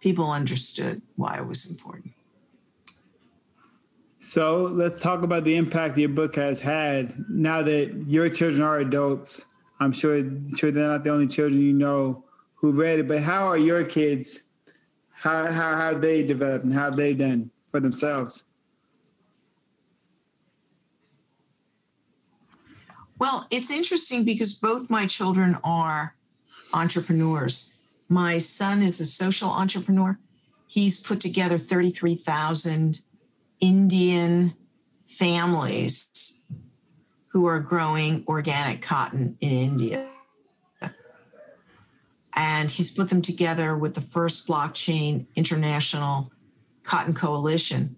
People 0.00 0.30
understood 0.30 1.02
why 1.16 1.38
it 1.38 1.46
was 1.46 1.70
important. 1.70 2.12
So 4.20 4.70
let's 4.72 5.00
talk 5.00 5.22
about 5.22 5.42
the 5.44 5.56
impact 5.56 5.98
your 5.98 6.08
book 6.08 6.36
has 6.36 6.60
had. 6.60 7.14
Now 7.28 7.62
that 7.62 7.92
your 8.06 8.28
children 8.28 8.62
are 8.62 8.78
adults, 8.78 9.46
I'm 9.80 9.90
sure, 9.90 10.22
sure 10.56 10.70
they're 10.70 10.88
not 10.88 11.02
the 11.02 11.10
only 11.10 11.26
children 11.26 11.60
you 11.60 11.72
know 11.72 12.24
who 12.54 12.70
read 12.70 13.00
it, 13.00 13.08
but 13.08 13.20
how 13.20 13.48
are 13.48 13.58
your 13.58 13.82
kids? 13.82 14.44
How, 15.10 15.46
how, 15.46 15.76
how 15.76 15.92
have 15.92 16.00
they 16.00 16.22
developed 16.22 16.64
and 16.64 16.72
how 16.72 16.84
have 16.84 16.96
they 16.96 17.14
done 17.14 17.50
for 17.72 17.80
themselves? 17.80 18.44
Well, 23.22 23.46
it's 23.52 23.70
interesting 23.70 24.24
because 24.24 24.58
both 24.58 24.90
my 24.90 25.06
children 25.06 25.56
are 25.62 26.12
entrepreneurs. 26.74 27.94
My 28.08 28.38
son 28.38 28.82
is 28.82 28.98
a 28.98 29.04
social 29.04 29.48
entrepreneur. 29.48 30.18
He's 30.66 31.06
put 31.06 31.20
together 31.20 31.56
33,000 31.56 32.98
Indian 33.60 34.52
families 35.04 36.42
who 37.30 37.46
are 37.46 37.60
growing 37.60 38.24
organic 38.26 38.82
cotton 38.82 39.36
in 39.40 39.50
India. 39.50 40.08
And 42.34 42.72
he's 42.72 42.92
put 42.92 43.08
them 43.08 43.22
together 43.22 43.78
with 43.78 43.94
the 43.94 44.00
first 44.00 44.48
blockchain 44.48 45.32
international 45.36 46.32
cotton 46.82 47.14
coalition 47.14 47.90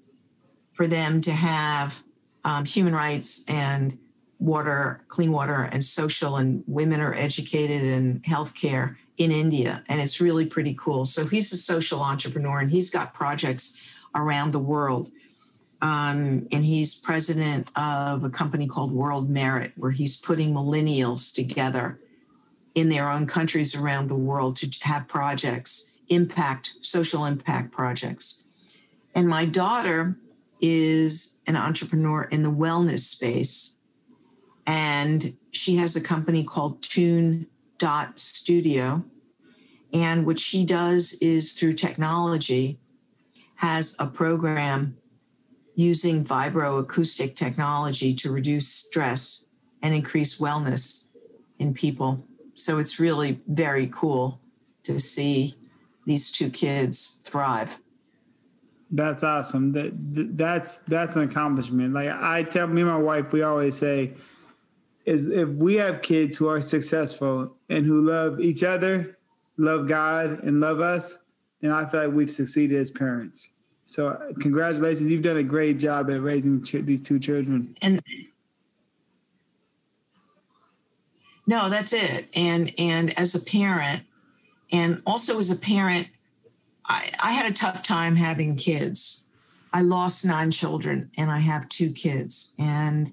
for 0.75 0.87
them 0.87 1.23
to 1.23 1.31
have 1.31 2.03
um, 2.45 2.67
human 2.67 2.95
rights 2.95 3.47
and 3.49 3.99
water, 4.45 5.01
clean 5.09 5.33
water, 5.33 5.69
and 5.73 5.83
social, 5.83 6.37
and 6.37 6.63
women 6.67 7.01
are 7.01 7.15
educated 7.15 7.83
in 7.83 8.21
healthcare 8.21 8.97
in 9.17 9.31
India. 9.31 9.83
And 9.89 10.01
it's 10.01 10.21
really 10.21 10.47
pretty 10.47 10.75
cool. 10.79 11.05
So 11.05 11.27
he's 11.27 11.53
a 11.53 11.57
social 11.57 12.01
entrepreneur 12.01 12.61
and 12.61 12.71
he's 12.71 12.91
got 12.91 13.15
projects 13.15 13.81
around 14.15 14.53
the 14.53 14.59
world. 14.59 15.11
Um, 15.81 16.47
and 16.53 16.65
he's 16.65 17.01
president 17.01 17.69
of 17.77 18.25
a 18.25 18.31
company 18.31 18.67
called 18.67 18.93
World 18.93 19.29
Merit, 19.29 19.73
where 19.77 19.91
he's 19.91 20.21
putting 20.21 20.55
millennials 20.55 21.35
together 21.35 21.99
in 22.75 22.89
their 22.89 23.11
own 23.11 23.27
countries 23.27 23.77
around 23.77 24.09
the 24.09 24.15
world 24.15 24.57
to 24.57 24.69
have 24.83 25.07
projects, 25.09 25.99
impact, 26.09 26.73
social 26.81 27.25
impact 27.25 27.71
projects. 27.71 28.41
And 29.15 29.29
my 29.29 29.45
daughter 29.45 30.17
is 30.61 31.43
an 31.47 31.57
entrepreneur 31.57 32.23
in 32.23 32.43
the 32.43 32.51
wellness 32.51 33.01
space. 33.01 33.74
And 34.66 35.37
she 35.53 35.77
has 35.77 35.96
a 35.96 36.03
company 36.03 36.44
called 36.44 36.83
Tune 36.83 37.46
Dot 37.79 38.18
Studio. 38.18 39.03
And 39.92 40.27
what 40.27 40.38
she 40.38 40.64
does 40.64 41.18
is 41.20 41.53
through 41.53 41.74
technology, 41.74 42.79
has 43.57 43.96
a 44.00 44.07
program 44.07 44.96
using 45.74 46.24
vibroacoustic 46.24 47.37
technology 47.37 48.14
to 48.14 48.31
reduce 48.31 48.68
stress 48.68 49.50
and 49.83 49.94
increase 49.94 50.40
wellness 50.40 51.16
in 51.59 51.74
people. 51.74 52.18
So 52.55 52.79
it's 52.79 53.00
really 53.00 53.38
very 53.48 53.87
cool 53.88 54.38
to 54.85 54.98
see 54.98 55.55
these 56.07 56.31
two 56.31 56.50
kids 56.50 57.22
thrive. 57.24 57.79
That's 58.90 59.24
awesome. 59.24 59.72
That 59.72 59.92
that's 60.37 60.79
that's 60.79 61.16
an 61.16 61.22
accomplishment. 61.22 61.94
Like 61.94 62.11
I 62.11 62.44
tell 62.44 62.66
me 62.68 62.83
and 62.83 62.90
my 62.90 62.98
wife, 62.98 63.33
we 63.33 63.42
always 63.42 63.77
say, 63.77 64.12
is 65.05 65.29
if 65.29 65.49
we 65.49 65.75
have 65.75 66.03
kids 66.03 66.37
who 66.37 66.49
are 66.49 66.62
successful 66.62 67.55
and 67.69 67.85
who 67.85 68.01
love 68.01 68.40
each 68.40 68.64
other, 68.64 69.19
love 69.57 69.87
God, 69.87 70.43
and 70.43 70.61
love 70.61 70.81
us, 70.81 71.27
then 71.61 71.71
I 71.71 71.87
feel 71.87 72.07
like 72.07 72.14
we've 72.14 72.31
succeeded 72.31 72.81
as 72.81 72.90
parents. 72.90 73.51
So, 73.81 74.19
congratulations! 74.40 75.11
You've 75.11 75.23
done 75.23 75.37
a 75.37 75.43
great 75.43 75.79
job 75.79 76.11
at 76.11 76.21
raising 76.21 76.64
ch- 76.64 76.73
these 76.73 77.03
two 77.03 77.19
children. 77.19 77.77
And 77.83 78.01
no, 81.47 81.69
that's 81.69 81.93
it. 81.93 82.31
And 82.35 82.73
and 82.79 83.19
as 83.19 83.35
a 83.35 83.45
parent, 83.45 84.03
and 84.73 85.03
also 85.07 85.37
as 85.38 85.51
a 85.51 85.61
parent, 85.61 86.09
I, 86.87 87.11
I 87.23 87.33
had 87.33 87.51
a 87.51 87.55
tough 87.55 87.83
time 87.83 88.17
having 88.17 88.57
kids. 88.57 89.21
I 89.73 89.83
lost 89.83 90.25
nine 90.25 90.51
children, 90.51 91.11
and 91.19 91.31
I 91.31 91.38
have 91.38 91.69
two 91.69 91.93
kids, 91.93 92.55
and 92.59 93.12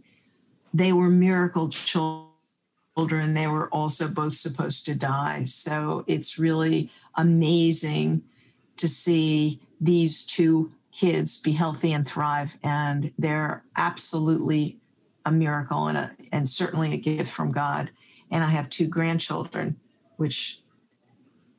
they 0.74 0.94
were 0.94 1.10
miracle 1.10 1.70
children. 1.70 3.34
They 3.34 3.48
were 3.48 3.70
also 3.70 4.08
both 4.14 4.34
supposed 4.34 4.86
to 4.86 4.98
die. 4.98 5.44
So 5.46 6.04
it's 6.08 6.40
really 6.40 6.92
amazing 7.16 8.24
to 8.78 8.88
see 8.88 9.60
these 9.80 10.26
two 10.26 10.72
kids 10.92 11.42
be 11.42 11.52
healthy 11.52 11.94
and 11.94 12.08
thrive. 12.08 12.58
And 12.64 13.12
they're 13.18 13.64
absolutely 13.78 14.78
a 15.26 15.32
miracle 15.32 15.88
and, 15.88 15.98
a, 15.98 16.12
and 16.32 16.48
certainly 16.48 16.94
a 16.94 16.98
gift 16.98 17.32
from 17.32 17.52
God. 17.52 17.90
And 18.32 18.44
I 18.44 18.48
have 18.48 18.70
two 18.70 18.88
grandchildren, 18.88 19.76
which 20.18 20.58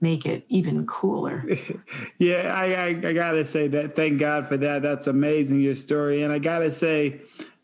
make 0.01 0.27
it 0.27 0.45
even 0.49 0.87
cooler. 0.87 1.47
yeah, 2.19 2.53
I, 2.55 2.65
I, 2.75 2.87
I, 2.87 3.13
gotta 3.13 3.45
say 3.45 3.69
that. 3.69 3.95
Thank 3.95 4.19
God 4.19 4.49
for 4.49 4.57
that. 4.57 4.83
That's 4.83 5.07
amazing, 5.07 5.61
your 5.61 5.77
story. 5.77 6.23
And 6.23 6.33
I 6.33 6.39
gotta 6.41 6.73
say, 6.73 7.21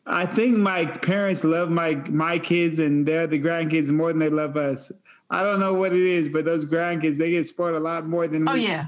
I 0.08 0.24
think 0.24 0.56
my 0.56 0.86
parents 0.86 1.44
love 1.44 1.70
my 1.70 1.94
my 2.08 2.38
kids 2.38 2.78
and 2.78 3.06
they're 3.06 3.26
the 3.26 3.38
grandkids 3.38 3.90
more 3.90 4.08
than 4.08 4.18
they 4.18 4.30
love 4.30 4.56
us. 4.56 4.90
I 5.30 5.42
don't 5.42 5.60
know 5.60 5.74
what 5.74 5.92
it 5.92 6.00
is, 6.00 6.30
but 6.30 6.46
those 6.46 6.64
grandkids 6.64 7.18
they 7.18 7.30
get 7.30 7.46
spoiled 7.46 7.76
a 7.76 7.80
lot 7.80 8.06
more 8.06 8.26
than. 8.26 8.48
Oh 8.48 8.54
yeah. 8.54 8.86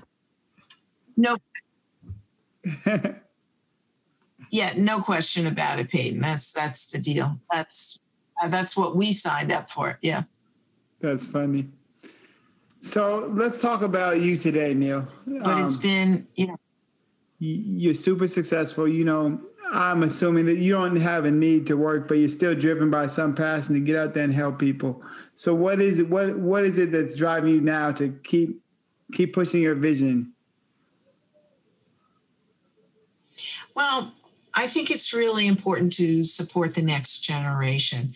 No. 1.17 1.37
yeah, 4.51 4.71
no 4.77 5.01
question 5.01 5.47
about 5.47 5.79
it, 5.79 5.91
Peyton. 5.91 6.21
That's 6.21 6.53
that's 6.53 6.91
the 6.91 6.99
deal. 6.99 7.37
That's 7.53 8.01
uh, 8.41 8.49
that's 8.49 8.75
what 8.75 8.97
we 8.97 9.13
signed 9.13 9.53
up 9.53 9.71
for. 9.71 9.99
Yeah. 10.01 10.23
That's 11.01 11.27
funny. 11.27 11.69
So 12.81 13.31
let's 13.35 13.61
talk 13.61 13.83
about 13.83 14.21
you 14.21 14.39
today, 14.39 14.73
Neale. 14.73 15.07
But 15.27 15.47
um, 15.47 15.65
it's 15.65 15.77
been, 15.77 16.25
you 16.35 16.47
know, 16.47 16.57
you're 17.39 17.95
super 17.95 18.27
successful. 18.27 18.89
You 18.89 19.05
know, 19.05 19.41
I'm 19.73 20.03
assuming 20.03 20.47
that 20.47 20.59
you 20.59 20.73
don't 20.73 20.97
have 20.97 21.25
a 21.25 21.31
need 21.31 21.67
to 21.69 21.77
work, 21.77 22.09
but 22.09 22.19
you're 22.19 22.29
still 22.29 22.55
driven 22.55 22.91
by 22.91 23.07
some 23.07 23.35
passion 23.35 23.75
to 23.75 23.81
get 23.81 23.97
out 23.97 24.15
there 24.15 24.25
and 24.25 24.35
help 24.35 24.59
people. 24.59 25.03
So 25.37 25.55
what 25.55 25.81
is 25.81 26.01
it? 26.01 26.09
What 26.09 26.37
what 26.39 26.65
is 26.65 26.79
it 26.79 26.93
that's 26.93 27.15
driving 27.15 27.55
you 27.55 27.61
now 27.61 27.93
to 27.93 28.09
keep 28.25 28.61
keep 29.13 29.33
pushing 29.33 29.63
your 29.63 29.77
vision? 29.77 30.33
Well, 33.77 34.13
I 34.55 34.67
think 34.67 34.91
it's 34.91 35.15
really 35.15 35.47
important 35.47 35.93
to 35.95 36.25
support 36.25 36.75
the 36.75 36.83
next 36.83 37.21
generation. 37.21 38.13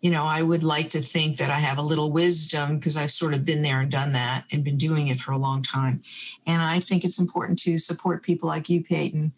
You 0.00 0.10
know, 0.10 0.24
I 0.24 0.42
would 0.42 0.62
like 0.62 0.90
to 0.90 1.00
think 1.00 1.36
that 1.36 1.50
I 1.50 1.54
have 1.54 1.78
a 1.78 1.82
little 1.82 2.10
wisdom 2.10 2.76
because 2.76 2.96
I've 2.96 3.10
sort 3.10 3.34
of 3.34 3.44
been 3.44 3.62
there 3.62 3.80
and 3.80 3.90
done 3.90 4.12
that 4.12 4.44
and 4.50 4.64
been 4.64 4.76
doing 4.76 5.08
it 5.08 5.18
for 5.18 5.32
a 5.32 5.38
long 5.38 5.62
time. 5.62 6.00
And 6.46 6.60
I 6.60 6.80
think 6.80 7.04
it's 7.04 7.20
important 7.20 7.58
to 7.60 7.78
support 7.78 8.22
people 8.22 8.48
like 8.48 8.68
you, 8.68 8.82
Peyton, 8.82 9.32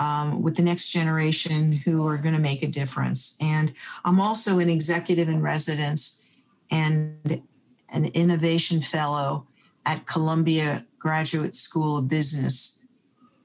um, 0.00 0.40
with 0.40 0.56
the 0.56 0.62
next 0.62 0.90
generation 0.90 1.72
who 1.72 2.06
are 2.08 2.16
going 2.16 2.34
to 2.34 2.40
make 2.40 2.62
a 2.62 2.66
difference. 2.66 3.36
And 3.42 3.74
I'm 4.06 4.18
also 4.18 4.58
an 4.58 4.70
executive 4.70 5.28
in 5.28 5.42
residence 5.42 6.26
and 6.70 7.42
an 7.92 8.06
innovation 8.14 8.80
fellow 8.80 9.44
at 9.84 10.06
Columbia 10.06 10.86
Graduate 10.98 11.54
School 11.54 11.98
of 11.98 12.08
Business. 12.08 12.82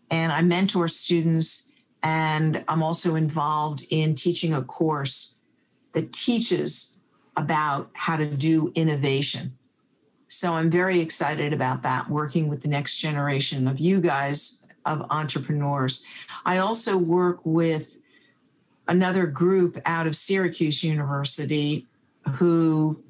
And 0.09 0.31
I 0.31 0.41
mentor 0.43 0.87
students, 0.87 1.73
and 2.01 2.63
I'm 2.69 2.81
also 2.81 3.15
involved 3.15 3.83
in 3.91 4.15
teaching 4.15 4.53
a 4.53 4.61
course 4.61 5.41
that 5.91 6.13
teaches 6.13 6.99
about 7.35 7.89
how 7.93 8.15
to 8.15 8.25
do 8.25 8.71
innovation. 8.75 9.49
So 10.29 10.53
I'm 10.53 10.69
very 10.69 11.01
excited 11.01 11.51
about 11.51 11.83
that, 11.83 12.09
working 12.09 12.47
with 12.47 12.61
the 12.61 12.69
next 12.69 12.97
generation 12.97 13.67
of 13.67 13.79
you 13.79 13.99
guys, 13.99 14.65
of 14.85 15.05
entrepreneurs. 15.09 16.05
I 16.45 16.59
also 16.59 16.97
work 16.97 17.39
with 17.43 18.01
another 18.87 19.25
group 19.25 19.77
out 19.85 20.07
of 20.07 20.15
Syracuse 20.15 20.83
University 20.83 21.85
who 22.33 23.01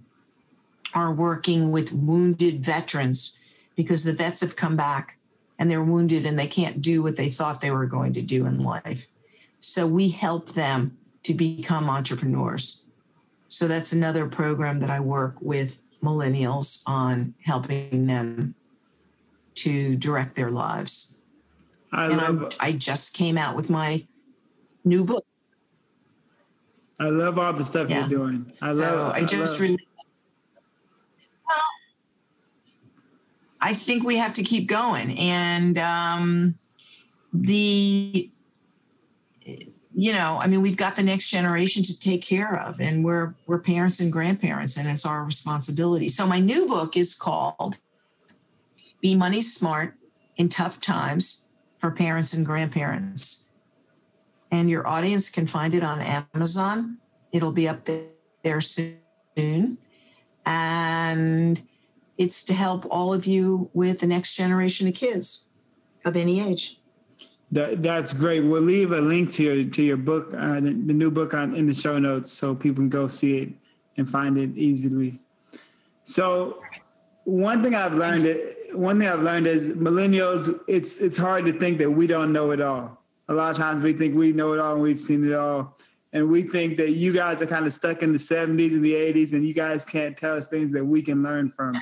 are 0.94 1.14
working 1.14 1.72
with 1.72 1.92
wounded 1.92 2.62
veterans 2.62 3.42
because 3.76 4.06
the 4.06 4.14
vets 4.14 4.42
have 4.42 4.56
come 4.56 4.78
back 4.78 5.18
and 5.60 5.70
they're 5.70 5.84
wounded 5.84 6.26
and 6.26 6.40
they 6.40 6.48
can't 6.48 6.82
do 6.82 7.04
what 7.04 7.18
they 7.18 7.30
thought 7.30 7.60
they 7.60 7.72
were 7.72 7.86
going 7.86 8.14
to 8.14 8.22
do 8.22 8.46
in 8.46 8.64
life. 8.64 9.08
So 9.60 9.86
we 9.86 10.10
help 10.10 10.54
them 10.54 10.98
to 11.24 11.34
become 11.34 11.90
entrepreneurs. 11.90 12.90
So 13.48 13.68
that's 13.68 13.94
another 13.94 14.30
program 14.30 14.80
that 14.80 14.90
I 14.90 15.00
work 15.00 15.36
with 15.42 15.80
millennials 16.02 16.84
on 16.88 17.34
helping 17.44 18.08
them 18.08 18.56
to 19.56 19.96
direct 19.98 20.36
their 20.36 20.52
lives. 20.52 21.15
I 21.96 22.08
and 22.08 22.18
love, 22.18 22.56
i 22.60 22.74
just 22.74 23.16
came 23.16 23.38
out 23.38 23.56
with 23.56 23.70
my 23.70 24.04
new 24.84 25.06
book. 25.06 25.26
I 27.00 27.06
love 27.06 27.40
all 27.40 27.54
the 27.54 27.64
stuff 27.64 27.90
yeah. 27.90 28.02
you're 28.02 28.20
doing. 28.20 28.46
I 28.62 28.74
so 28.74 28.82
love. 28.82 29.16
I 29.16 29.22
just 29.22 29.62
I 29.62 29.68
love. 29.68 29.78
well, 31.48 31.62
I 33.62 33.74
think 33.74 34.04
we 34.04 34.18
have 34.18 34.34
to 34.34 34.44
keep 34.44 34.68
going, 34.68 35.18
and 35.18 35.78
um, 35.78 36.56
the 37.34 38.30
you 39.98 40.12
know, 40.12 40.38
I 40.42 40.48
mean, 40.48 40.62
we've 40.62 40.76
got 40.76 40.98
the 40.98 41.04
next 41.04 41.30
generation 41.30 41.82
to 41.84 41.98
take 41.98 42.22
care 42.22 42.60
of, 42.60 42.82
and 42.82 43.06
we're 43.06 43.34
we're 43.48 43.60
parents 43.60 44.02
and 44.02 44.12
grandparents, 44.12 44.78
and 44.78 44.90
it's 44.90 45.06
our 45.06 45.24
responsibility. 45.24 46.10
So 46.10 46.28
my 46.28 46.40
new 46.40 46.68
book 46.68 46.98
is 46.98 47.16
called 47.16 47.78
"Be 49.00 49.16
Money 49.16 49.42
Smart 49.42 49.96
in 50.36 50.50
Tough 50.50 50.82
Times 50.82 51.45
for 51.86 51.92
Parents 51.92 52.34
and 52.34 52.44
Grandparents," 52.44 53.50
and 54.50 54.70
your 54.72 54.88
audience 54.88 55.30
can 55.30 55.46
find 55.46 55.76
it 55.76 55.84
on 55.84 56.00
Amazon. 56.34 56.98
It'll 57.32 57.52
be 57.52 57.68
up 57.68 57.82
there 58.44 58.62
soon, 58.62 59.78
and 60.48 61.62
it's 62.18 62.44
to 62.46 62.56
help 62.56 62.88
all 62.90 63.14
of 63.14 63.28
you 63.28 63.70
with 63.74 64.00
the 64.00 64.08
next 64.08 64.36
generation 64.36 64.88
of 64.88 64.96
kids 64.96 65.52
of 66.06 66.16
any 66.16 66.40
age. 66.40 66.78
That, 67.52 67.84
that's 67.84 68.14
great. 68.14 68.42
We'll 68.42 68.64
leave 68.64 68.92
a 68.92 69.02
link 69.02 69.32
to 69.34 69.44
your 69.44 69.70
to 69.70 69.84
your 69.84 69.98
book, 69.98 70.34
uh, 70.34 70.56
the, 70.56 70.72
the, 70.72 70.94
new 70.94 71.12
book 71.12 71.36
on 71.36 71.56
in 71.56 71.68
the 71.68 71.76
show 71.76 72.00
notes, 72.00 72.32
so 72.32 72.56
people 72.56 72.82
can 72.82 72.90
go 72.90 73.08
see 73.08 73.38
it 73.38 73.50
and 73.98 74.10
find 74.10 74.40
it 74.40 74.58
easily. 74.58 75.20
So, 76.04 76.64
one 77.26 77.62
thing 77.62 77.76
I've 77.76 77.94
learned 77.94 78.26
one 78.78 79.00
thing 79.00 79.08
I've 79.08 79.22
learned 79.22 79.48
is 79.48 79.70
millennials. 79.70 80.60
It's 80.68 81.00
it's 81.00 81.18
hard 81.18 81.46
to 81.46 81.54
think 81.54 81.78
that 81.80 81.92
we 81.92 82.08
don't 82.08 82.32
know 82.32 82.52
it 82.52 82.62
all. 82.62 83.02
A 83.28 83.34
lot 83.34 83.52
of 83.52 83.58
times 83.58 83.82
we 83.82 83.94
think 83.94 84.16
we 84.16 84.32
know 84.32 84.54
it 84.54 84.60
all 84.60 84.74
and 84.74 84.82
we've 84.82 85.00
seen 85.00 85.28
it 85.28 85.34
all, 85.34 85.78
and 86.14 86.30
we 86.30 86.44
think 86.44 86.78
that 86.78 86.92
you 86.92 87.14
guys 87.14 87.42
are 87.42 87.48
kind 87.48 87.66
of 87.66 87.74
stuck 87.74 88.04
in 88.04 88.14
the 88.14 88.20
'70s 88.20 88.74
and 88.74 88.86
the 88.86 88.94
'80s, 88.94 89.34
and 89.34 89.48
you 89.48 89.54
guys 89.54 89.84
can't 89.86 90.16
tell 90.18 90.36
us 90.36 90.48
things 90.48 90.72
that 90.74 90.86
we 90.86 91.02
can 91.02 91.24
learn 91.24 91.52
from. 91.52 91.76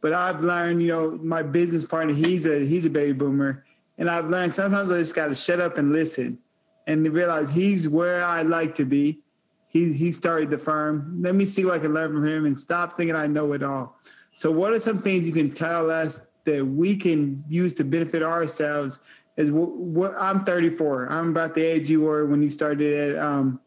But 0.00 0.14
I've 0.14 0.42
learned, 0.42 0.80
you 0.80 0.88
know, 0.88 1.18
my 1.22 1.42
business 1.42 1.84
partner, 1.84 2.14
he's 2.14 2.46
a 2.46 2.64
he's 2.64 2.86
a 2.86 2.90
baby 2.90 3.12
boomer 3.12 3.64
and 4.00 4.08
I've 4.08 4.30
learned 4.30 4.52
sometimes 4.52 4.90
I 4.90 4.98
just 4.98 5.14
got 5.14 5.26
to 5.26 5.34
shut 5.34 5.60
up 5.60 5.76
and 5.76 5.92
listen 5.92 6.38
and 6.86 7.06
realize 7.12 7.50
he's 7.50 7.86
where 7.86 8.24
I 8.24 8.42
like 8.42 8.74
to 8.76 8.86
be. 8.86 9.22
He, 9.68 9.92
he 9.92 10.10
started 10.10 10.50
the 10.50 10.58
firm. 10.58 11.20
Let 11.20 11.34
me 11.34 11.44
see 11.44 11.66
what 11.66 11.74
I 11.74 11.78
can 11.78 11.92
learn 11.92 12.10
from 12.10 12.26
him 12.26 12.46
and 12.46 12.58
stop 12.58 12.96
thinking 12.96 13.14
I 13.14 13.26
know 13.26 13.52
it 13.52 13.62
all. 13.62 14.00
So, 14.40 14.50
what 14.50 14.72
are 14.72 14.80
some 14.80 14.98
things 14.98 15.26
you 15.26 15.34
can 15.34 15.50
tell 15.50 15.90
us 15.90 16.28
that 16.46 16.66
we 16.66 16.96
can 16.96 17.44
use 17.46 17.74
to 17.74 17.84
benefit 17.84 18.22
ourselves? 18.22 19.00
Is 19.36 19.50
what, 19.52 19.76
what 19.76 20.14
I'm 20.18 20.44
34. 20.44 21.12
I'm 21.12 21.28
about 21.28 21.54
the 21.54 21.60
age 21.60 21.90
you 21.90 22.00
were 22.00 22.24
when 22.24 22.40
you 22.40 22.48
started 22.48 23.16
at 23.16 23.22
um, 23.22 23.60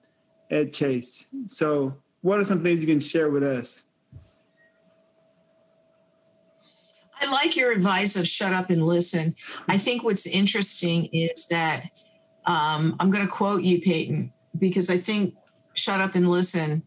at 0.49 0.73
Chase. 0.73 1.27
So, 1.45 1.95
what 2.21 2.39
are 2.39 2.43
some 2.43 2.63
things 2.63 2.81
you 2.81 2.87
can 2.87 2.99
share 2.99 3.29
with 3.29 3.43
us? 3.43 3.83
I 7.21 7.31
like 7.31 7.55
your 7.55 7.71
advice 7.71 8.15
of 8.15 8.27
shut 8.27 8.53
up 8.53 8.71
and 8.71 8.81
listen. 8.81 9.35
I 9.69 9.77
think 9.77 10.03
what's 10.03 10.25
interesting 10.25 11.07
is 11.13 11.45
that 11.51 11.83
um, 12.47 12.95
I'm 12.99 13.11
going 13.11 13.23
to 13.23 13.31
quote 13.31 13.61
you, 13.61 13.79
Peyton, 13.79 14.33
because 14.57 14.89
I 14.89 14.97
think 14.97 15.35
shut 15.75 16.01
up 16.01 16.15
and 16.15 16.27
listen. 16.27 16.81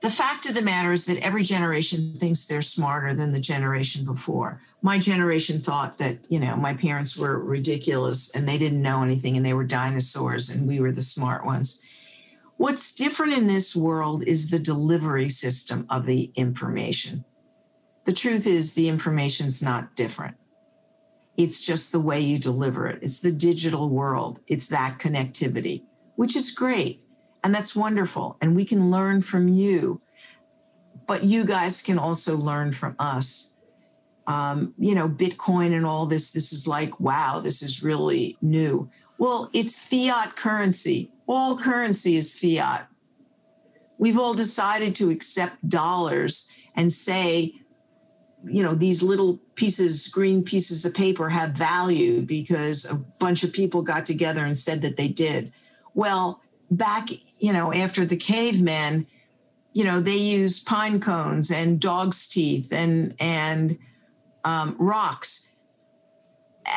The 0.00 0.10
fact 0.10 0.48
of 0.48 0.54
the 0.54 0.62
matter 0.62 0.92
is 0.92 1.06
that 1.06 1.24
every 1.26 1.42
generation 1.42 2.14
thinks 2.14 2.46
they're 2.46 2.62
smarter 2.62 3.14
than 3.14 3.32
the 3.32 3.40
generation 3.40 4.04
before. 4.04 4.60
My 4.80 4.98
generation 4.98 5.58
thought 5.58 5.98
that, 5.98 6.18
you 6.28 6.38
know, 6.38 6.56
my 6.56 6.74
parents 6.74 7.18
were 7.18 7.44
ridiculous 7.44 8.34
and 8.34 8.48
they 8.48 8.58
didn't 8.58 8.82
know 8.82 9.02
anything 9.02 9.36
and 9.36 9.44
they 9.44 9.54
were 9.54 9.64
dinosaurs 9.64 10.50
and 10.50 10.68
we 10.68 10.80
were 10.80 10.92
the 10.92 11.02
smart 11.02 11.44
ones. 11.44 11.84
What's 12.58 12.94
different 12.94 13.36
in 13.36 13.48
this 13.48 13.74
world 13.74 14.22
is 14.24 14.50
the 14.50 14.58
delivery 14.58 15.28
system 15.28 15.84
of 15.90 16.06
the 16.06 16.30
information. 16.36 17.24
The 18.04 18.12
truth 18.12 18.46
is, 18.46 18.74
the 18.74 18.88
information's 18.88 19.62
not 19.62 19.96
different. 19.96 20.36
It's 21.36 21.64
just 21.64 21.92
the 21.92 22.00
way 22.00 22.20
you 22.20 22.38
deliver 22.38 22.88
it. 22.88 23.00
It's 23.02 23.20
the 23.20 23.32
digital 23.32 23.88
world, 23.88 24.40
it's 24.46 24.68
that 24.68 24.98
connectivity, 24.98 25.82
which 26.16 26.34
is 26.34 26.52
great. 26.52 26.98
And 27.44 27.54
that's 27.54 27.76
wonderful. 27.76 28.36
And 28.40 28.56
we 28.56 28.64
can 28.64 28.90
learn 28.90 29.22
from 29.22 29.48
you, 29.48 30.00
but 31.06 31.24
you 31.24 31.46
guys 31.46 31.82
can 31.82 31.98
also 31.98 32.36
learn 32.36 32.72
from 32.72 32.96
us. 32.98 33.56
Um, 34.26 34.74
you 34.76 34.94
know, 34.94 35.08
Bitcoin 35.08 35.74
and 35.74 35.86
all 35.86 36.06
this, 36.06 36.32
this 36.32 36.52
is 36.52 36.68
like, 36.68 37.00
wow, 37.00 37.40
this 37.42 37.62
is 37.62 37.82
really 37.82 38.36
new. 38.42 38.90
Well, 39.18 39.48
it's 39.54 39.86
fiat 39.86 40.36
currency. 40.36 41.10
All 41.26 41.56
currency 41.56 42.16
is 42.16 42.38
fiat. 42.38 42.86
We've 43.98 44.18
all 44.18 44.34
decided 44.34 44.94
to 44.96 45.10
accept 45.10 45.68
dollars 45.68 46.54
and 46.76 46.92
say 46.92 47.52
you 48.44 48.62
know 48.62 48.74
these 48.74 49.02
little 49.02 49.38
pieces 49.56 50.08
green 50.08 50.42
pieces 50.44 50.84
of 50.84 50.94
paper 50.94 51.28
have 51.28 51.50
value 51.52 52.22
because 52.22 52.90
a 52.90 52.94
bunch 53.18 53.42
of 53.42 53.52
people 53.52 53.82
got 53.82 54.06
together 54.06 54.44
and 54.44 54.56
said 54.56 54.80
that 54.82 54.96
they 54.96 55.08
did 55.08 55.52
well 55.94 56.40
back 56.70 57.08
you 57.38 57.52
know 57.52 57.72
after 57.72 58.04
the 58.04 58.16
cavemen 58.16 59.06
you 59.72 59.84
know 59.84 60.00
they 60.00 60.16
used 60.16 60.66
pine 60.66 61.00
cones 61.00 61.50
and 61.50 61.80
dog's 61.80 62.28
teeth 62.28 62.72
and 62.72 63.14
and 63.20 63.78
um, 64.44 64.76
rocks 64.78 65.44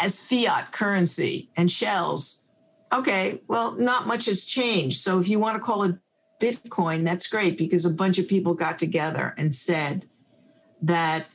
as 0.02 0.26
fiat 0.26 0.72
currency 0.72 1.50
and 1.58 1.70
shells 1.70 2.64
okay 2.92 3.42
well 3.48 3.74
not 3.74 4.08
much 4.08 4.26
has 4.26 4.46
changed 4.46 5.00
so 5.00 5.20
if 5.20 5.30
you 5.30 5.40
want 5.40 5.56
to 5.56 5.64
call 5.64 5.84
it 5.84 5.96
bitcoin 6.40 7.04
that's 7.04 7.30
great 7.30 7.58
because 7.58 7.86
a 7.86 7.96
bunch 7.96 8.18
of 8.18 8.28
people 8.28 8.54
got 8.54 8.80
together 8.80 9.34
and 9.38 9.54
said 9.54 10.04
that 10.82 11.28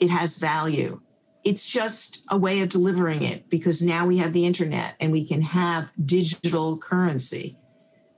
it 0.00 0.10
has 0.10 0.38
value. 0.38 1.00
It's 1.44 1.70
just 1.70 2.24
a 2.30 2.36
way 2.36 2.60
of 2.60 2.68
delivering 2.68 3.22
it 3.22 3.48
because 3.50 3.84
now 3.84 4.06
we 4.06 4.18
have 4.18 4.32
the 4.32 4.46
internet 4.46 4.94
and 5.00 5.12
we 5.12 5.24
can 5.26 5.42
have 5.42 5.92
digital 6.04 6.78
currency. 6.78 7.56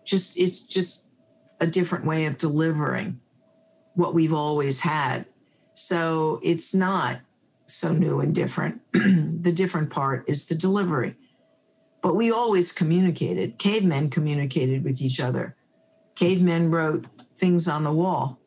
Just 0.09 0.38
it's 0.38 0.64
just 0.64 1.12
a 1.61 1.66
different 1.66 2.07
way 2.07 2.27
of 2.27 2.38
delivering 2.38 3.21
what 3.94 4.14
we've 4.14 4.33
always 4.33 4.81
had. 4.81 5.25
So 5.75 6.40
it's 6.42 6.75
not 6.75 7.17
so 7.67 7.92
new 7.92 8.21
and 8.21 8.35
different. 8.35 8.81
the 8.92 9.52
different 9.54 9.90
part 9.90 10.29
is 10.29 10.48
the 10.48 10.54
delivery. 10.54 11.15
But 12.02 12.15
we 12.15 12.31
always 12.31 12.73
communicated. 12.73 13.59
Cavemen 13.59 14.11
communicated 14.11 14.85
with 14.85 15.02
each 15.02 15.21
other. 15.21 15.54
Cavemen 16.15 16.71
wrote 16.71 17.04
things 17.37 17.69
on 17.69 17.85
the 17.85 17.92
wall 17.92 18.38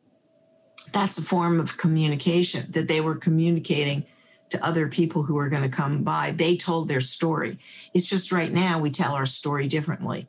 that's 0.91 1.17
a 1.17 1.23
form 1.23 1.59
of 1.59 1.77
communication 1.77 2.65
that 2.71 2.87
they 2.87 3.01
were 3.01 3.15
communicating 3.15 4.03
to 4.49 4.65
other 4.65 4.87
people 4.87 5.23
who 5.23 5.37
are 5.37 5.49
going 5.49 5.63
to 5.63 5.69
come 5.69 6.03
by. 6.03 6.31
They 6.31 6.57
told 6.57 6.87
their 6.87 7.01
story. 7.01 7.57
It's 7.93 8.09
just 8.09 8.31
right 8.31 8.51
now 8.51 8.79
we 8.79 8.91
tell 8.91 9.13
our 9.13 9.25
story 9.25 9.67
differently. 9.67 10.27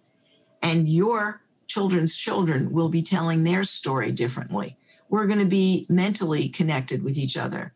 And 0.63 0.89
your 0.89 1.41
children's 1.67 2.17
children 2.17 2.73
will 2.73 2.89
be 2.89 3.03
telling 3.03 3.45
their 3.45 3.63
story 3.63 4.13
differently. 4.13 4.77
We're 5.09 5.27
going 5.27 5.41
to 5.41 5.47
be 5.47 5.87
mentally 5.89 6.49
connected 6.49 7.03
with 7.03 7.19
each 7.19 7.37
other. 7.37 7.73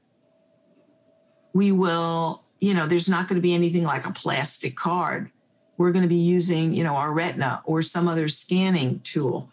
We 1.53 1.73
will, 1.73 2.43
you 2.61 2.75
know, 2.75 2.87
there's 2.87 3.09
not 3.09 3.29
going 3.29 3.37
to 3.37 3.43
be 3.43 3.55
anything 3.55 3.85
like 3.85 4.07
a 4.07 4.13
plastic 4.13 4.77
card. 4.77 5.31
We're 5.79 5.93
going 5.93 6.03
to 6.03 6.09
be 6.09 6.15
using, 6.17 6.75
you 6.75 6.85
know, 6.85 6.95
our 6.95 7.13
retina 7.13 7.63
or 7.65 7.83
some 7.83 8.09
other 8.09 8.29
scanning 8.29 9.01
tool. 9.01 9.51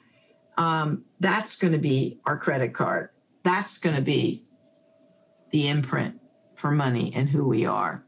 Um, 0.57 1.03
that's 1.19 1.59
going 1.59 1.73
to 1.73 1.79
be 1.79 2.19
our 2.25 2.37
credit 2.37 2.73
card 2.73 3.09
That's 3.43 3.79
going 3.79 3.95
to 3.95 4.01
be 4.01 4.43
the 5.51 5.69
imprint 5.69 6.15
for 6.55 6.71
money 6.71 7.11
and 7.15 7.29
who 7.29 7.47
we 7.47 7.65
are. 7.65 8.03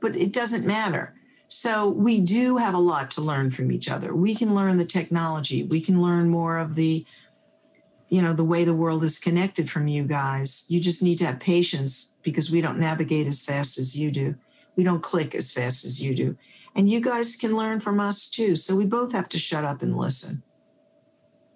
But 0.00 0.16
it 0.16 0.32
doesn't 0.32 0.66
matter. 0.66 1.12
So 1.52 1.90
we 1.90 2.20
do 2.22 2.56
have 2.56 2.72
a 2.72 2.78
lot 2.78 3.10
to 3.12 3.20
learn 3.20 3.50
from 3.50 3.70
each 3.70 3.90
other. 3.90 4.14
We 4.14 4.34
can 4.34 4.54
learn 4.54 4.78
the 4.78 4.86
technology. 4.86 5.64
We 5.64 5.82
can 5.82 6.00
learn 6.00 6.30
more 6.30 6.56
of 6.56 6.74
the 6.74 7.04
you 8.08 8.20
know 8.20 8.32
the 8.32 8.44
way 8.44 8.64
the 8.64 8.74
world 8.74 9.04
is 9.04 9.18
connected 9.18 9.70
from 9.70 9.86
you 9.86 10.04
guys. 10.04 10.66
You 10.68 10.80
just 10.80 11.02
need 11.02 11.18
to 11.18 11.26
have 11.26 11.40
patience 11.40 12.18
because 12.22 12.50
we 12.50 12.62
don't 12.62 12.78
navigate 12.78 13.26
as 13.26 13.44
fast 13.44 13.78
as 13.78 13.98
you 13.98 14.10
do. 14.10 14.34
We 14.76 14.84
don't 14.84 15.02
click 15.02 15.34
as 15.34 15.52
fast 15.52 15.84
as 15.84 16.02
you 16.02 16.14
do. 16.14 16.36
And 16.74 16.88
you 16.88 17.00
guys 17.00 17.36
can 17.36 17.54
learn 17.54 17.80
from 17.80 18.00
us 18.00 18.30
too. 18.30 18.56
So 18.56 18.74
we 18.74 18.86
both 18.86 19.12
have 19.12 19.28
to 19.30 19.38
shut 19.38 19.64
up 19.64 19.82
and 19.82 19.94
listen. 19.94 20.42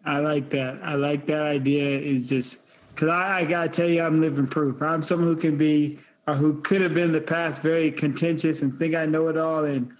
I 0.04 0.18
like 0.18 0.50
that. 0.50 0.78
I 0.82 0.94
like 0.94 1.26
that 1.26 1.42
idea. 1.42 1.98
Is 1.98 2.28
just 2.28 2.66
because 2.88 3.08
I, 3.08 3.38
I, 3.38 3.44
gotta 3.46 3.70
tell 3.70 3.88
you, 3.88 4.02
I'm 4.02 4.20
living 4.20 4.46
proof. 4.46 4.82
I'm 4.82 5.02
someone 5.02 5.28
who 5.28 5.36
can 5.36 5.56
be, 5.56 5.98
or 6.26 6.34
who 6.34 6.60
could 6.62 6.80
have 6.80 6.94
been 6.94 7.04
in 7.04 7.12
the 7.12 7.20
past, 7.20 7.62
very 7.62 7.90
contentious 7.90 8.62
and 8.62 8.76
think 8.78 8.94
I 8.94 9.06
know 9.06 9.28
it 9.28 9.36
all, 9.36 9.64
and 9.64 9.92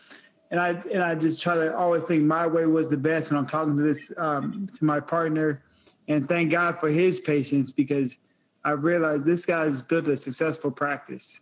and 0.51 0.61
I 0.61 0.70
and 0.93 1.03
I 1.03 1.14
just 1.14 1.43
try 1.43 1.55
to 1.55 1.77
always 1.77 2.03
think 2.03 2.24
my 2.24 2.47
way 2.47 2.66
was 2.66 2.91
the 2.91 2.97
best 2.97 3.31
when 3.31 3.39
I'm 3.39 3.47
talking 3.47 3.77
to 3.77 3.83
this 3.83 4.12
um, 4.18 4.68
to 4.79 4.85
my 4.85 5.01
partner, 5.01 5.62
and 6.09 6.29
thank 6.29 6.51
God 6.51 6.81
for 6.81 6.89
his 6.89 7.20
patience 7.20 7.72
because 7.72 8.18
I 8.64 8.70
realized 8.72 9.24
this 9.24 9.47
guy 9.47 9.64
has 9.64 9.83
built 9.83 10.09
a 10.09 10.16
successful 10.16 10.70
practice, 10.70 11.41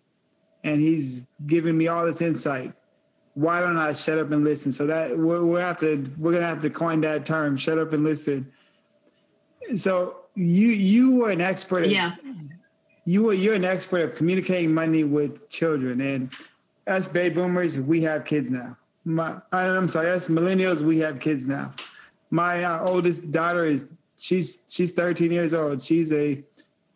and 0.62 0.80
he's 0.80 1.26
giving 1.46 1.76
me 1.76 1.88
all 1.88 2.04
this 2.04 2.20
insight. 2.20 2.72
Why 3.34 3.60
don't 3.60 3.76
I 3.76 3.92
shut 3.94 4.18
up 4.18 4.30
and 4.30 4.44
listen? 4.44 4.70
So 4.70 4.86
that 4.86 5.18
we're, 5.18 5.44
we 5.44 5.60
have 5.60 5.78
to 5.78 6.04
we're 6.18 6.32
gonna 6.32 6.46
have 6.46 6.62
to 6.62 6.70
coin 6.70 7.00
that 7.00 7.24
term, 7.24 7.56
shut 7.56 7.78
up 7.78 7.92
and 7.92 8.04
listen 8.04 8.52
so 9.72 10.16
you 10.34 10.68
you 10.68 11.16
were 11.16 11.30
an 11.30 11.40
expert. 11.40 11.86
Yeah. 11.86 12.14
You 13.04 13.24
were 13.24 13.34
you're 13.34 13.54
an 13.54 13.64
expert 13.64 14.00
of 14.00 14.14
communicating 14.14 14.72
money 14.72 15.04
with 15.04 15.48
children, 15.50 16.00
and 16.00 16.32
us 16.86 17.08
baby 17.08 17.34
boomers, 17.34 17.78
we 17.78 18.02
have 18.02 18.24
kids 18.24 18.50
now. 18.50 18.76
My, 19.04 19.36
I'm 19.52 19.88
sorry, 19.88 20.10
us 20.10 20.28
millennials, 20.28 20.80
we 20.80 20.98
have 21.00 21.20
kids 21.20 21.46
now. 21.46 21.74
My 22.30 22.64
uh, 22.64 22.86
oldest 22.86 23.30
daughter 23.30 23.64
is 23.64 23.92
she's 24.18 24.64
she's 24.68 24.92
13 24.92 25.30
years 25.30 25.52
old. 25.52 25.82
She's 25.82 26.12
a 26.12 26.42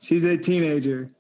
she's 0.01 0.25
a 0.25 0.37
teenager, 0.37 1.11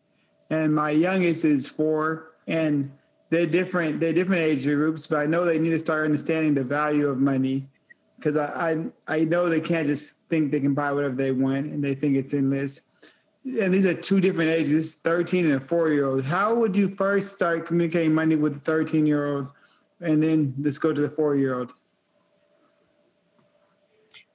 and 0.50 0.74
my 0.74 0.90
youngest 0.90 1.44
is 1.44 1.68
four. 1.68 2.32
And 2.46 2.90
they're 3.30 3.46
different. 3.46 4.00
They're 4.00 4.14
different 4.14 4.42
age 4.42 4.64
groups, 4.64 5.06
but 5.06 5.18
I 5.18 5.26
know 5.26 5.44
they 5.44 5.58
need 5.58 5.70
to 5.70 5.78
start 5.78 6.04
understanding 6.04 6.54
the 6.54 6.64
value 6.64 7.08
of 7.08 7.18
money 7.18 7.64
because 8.16 8.36
I, 8.36 8.46
I 9.06 9.16
I 9.16 9.24
know 9.24 9.48
they 9.48 9.60
can't 9.60 9.86
just 9.86 10.22
think 10.24 10.50
they 10.50 10.60
can 10.60 10.74
buy 10.74 10.92
whatever 10.92 11.14
they 11.14 11.32
want 11.32 11.66
and 11.66 11.82
they 11.84 11.94
think 11.94 12.16
it's 12.16 12.32
endless. 12.32 12.87
And 13.44 13.72
these 13.72 13.86
are 13.86 13.94
two 13.94 14.20
different 14.20 14.50
ages. 14.50 14.68
This 14.68 14.86
is 14.86 14.94
13 14.96 15.46
and 15.46 15.54
a 15.54 15.60
four 15.60 15.90
year 15.90 16.06
old. 16.06 16.24
How 16.24 16.54
would 16.54 16.76
you 16.76 16.88
first 16.88 17.34
start 17.34 17.66
communicating 17.66 18.12
money 18.12 18.36
with 18.36 18.56
a 18.56 18.60
13 18.60 19.06
year 19.06 19.26
old, 19.26 19.48
and 20.00 20.22
then 20.22 20.54
let's 20.58 20.78
go 20.78 20.92
to 20.92 21.00
the 21.00 21.08
four 21.08 21.36
year 21.36 21.58
old? 21.58 21.72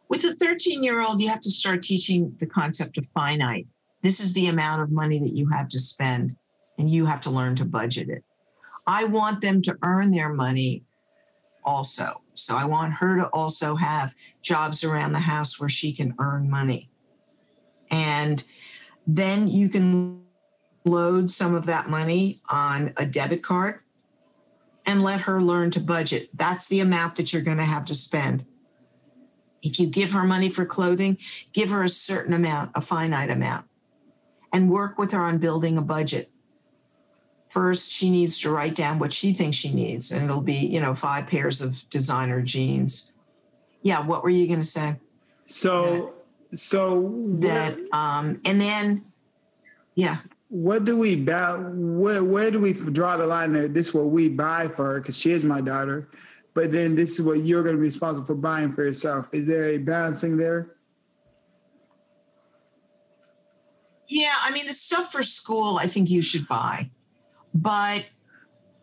With 0.09 0.23
a 0.23 0.33
13 0.33 0.83
year 0.83 1.01
old, 1.01 1.21
you 1.21 1.29
have 1.29 1.41
to 1.41 1.51
start 1.51 1.81
teaching 1.81 2.35
the 2.39 2.45
concept 2.45 2.97
of 2.97 3.05
finite. 3.13 3.67
This 4.01 4.19
is 4.19 4.33
the 4.33 4.47
amount 4.47 4.81
of 4.81 4.91
money 4.91 5.19
that 5.19 5.35
you 5.35 5.47
have 5.49 5.69
to 5.69 5.79
spend, 5.79 6.35
and 6.77 6.89
you 6.89 7.05
have 7.05 7.21
to 7.21 7.29
learn 7.29 7.55
to 7.55 7.65
budget 7.65 8.09
it. 8.09 8.23
I 8.85 9.05
want 9.05 9.41
them 9.41 9.61
to 9.63 9.77
earn 9.81 10.11
their 10.11 10.33
money 10.33 10.83
also. 11.63 12.13
So 12.33 12.57
I 12.57 12.65
want 12.65 12.93
her 12.93 13.17
to 13.17 13.27
also 13.27 13.75
have 13.75 14.13
jobs 14.41 14.83
around 14.83 15.13
the 15.13 15.19
house 15.19 15.59
where 15.59 15.69
she 15.69 15.93
can 15.93 16.13
earn 16.19 16.49
money. 16.49 16.89
And 17.89 18.43
then 19.05 19.47
you 19.47 19.69
can 19.69 20.23
load 20.85 21.29
some 21.29 21.55
of 21.55 21.65
that 21.65 21.89
money 21.89 22.39
on 22.49 22.93
a 22.97 23.05
debit 23.05 23.41
card 23.41 23.75
and 24.85 25.01
let 25.01 25.21
her 25.21 25.41
learn 25.41 25.71
to 25.71 25.79
budget. 25.79 26.27
That's 26.33 26.67
the 26.67 26.81
amount 26.81 27.15
that 27.15 27.31
you're 27.31 27.41
going 27.41 27.57
to 27.57 27.63
have 27.63 27.85
to 27.85 27.95
spend. 27.95 28.45
If 29.61 29.79
you 29.79 29.87
give 29.87 30.11
her 30.11 30.23
money 30.23 30.49
for 30.49 30.65
clothing, 30.65 31.17
give 31.53 31.69
her 31.69 31.83
a 31.83 31.89
certain 31.89 32.33
amount, 32.33 32.71
a 32.75 32.81
finite 32.81 33.29
amount, 33.29 33.65
and 34.51 34.69
work 34.69 34.97
with 34.97 35.11
her 35.11 35.21
on 35.21 35.37
building 35.37 35.77
a 35.77 35.81
budget 35.81 36.27
first 37.53 37.91
she 37.91 38.09
needs 38.09 38.39
to 38.39 38.49
write 38.49 38.73
down 38.73 38.97
what 38.97 39.13
she 39.13 39.31
thinks 39.31 39.55
she 39.55 39.71
needs 39.71 40.11
and 40.11 40.23
it'll 40.23 40.41
be 40.41 40.55
you 40.55 40.81
know 40.81 40.95
five 40.95 41.27
pairs 41.27 41.61
of 41.61 41.87
designer 41.91 42.41
jeans 42.41 43.13
yeah 43.83 44.03
what 44.03 44.23
were 44.23 44.31
you 44.31 44.47
going 44.47 44.59
to 44.59 44.65
say 44.65 44.95
so 45.45 46.15
so 46.53 47.13
that 47.39 47.75
um 47.91 48.37
and 48.45 48.59
then 48.59 49.01
yeah. 49.95 50.17
What 50.49 50.85
do 50.85 50.95
we 50.97 51.15
buy 51.15 51.55
where, 51.55 52.23
where 52.23 52.51
do 52.51 52.59
we 52.59 52.73
draw 52.73 53.17
the 53.17 53.25
line 53.25 53.53
That 53.53 53.73
this 53.73 53.89
is 53.89 53.93
what 53.93 54.07
we 54.07 54.29
buy 54.29 54.67
for 54.67 54.93
her 54.93 54.99
because 54.99 55.17
she 55.17 55.31
is 55.31 55.43
my 55.43 55.61
daughter 55.61 56.09
but 56.53 56.71
then 56.71 56.95
this 56.95 57.19
is 57.19 57.25
what 57.25 57.39
you're 57.39 57.63
going 57.63 57.75
to 57.75 57.79
be 57.79 57.85
responsible 57.85 58.27
for 58.27 58.35
buying 58.35 58.71
for 58.71 58.83
yourself. 58.83 59.33
Is 59.33 59.47
there 59.47 59.69
a 59.69 59.77
balancing 59.79 60.37
there? 60.37 60.75
Yeah 64.07 64.33
i 64.43 64.51
mean 64.51 64.67
the 64.67 64.73
stuff 64.73 65.11
for 65.11 65.23
school 65.23 65.79
i 65.79 65.87
think 65.87 66.09
you 66.09 66.21
should 66.21 66.47
buy 66.47 66.89
but 67.55 68.07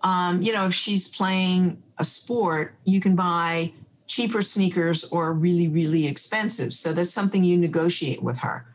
um, 0.03 0.41
you 0.43 0.53
know, 0.53 0.67
if 0.67 0.75
she's 0.75 1.15
playing 1.15 1.83
a 1.99 2.05
sport, 2.05 2.75
you 2.85 3.01
can 3.01 3.17
buy 3.17 3.71
cheaper 4.11 4.43
sneakers 4.43 5.09
or 5.13 5.33
really, 5.33 5.69
really 5.69 6.09
expensive. 6.09 6.75
So 6.75 6.93
that's 6.93 7.13
something 7.13 7.45
you 7.45 7.57
negotiate 7.57 8.23
with 8.23 8.39
her. 8.39 8.67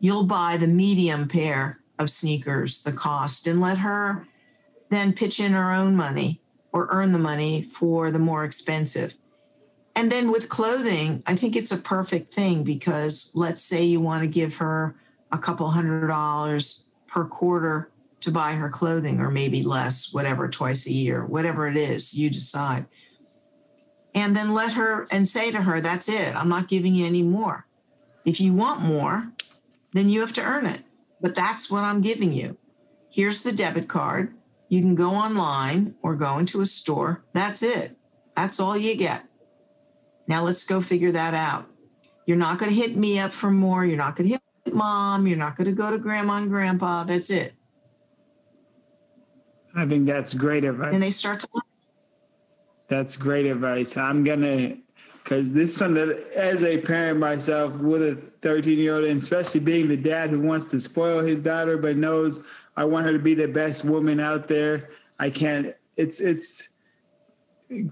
You'll 0.00 0.24
buy 0.24 0.56
the 0.56 0.66
medium 0.66 1.28
pair 1.28 1.76
of 1.98 2.08
sneakers, 2.08 2.82
the 2.84 2.92
cost, 2.92 3.46
and 3.46 3.60
let 3.60 3.76
her 3.78 4.24
then 4.88 5.12
pitch 5.12 5.40
in 5.40 5.52
her 5.52 5.72
own 5.72 5.94
money 5.94 6.40
or 6.72 6.88
earn 6.90 7.12
the 7.12 7.18
money 7.18 7.60
for 7.60 8.10
the 8.10 8.18
more 8.18 8.44
expensive. 8.44 9.14
And 9.94 10.10
then 10.10 10.30
with 10.30 10.48
clothing, 10.48 11.22
I 11.26 11.36
think 11.36 11.54
it's 11.54 11.72
a 11.72 11.82
perfect 11.82 12.32
thing 12.32 12.64
because 12.64 13.32
let's 13.34 13.62
say 13.62 13.84
you 13.84 14.00
want 14.00 14.22
to 14.22 14.28
give 14.28 14.56
her 14.56 14.94
a 15.30 15.36
couple 15.36 15.68
hundred 15.68 16.06
dollars 16.06 16.88
per 17.08 17.26
quarter 17.26 17.90
to 18.20 18.30
buy 18.30 18.52
her 18.52 18.70
clothing 18.70 19.20
or 19.20 19.30
maybe 19.30 19.62
less, 19.62 20.14
whatever, 20.14 20.48
twice 20.48 20.86
a 20.86 20.92
year, 20.92 21.26
whatever 21.26 21.68
it 21.68 21.76
is, 21.76 22.16
you 22.16 22.30
decide. 22.30 22.86
And 24.18 24.34
then 24.34 24.52
let 24.52 24.72
her 24.72 25.06
and 25.12 25.28
say 25.28 25.52
to 25.52 25.62
her, 25.62 25.80
that's 25.80 26.08
it. 26.08 26.34
I'm 26.34 26.48
not 26.48 26.66
giving 26.66 26.92
you 26.92 27.06
any 27.06 27.22
more. 27.22 27.64
If 28.24 28.40
you 28.40 28.52
want 28.52 28.80
more, 28.80 29.30
then 29.92 30.08
you 30.08 30.20
have 30.22 30.32
to 30.32 30.42
earn 30.42 30.66
it. 30.66 30.80
But 31.20 31.36
that's 31.36 31.70
what 31.70 31.84
I'm 31.84 32.00
giving 32.00 32.32
you. 32.32 32.56
Here's 33.12 33.44
the 33.44 33.52
debit 33.52 33.86
card. 33.86 34.28
You 34.68 34.80
can 34.80 34.96
go 34.96 35.10
online 35.10 35.94
or 36.02 36.16
go 36.16 36.38
into 36.38 36.60
a 36.60 36.66
store. 36.66 37.22
That's 37.32 37.62
it. 37.62 37.94
That's 38.36 38.58
all 38.58 38.76
you 38.76 38.96
get. 38.96 39.22
Now 40.26 40.42
let's 40.42 40.66
go 40.66 40.80
figure 40.80 41.12
that 41.12 41.34
out. 41.34 41.66
You're 42.26 42.36
not 42.36 42.58
going 42.58 42.72
to 42.72 42.76
hit 42.76 42.96
me 42.96 43.20
up 43.20 43.30
for 43.30 43.52
more. 43.52 43.84
You're 43.84 43.96
not 43.96 44.16
going 44.16 44.30
to 44.30 44.32
hit 44.64 44.74
mom. 44.74 45.28
You're 45.28 45.38
not 45.38 45.56
going 45.56 45.68
to 45.68 45.72
go 45.72 45.92
to 45.92 45.98
grandma 45.98 46.38
and 46.38 46.48
grandpa. 46.48 47.04
That's 47.04 47.30
it. 47.30 47.52
I 49.76 49.86
think 49.86 50.06
that's 50.06 50.34
great 50.34 50.64
advice. 50.64 50.92
And 50.92 51.00
they 51.00 51.10
start 51.10 51.38
to. 51.40 51.48
That's 52.88 53.16
great 53.16 53.46
advice. 53.46 53.96
I'm 53.96 54.24
gonna, 54.24 54.76
because 55.22 55.52
this 55.52 55.70
is 55.70 55.76
something 55.76 56.08
that, 56.08 56.32
as 56.32 56.64
a 56.64 56.78
parent 56.78 57.18
myself 57.18 57.74
with 57.74 58.02
a 58.02 58.14
13 58.14 58.78
year 58.78 58.96
old, 58.96 59.04
and 59.04 59.20
especially 59.20 59.60
being 59.60 59.88
the 59.88 59.96
dad 59.96 60.30
who 60.30 60.40
wants 60.40 60.66
to 60.66 60.80
spoil 60.80 61.20
his 61.20 61.42
daughter, 61.42 61.76
but 61.76 61.96
knows 61.96 62.44
I 62.76 62.84
want 62.84 63.06
her 63.06 63.12
to 63.12 63.18
be 63.18 63.34
the 63.34 63.48
best 63.48 63.84
woman 63.84 64.20
out 64.20 64.48
there. 64.48 64.88
I 65.18 65.30
can't. 65.30 65.74
It's 65.96 66.20
it's. 66.20 66.70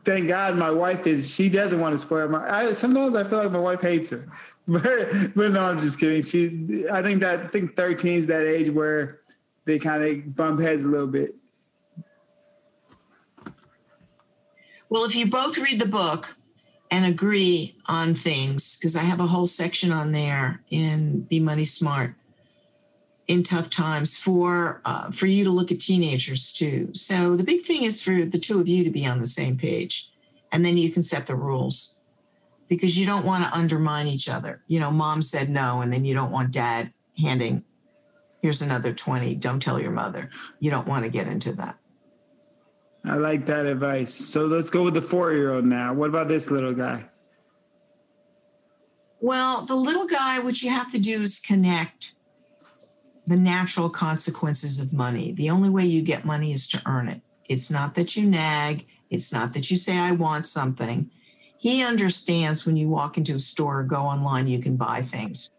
Thank 0.05 0.29
God 0.29 0.57
my 0.57 0.71
wife 0.71 1.07
is. 1.07 1.35
She 1.35 1.51
doesn't 1.51 1.79
want 1.79 1.93
to 1.93 1.99
spoil 1.99 2.29
my. 2.29 2.51
I, 2.51 2.73
sometimes 2.73 3.15
I 3.15 3.25
feel 3.25 3.41
like 3.41 3.53
my 3.53 3.59
wife 3.59 3.83
hates 3.83 4.11
her, 4.11 4.27
but 4.69 4.83
but 5.35 5.53
no, 5.53 5.61
I'm 5.61 5.79
just 5.79 6.01
kidding. 6.01 6.23
She. 6.23 6.87
I 6.91 7.03
think 7.03 7.21
that 7.21 7.41
I 7.41 7.47
think 7.49 7.77
13 7.77 8.21
is 8.21 8.27
that 8.29 8.47
age 8.47 8.71
where 8.71 9.21
they 9.67 9.79
kind 9.79 10.03
of 10.03 10.35
bump 10.35 10.61
heads 10.61 10.85
a 10.85 10.89
little 10.89 11.07
bit. 11.07 11.35
Well, 14.97 15.05
if 15.05 15.15
you 15.15 15.27
both 15.27 15.59
read 15.59 15.79
the 15.79 15.87
book 15.87 16.35
and 16.91 17.05
agree 17.05 17.75
on 17.85 18.15
things, 18.15 18.79
because 18.79 18.97
I 18.97 19.03
have 19.03 19.21
a 19.21 19.27
whole 19.27 19.45
section 19.45 19.93
on 19.93 20.13
there 20.13 20.63
in 20.71 21.21
Be 21.25 21.39
Money 21.39 21.65
Smart 21.65 22.13
in 23.29 23.43
tough 23.43 23.69
times 23.69 24.19
for 24.19 24.81
uh, 24.87 25.11
for 25.11 25.27
you 25.27 25.45
to 25.45 25.51
look 25.51 25.71
at 25.71 25.81
teenagers 25.81 26.51
too. 26.51 26.95
So 26.95 27.37
the 27.37 27.45
big 27.45 27.61
thing 27.61 27.83
is 27.83 28.03
for 28.03 28.25
the 28.25 28.39
two 28.39 28.59
of 28.59 28.69
you 28.69 28.85
to 28.85 28.91
be 28.91 29.05
on 29.05 29.21
the 29.21 29.27
same 29.27 29.59
page, 29.59 30.09
and 30.51 30.65
then 30.65 30.79
you 30.79 30.91
can 30.91 31.03
set 31.03 31.27
the 31.27 31.35
rules 31.35 32.01
because 32.67 32.99
you 32.99 33.05
don't 33.05 33.27
want 33.27 33.45
to 33.45 33.55
undermine 33.55 34.07
each 34.07 34.31
other. 34.31 34.63
You 34.67 34.81
know, 34.81 34.91
mom 34.91 35.21
said 35.21 35.51
no, 35.51 35.83
and 35.83 35.93
then 35.93 36.07
you 36.07 36.15
don't 36.15 36.33
want 36.33 36.53
dad 36.53 36.89
handing 37.21 37.63
here's 38.41 38.63
another 38.63 38.93
20 38.93 39.35
don't 39.37 39.61
tell 39.61 39.81
your 39.81 39.91
mother 39.91 40.29
you 40.61 40.71
don't 40.71 40.87
want 40.87 41.05
to 41.05 41.11
get 41.11 41.27
into 41.27 41.53
that 41.57 41.75
I 43.07 43.17
like 43.17 43.47
that 43.47 43.67
advice. 43.67 44.13
So 44.15 44.47
let's 44.47 44.71
go 44.71 44.83
with 44.83 44.95
the 44.95 45.03
four 45.03 45.33
year 45.33 45.53
old 45.55 45.65
now. 45.65 45.95
What 45.95 46.09
about 46.11 46.29
this 46.29 46.51
little 46.51 46.75
guy? 46.75 47.05
Well, 49.21 49.65
the 49.65 49.77
little 49.77 50.07
guy, 50.07 50.41
what 50.41 50.63
you 50.63 50.71
have 50.71 50.91
to 50.91 50.99
do 51.01 51.23
is 51.23 51.41
connect. 51.41 52.13
the 53.27 53.37
natural 53.37 53.91
consequences 53.91 54.81
of 54.81 54.93
money. 54.93 55.33
The 55.33 55.51
only 55.51 55.69
way 55.69 55.85
you 55.85 56.03
get 56.03 56.25
money 56.25 56.53
is 56.53 56.69
to 56.69 56.83
earn 56.87 57.09
it. 57.09 57.21
It's 57.49 57.71
not 57.71 57.95
that 57.97 58.17
you 58.17 58.29
nag, 58.29 58.85
it's 59.11 59.33
not 59.33 59.53
that 59.55 59.71
you 59.71 59.77
say, 59.77 59.97
I 59.99 60.13
want 60.13 60.47
something. 60.47 61.11
He 61.59 61.83
understands 61.83 62.67
when 62.67 62.77
you 62.77 62.89
walk 62.89 63.17
into 63.17 63.35
a 63.35 63.41
store 63.41 63.81
or 63.81 63.85
go 63.85 64.03
online, 64.03 64.47
you 64.47 64.61
can 64.61 64.77
buy 64.77 65.03
things. 65.03 65.51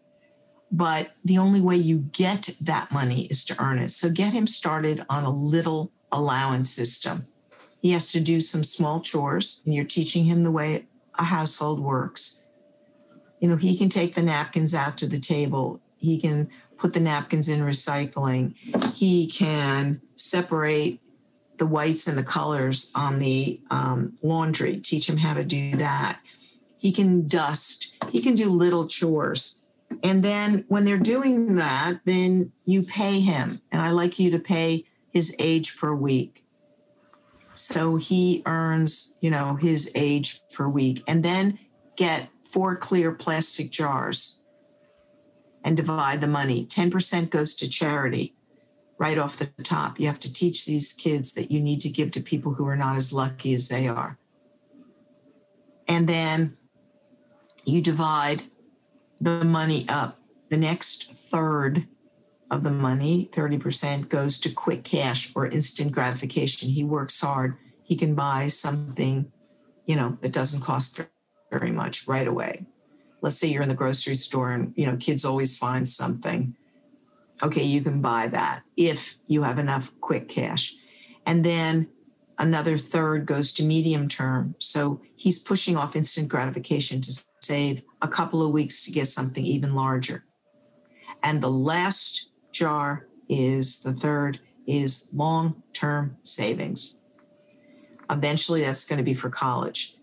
But 0.70 1.10
the 1.24 1.38
only 1.38 1.60
way 1.60 1.76
you 1.76 1.98
get 1.98 2.50
that 2.62 2.92
money 2.92 3.22
is 3.26 3.44
to 3.46 3.62
earn 3.62 3.78
it. 3.78 3.88
So 3.88 4.10
get 4.10 4.32
him 4.32 4.46
started 4.46 5.04
on 5.08 5.24
a 5.24 5.30
little 5.30 5.90
allowance 6.12 6.70
system. 6.70 7.22
He 7.80 7.92
has 7.92 8.12
to 8.12 8.20
do 8.20 8.40
some 8.40 8.64
small 8.64 9.00
chores, 9.00 9.62
and 9.64 9.74
you're 9.74 9.84
teaching 9.84 10.24
him 10.24 10.42
the 10.42 10.50
way 10.50 10.84
a 11.18 11.24
household 11.24 11.80
works. 11.80 12.64
You 13.40 13.48
know, 13.48 13.56
he 13.56 13.76
can 13.76 13.88
take 13.88 14.14
the 14.14 14.22
napkins 14.22 14.74
out 14.74 14.96
to 14.98 15.06
the 15.06 15.20
table. 15.20 15.80
He 16.00 16.18
can 16.18 16.48
put 16.76 16.94
the 16.94 17.00
napkins 17.00 17.48
in 17.48 17.60
recycling. 17.60 18.54
He 18.94 19.28
can 19.28 20.00
separate 20.16 21.00
the 21.58 21.66
whites 21.66 22.06
and 22.06 22.16
the 22.16 22.24
colors 22.24 22.92
on 22.94 23.18
the 23.18 23.60
um, 23.70 24.16
laundry, 24.22 24.76
teach 24.76 25.08
him 25.08 25.16
how 25.16 25.34
to 25.34 25.44
do 25.44 25.72
that. 25.76 26.20
He 26.78 26.92
can 26.92 27.26
dust, 27.26 28.02
he 28.10 28.22
can 28.22 28.36
do 28.36 28.48
little 28.48 28.86
chores. 28.86 29.64
And 30.04 30.22
then 30.22 30.64
when 30.68 30.84
they're 30.84 30.98
doing 30.98 31.56
that, 31.56 31.98
then 32.04 32.52
you 32.64 32.82
pay 32.82 33.20
him. 33.20 33.60
And 33.72 33.82
I 33.82 33.90
like 33.90 34.18
you 34.18 34.30
to 34.30 34.38
pay 34.38 34.84
his 35.12 35.34
age 35.40 35.76
per 35.78 35.92
week. 35.94 36.37
So 37.58 37.96
he 37.96 38.42
earns, 38.46 39.18
you 39.20 39.30
know, 39.30 39.56
his 39.56 39.90
age 39.94 40.40
per 40.54 40.68
week. 40.68 41.02
And 41.08 41.24
then 41.24 41.58
get 41.96 42.28
four 42.52 42.76
clear 42.76 43.12
plastic 43.12 43.70
jars 43.70 44.44
and 45.64 45.76
divide 45.76 46.20
the 46.20 46.28
money. 46.28 46.66
10% 46.66 47.30
goes 47.30 47.56
to 47.56 47.68
charity 47.68 48.32
right 48.96 49.18
off 49.18 49.36
the 49.36 49.50
top. 49.64 49.98
You 49.98 50.06
have 50.06 50.20
to 50.20 50.32
teach 50.32 50.66
these 50.66 50.92
kids 50.92 51.34
that 51.34 51.50
you 51.50 51.60
need 51.60 51.80
to 51.80 51.88
give 51.88 52.12
to 52.12 52.20
people 52.20 52.54
who 52.54 52.66
are 52.66 52.76
not 52.76 52.96
as 52.96 53.12
lucky 53.12 53.54
as 53.54 53.68
they 53.68 53.88
are. 53.88 54.16
And 55.88 56.08
then 56.08 56.54
you 57.64 57.82
divide 57.82 58.42
the 59.20 59.44
money 59.44 59.84
up. 59.88 60.14
The 60.48 60.56
next 60.56 61.12
third 61.12 61.86
of 62.50 62.62
the 62.62 62.70
mm-hmm. 62.70 62.80
money, 62.80 63.30
30%, 63.32 64.08
goes 64.08 64.40
to 64.40 64.52
quick 64.52 64.84
cash 64.84 65.34
or 65.36 65.46
instant 65.46 65.92
gratification. 65.92 66.68
He 66.68 66.84
works 66.84 67.20
hard. 67.20 67.54
He 67.84 67.96
can 67.96 68.14
buy 68.14 68.48
something, 68.48 69.30
you 69.86 69.96
know, 69.96 70.10
that 70.22 70.32
doesn't 70.32 70.62
cost 70.62 71.00
very 71.50 71.72
much 71.72 72.06
right 72.08 72.26
away. 72.26 72.66
Let's 73.20 73.38
say 73.38 73.48
you're 73.48 73.62
in 73.62 73.68
the 73.68 73.74
grocery 73.74 74.14
store 74.14 74.52
and, 74.52 74.72
you 74.76 74.86
know, 74.86 74.96
kids 74.96 75.24
always 75.24 75.58
find 75.58 75.86
something 75.86 76.54
okay, 77.42 77.62
you 77.62 77.82
can 77.82 78.02
buy 78.02 78.28
that 78.28 78.60
if 78.76 79.16
you 79.26 79.42
have 79.42 79.58
enough 79.58 79.92
quick 80.00 80.28
cash. 80.28 80.74
And 81.26 81.44
then 81.44 81.88
another 82.38 82.78
third 82.78 83.26
goes 83.26 83.52
to 83.54 83.64
medium 83.64 84.08
term. 84.08 84.54
So 84.58 85.00
he's 85.16 85.42
pushing 85.42 85.76
off 85.76 85.96
instant 85.96 86.28
gratification 86.28 87.00
to 87.02 87.22
save 87.40 87.82
a 88.02 88.08
couple 88.08 88.44
of 88.44 88.52
weeks 88.52 88.84
to 88.84 88.92
get 88.92 89.06
something 89.06 89.44
even 89.44 89.74
larger. 89.74 90.22
And 91.22 91.40
the 91.40 91.50
last 91.50 92.30
jar 92.58 93.06
is 93.28 93.82
the 93.82 93.92
third 93.92 94.40
is 94.66 95.10
long 95.14 95.62
term 95.72 96.16
savings. 96.22 97.00
Eventually, 98.10 98.62
that's 98.62 98.88
going 98.88 98.98
to 98.98 99.04
be 99.04 99.14
for 99.14 99.30
college. 99.30 99.94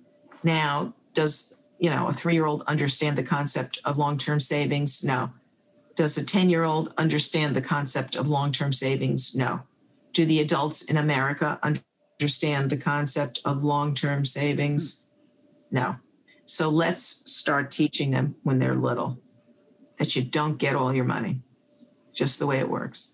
Now, 0.44 0.94
does 1.14 1.72
you 1.80 1.90
know 1.90 2.08
a 2.08 2.14
three 2.14 2.34
year 2.34 2.46
old 2.46 2.64
understand 2.68 3.18
the 3.18 3.24
concept 3.24 3.80
of 3.86 3.98
long 3.98 4.18
term 4.18 4.40
savings? 4.40 5.04
No. 5.04 5.30
Does 5.96 6.18
a 6.18 6.26
10 6.26 6.50
year 6.50 6.64
old 6.64 6.94
understand 6.98 7.56
the 7.56 7.62
concept 7.62 8.16
of 8.16 8.28
long 8.28 8.52
term 8.52 8.74
savings? 8.74 9.36
No. 9.36 9.60
Do 10.14 10.26
the 10.26 10.42
adults 10.42 10.86
in 10.86 10.98
America 10.98 11.60
understand 11.64 12.70
the 12.70 12.78
concept 12.78 13.40
of 13.46 13.64
long 13.64 13.94
term 13.94 14.26
savings? 14.26 15.18
No. 15.72 15.96
So 16.46 16.70
let's 16.70 17.32
start 17.32 17.72
teaching 17.72 18.12
them 18.12 18.36
when 18.44 18.60
they're 18.60 18.76
little 18.76 19.18
that 19.98 20.16
you 20.16 20.24
don't 20.24 20.60
get 20.60 20.76
all 20.76 20.94
your 20.94 21.06
money. 21.06 21.38
Just 22.16 22.40
the 22.40 22.48
way 22.48 22.60
it 22.60 22.68
works. 22.68 23.12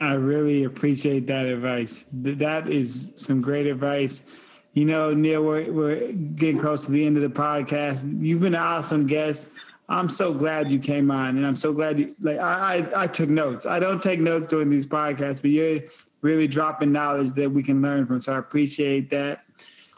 I 0.00 0.12
really 0.12 0.64
appreciate 0.64 1.26
that 1.26 1.46
advice. 1.46 2.06
That 2.12 2.68
is 2.68 3.12
some 3.16 3.40
great 3.40 3.66
advice. 3.66 4.36
You 4.74 4.84
know, 4.84 5.12
Neale, 5.12 5.42
we're, 5.42 5.72
we're 5.72 6.12
getting 6.12 6.60
close 6.60 6.86
to 6.86 6.92
the 6.92 7.04
end 7.04 7.16
of 7.16 7.22
the 7.22 7.28
podcast. 7.28 8.22
You've 8.22 8.42
been 8.42 8.54
an 8.54 8.60
awesome 8.60 9.06
guest. 9.06 9.52
I'm 9.88 10.08
so 10.08 10.34
glad 10.34 10.70
you 10.70 10.78
came 10.78 11.10
on, 11.10 11.38
and 11.38 11.46
I'm 11.46 11.56
so 11.56 11.72
glad 11.72 11.98
you 11.98 12.14
like. 12.20 12.38
I, 12.38 12.76
I, 12.76 13.02
I 13.04 13.06
took 13.06 13.30
notes. 13.30 13.64
I 13.64 13.80
don't 13.80 14.02
take 14.02 14.20
notes 14.20 14.46
during 14.46 14.68
these 14.68 14.86
podcasts, 14.86 15.40
but 15.40 15.50
you're 15.50 15.80
really 16.20 16.46
dropping 16.46 16.92
knowledge 16.92 17.32
that 17.32 17.50
we 17.50 17.62
can 17.62 17.80
learn 17.80 18.06
from. 18.06 18.18
So 18.18 18.34
I 18.34 18.38
appreciate 18.38 19.08
that. 19.10 19.44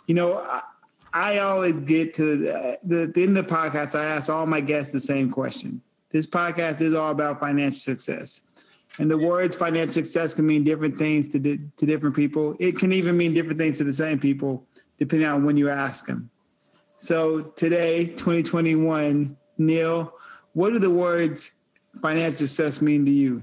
You 0.06 0.14
know, 0.14 0.38
I, 0.38 0.62
I 1.12 1.38
always 1.38 1.80
get 1.80 2.14
to 2.14 2.36
the, 2.36 2.78
the, 2.84 3.06
the 3.06 3.22
end 3.24 3.36
of 3.36 3.48
the 3.48 3.52
podcast. 3.52 3.98
I 3.98 4.04
ask 4.04 4.30
all 4.30 4.46
my 4.46 4.60
guests 4.60 4.92
the 4.92 5.00
same 5.00 5.28
question. 5.28 5.82
This 6.10 6.26
podcast 6.26 6.80
is 6.80 6.92
all 6.92 7.12
about 7.12 7.38
financial 7.38 7.78
success, 7.78 8.42
and 8.98 9.08
the 9.08 9.16
words 9.16 9.54
financial 9.54 9.92
success 9.92 10.34
can 10.34 10.46
mean 10.46 10.64
different 10.64 10.96
things 10.96 11.28
to 11.28 11.38
to 11.38 11.86
different 11.86 12.16
people. 12.16 12.56
It 12.58 12.76
can 12.76 12.92
even 12.92 13.16
mean 13.16 13.32
different 13.32 13.58
things 13.58 13.78
to 13.78 13.84
the 13.84 13.92
same 13.92 14.18
people, 14.18 14.66
depending 14.98 15.28
on 15.28 15.44
when 15.44 15.56
you 15.56 15.70
ask 15.70 16.06
them. 16.06 16.28
So 16.98 17.40
today, 17.40 18.06
2021 18.06 19.36
Neale, 19.58 20.12
what 20.52 20.72
do 20.72 20.80
the 20.80 20.90
words 20.90 21.52
financial 22.02 22.46
success 22.46 22.82
mean 22.82 23.04
to 23.06 23.10
you? 23.12 23.42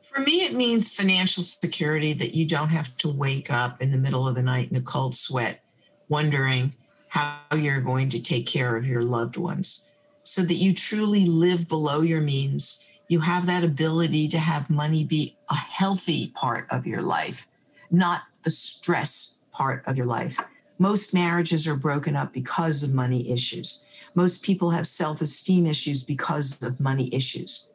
For 0.00 0.20
me, 0.20 0.46
it 0.46 0.54
means 0.54 0.94
financial 0.94 1.44
security 1.44 2.12
that 2.14 2.34
you 2.34 2.46
don't 2.46 2.70
have 2.70 2.96
to 2.96 3.12
wake 3.16 3.52
up 3.52 3.82
in 3.82 3.92
the 3.92 3.98
middle 3.98 4.26
of 4.26 4.34
the 4.34 4.42
night 4.42 4.70
in 4.70 4.76
a 4.76 4.80
cold 4.80 5.14
sweat, 5.14 5.62
wondering 6.08 6.72
how 7.08 7.38
you're 7.56 7.80
going 7.80 8.08
to 8.10 8.22
take 8.22 8.46
care 8.46 8.76
of 8.76 8.86
your 8.86 9.02
loved 9.02 9.36
ones, 9.36 9.90
so 10.22 10.42
that 10.42 10.54
you 10.54 10.74
truly 10.74 11.26
live 11.26 11.68
below 11.68 12.02
your 12.02 12.20
means. 12.20 12.86
You 13.08 13.20
have 13.20 13.46
that 13.46 13.64
ability 13.64 14.28
to 14.28 14.38
have 14.38 14.68
money 14.68 15.04
be 15.04 15.36
a 15.50 15.56
healthy 15.56 16.30
part 16.34 16.66
of 16.70 16.86
your 16.86 17.00
life, 17.00 17.46
not 17.90 18.20
the 18.44 18.50
stress 18.50 19.46
part 19.52 19.82
of 19.86 19.96
your 19.96 20.06
life. 20.06 20.38
Most 20.78 21.12
marriages 21.14 21.66
are 21.66 21.76
broken 21.76 22.14
up 22.14 22.32
because 22.32 22.82
of 22.82 22.94
money 22.94 23.30
issues. 23.32 23.90
Most 24.14 24.44
people 24.44 24.70
have 24.70 24.86
self 24.86 25.20
esteem 25.20 25.66
issues 25.66 26.04
because 26.04 26.58
of 26.66 26.80
money 26.80 27.08
issues. 27.12 27.72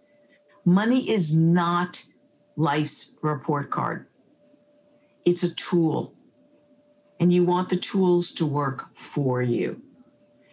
Money 0.66 1.10
is 1.10 1.38
not 1.38 2.04
life's 2.56 3.18
report 3.22 3.70
card, 3.70 4.06
it's 5.26 5.44
a 5.44 5.56
tool. 5.56 6.14
And 7.24 7.32
you 7.32 7.46
want 7.46 7.70
the 7.70 7.78
tools 7.78 8.34
to 8.34 8.46
work 8.46 8.90
for 8.90 9.42
you. 9.42 9.82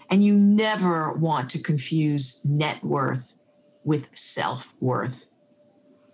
And 0.09 0.23
you 0.23 0.35
never 0.35 1.13
want 1.15 1.51
to 1.51 1.61
confuse 1.61 2.45
net 2.45 2.81
worth 2.85 3.37
with 3.85 4.17
self 4.17 4.73
worth. 4.79 5.29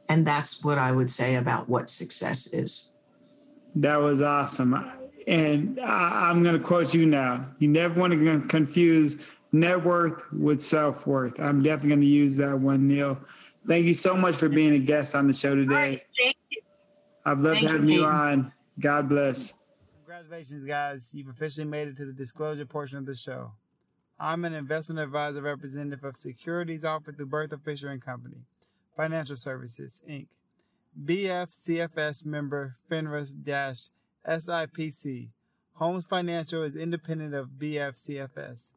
And 0.09 0.27
that's 0.27 0.65
what 0.65 0.79
I 0.79 0.93
would 0.93 1.11
say 1.11 1.35
about 1.35 1.69
what 1.69 1.91
success 1.91 2.55
is. 2.55 3.05
That 3.75 3.97
was 3.97 4.23
awesome. 4.23 4.91
And 5.27 5.79
I, 5.79 6.31
am 6.31 6.43
going 6.43 6.59
to 6.59 6.65
quote 6.65 6.95
you 6.95 7.05
now. 7.05 7.45
You 7.59 7.69
never 7.69 8.01
want 8.01 8.15
to 8.15 8.49
confuse 8.49 9.27
net 9.53 9.85
worth 9.85 10.23
with 10.33 10.63
self 10.63 11.07
worth. 11.07 11.39
I'm 11.39 11.63
definitely 11.63 11.91
going 11.91 12.01
to 12.01 12.07
use 12.07 12.35
that 12.39 12.59
one, 12.59 12.89
Neale. 12.89 13.19
Thank 13.69 13.85
you 13.85 13.93
so 13.93 14.17
much 14.17 14.37
for 14.37 14.49
being 14.49 14.73
a 14.73 14.79
guest 14.79 15.15
on 15.15 15.27
the 15.27 15.35
show 15.35 15.55
today. 15.55 15.75
Right, 15.75 16.03
thank 16.19 16.37
you. 16.49 16.63
I've 17.27 17.41
loved 17.41 17.59
thank 17.59 17.73
having 17.73 17.91
you, 17.91 18.01
you 18.01 18.07
on. 18.07 18.53
God 18.81 19.11
bless. 19.11 19.53
Congratulations, 20.17 20.65
guys. 20.65 21.11
You've 21.13 21.29
officially 21.29 21.67
made 21.67 21.89
it 21.89 21.97
to 21.99 22.07
the 22.07 22.13
disclosure 22.13 22.65
portion 22.65 22.97
of 22.97 23.05
the 23.05 23.15
show. 23.15 23.53
I'm 24.19 24.47
an 24.47 24.55
investment 24.55 24.99
advisor 24.99 25.43
representative 25.43 26.05
of 26.05 26.17
securities 26.17 26.87
offered 26.87 27.19
through 27.19 27.27
Berthel 27.27 27.63
Fisher 27.63 27.91
and 27.91 28.01
Company, 28.01 28.47
Financial 28.97 29.37
Services, 29.37 30.01
Inc. 30.09 30.29
BFCFS 31.05 32.25
member 32.25 32.77
FINRA 32.91 33.91
SIPC. 34.27 35.29
Holmes 35.75 36.07
Financial 36.07 36.63
is 36.63 36.77
independent 36.77 37.35
of 37.35 37.51
BFCFS. 37.59 38.73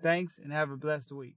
Thanks 0.00 0.38
and 0.38 0.52
have 0.52 0.70
a 0.70 0.76
blessed 0.76 1.10
week. 1.10 1.34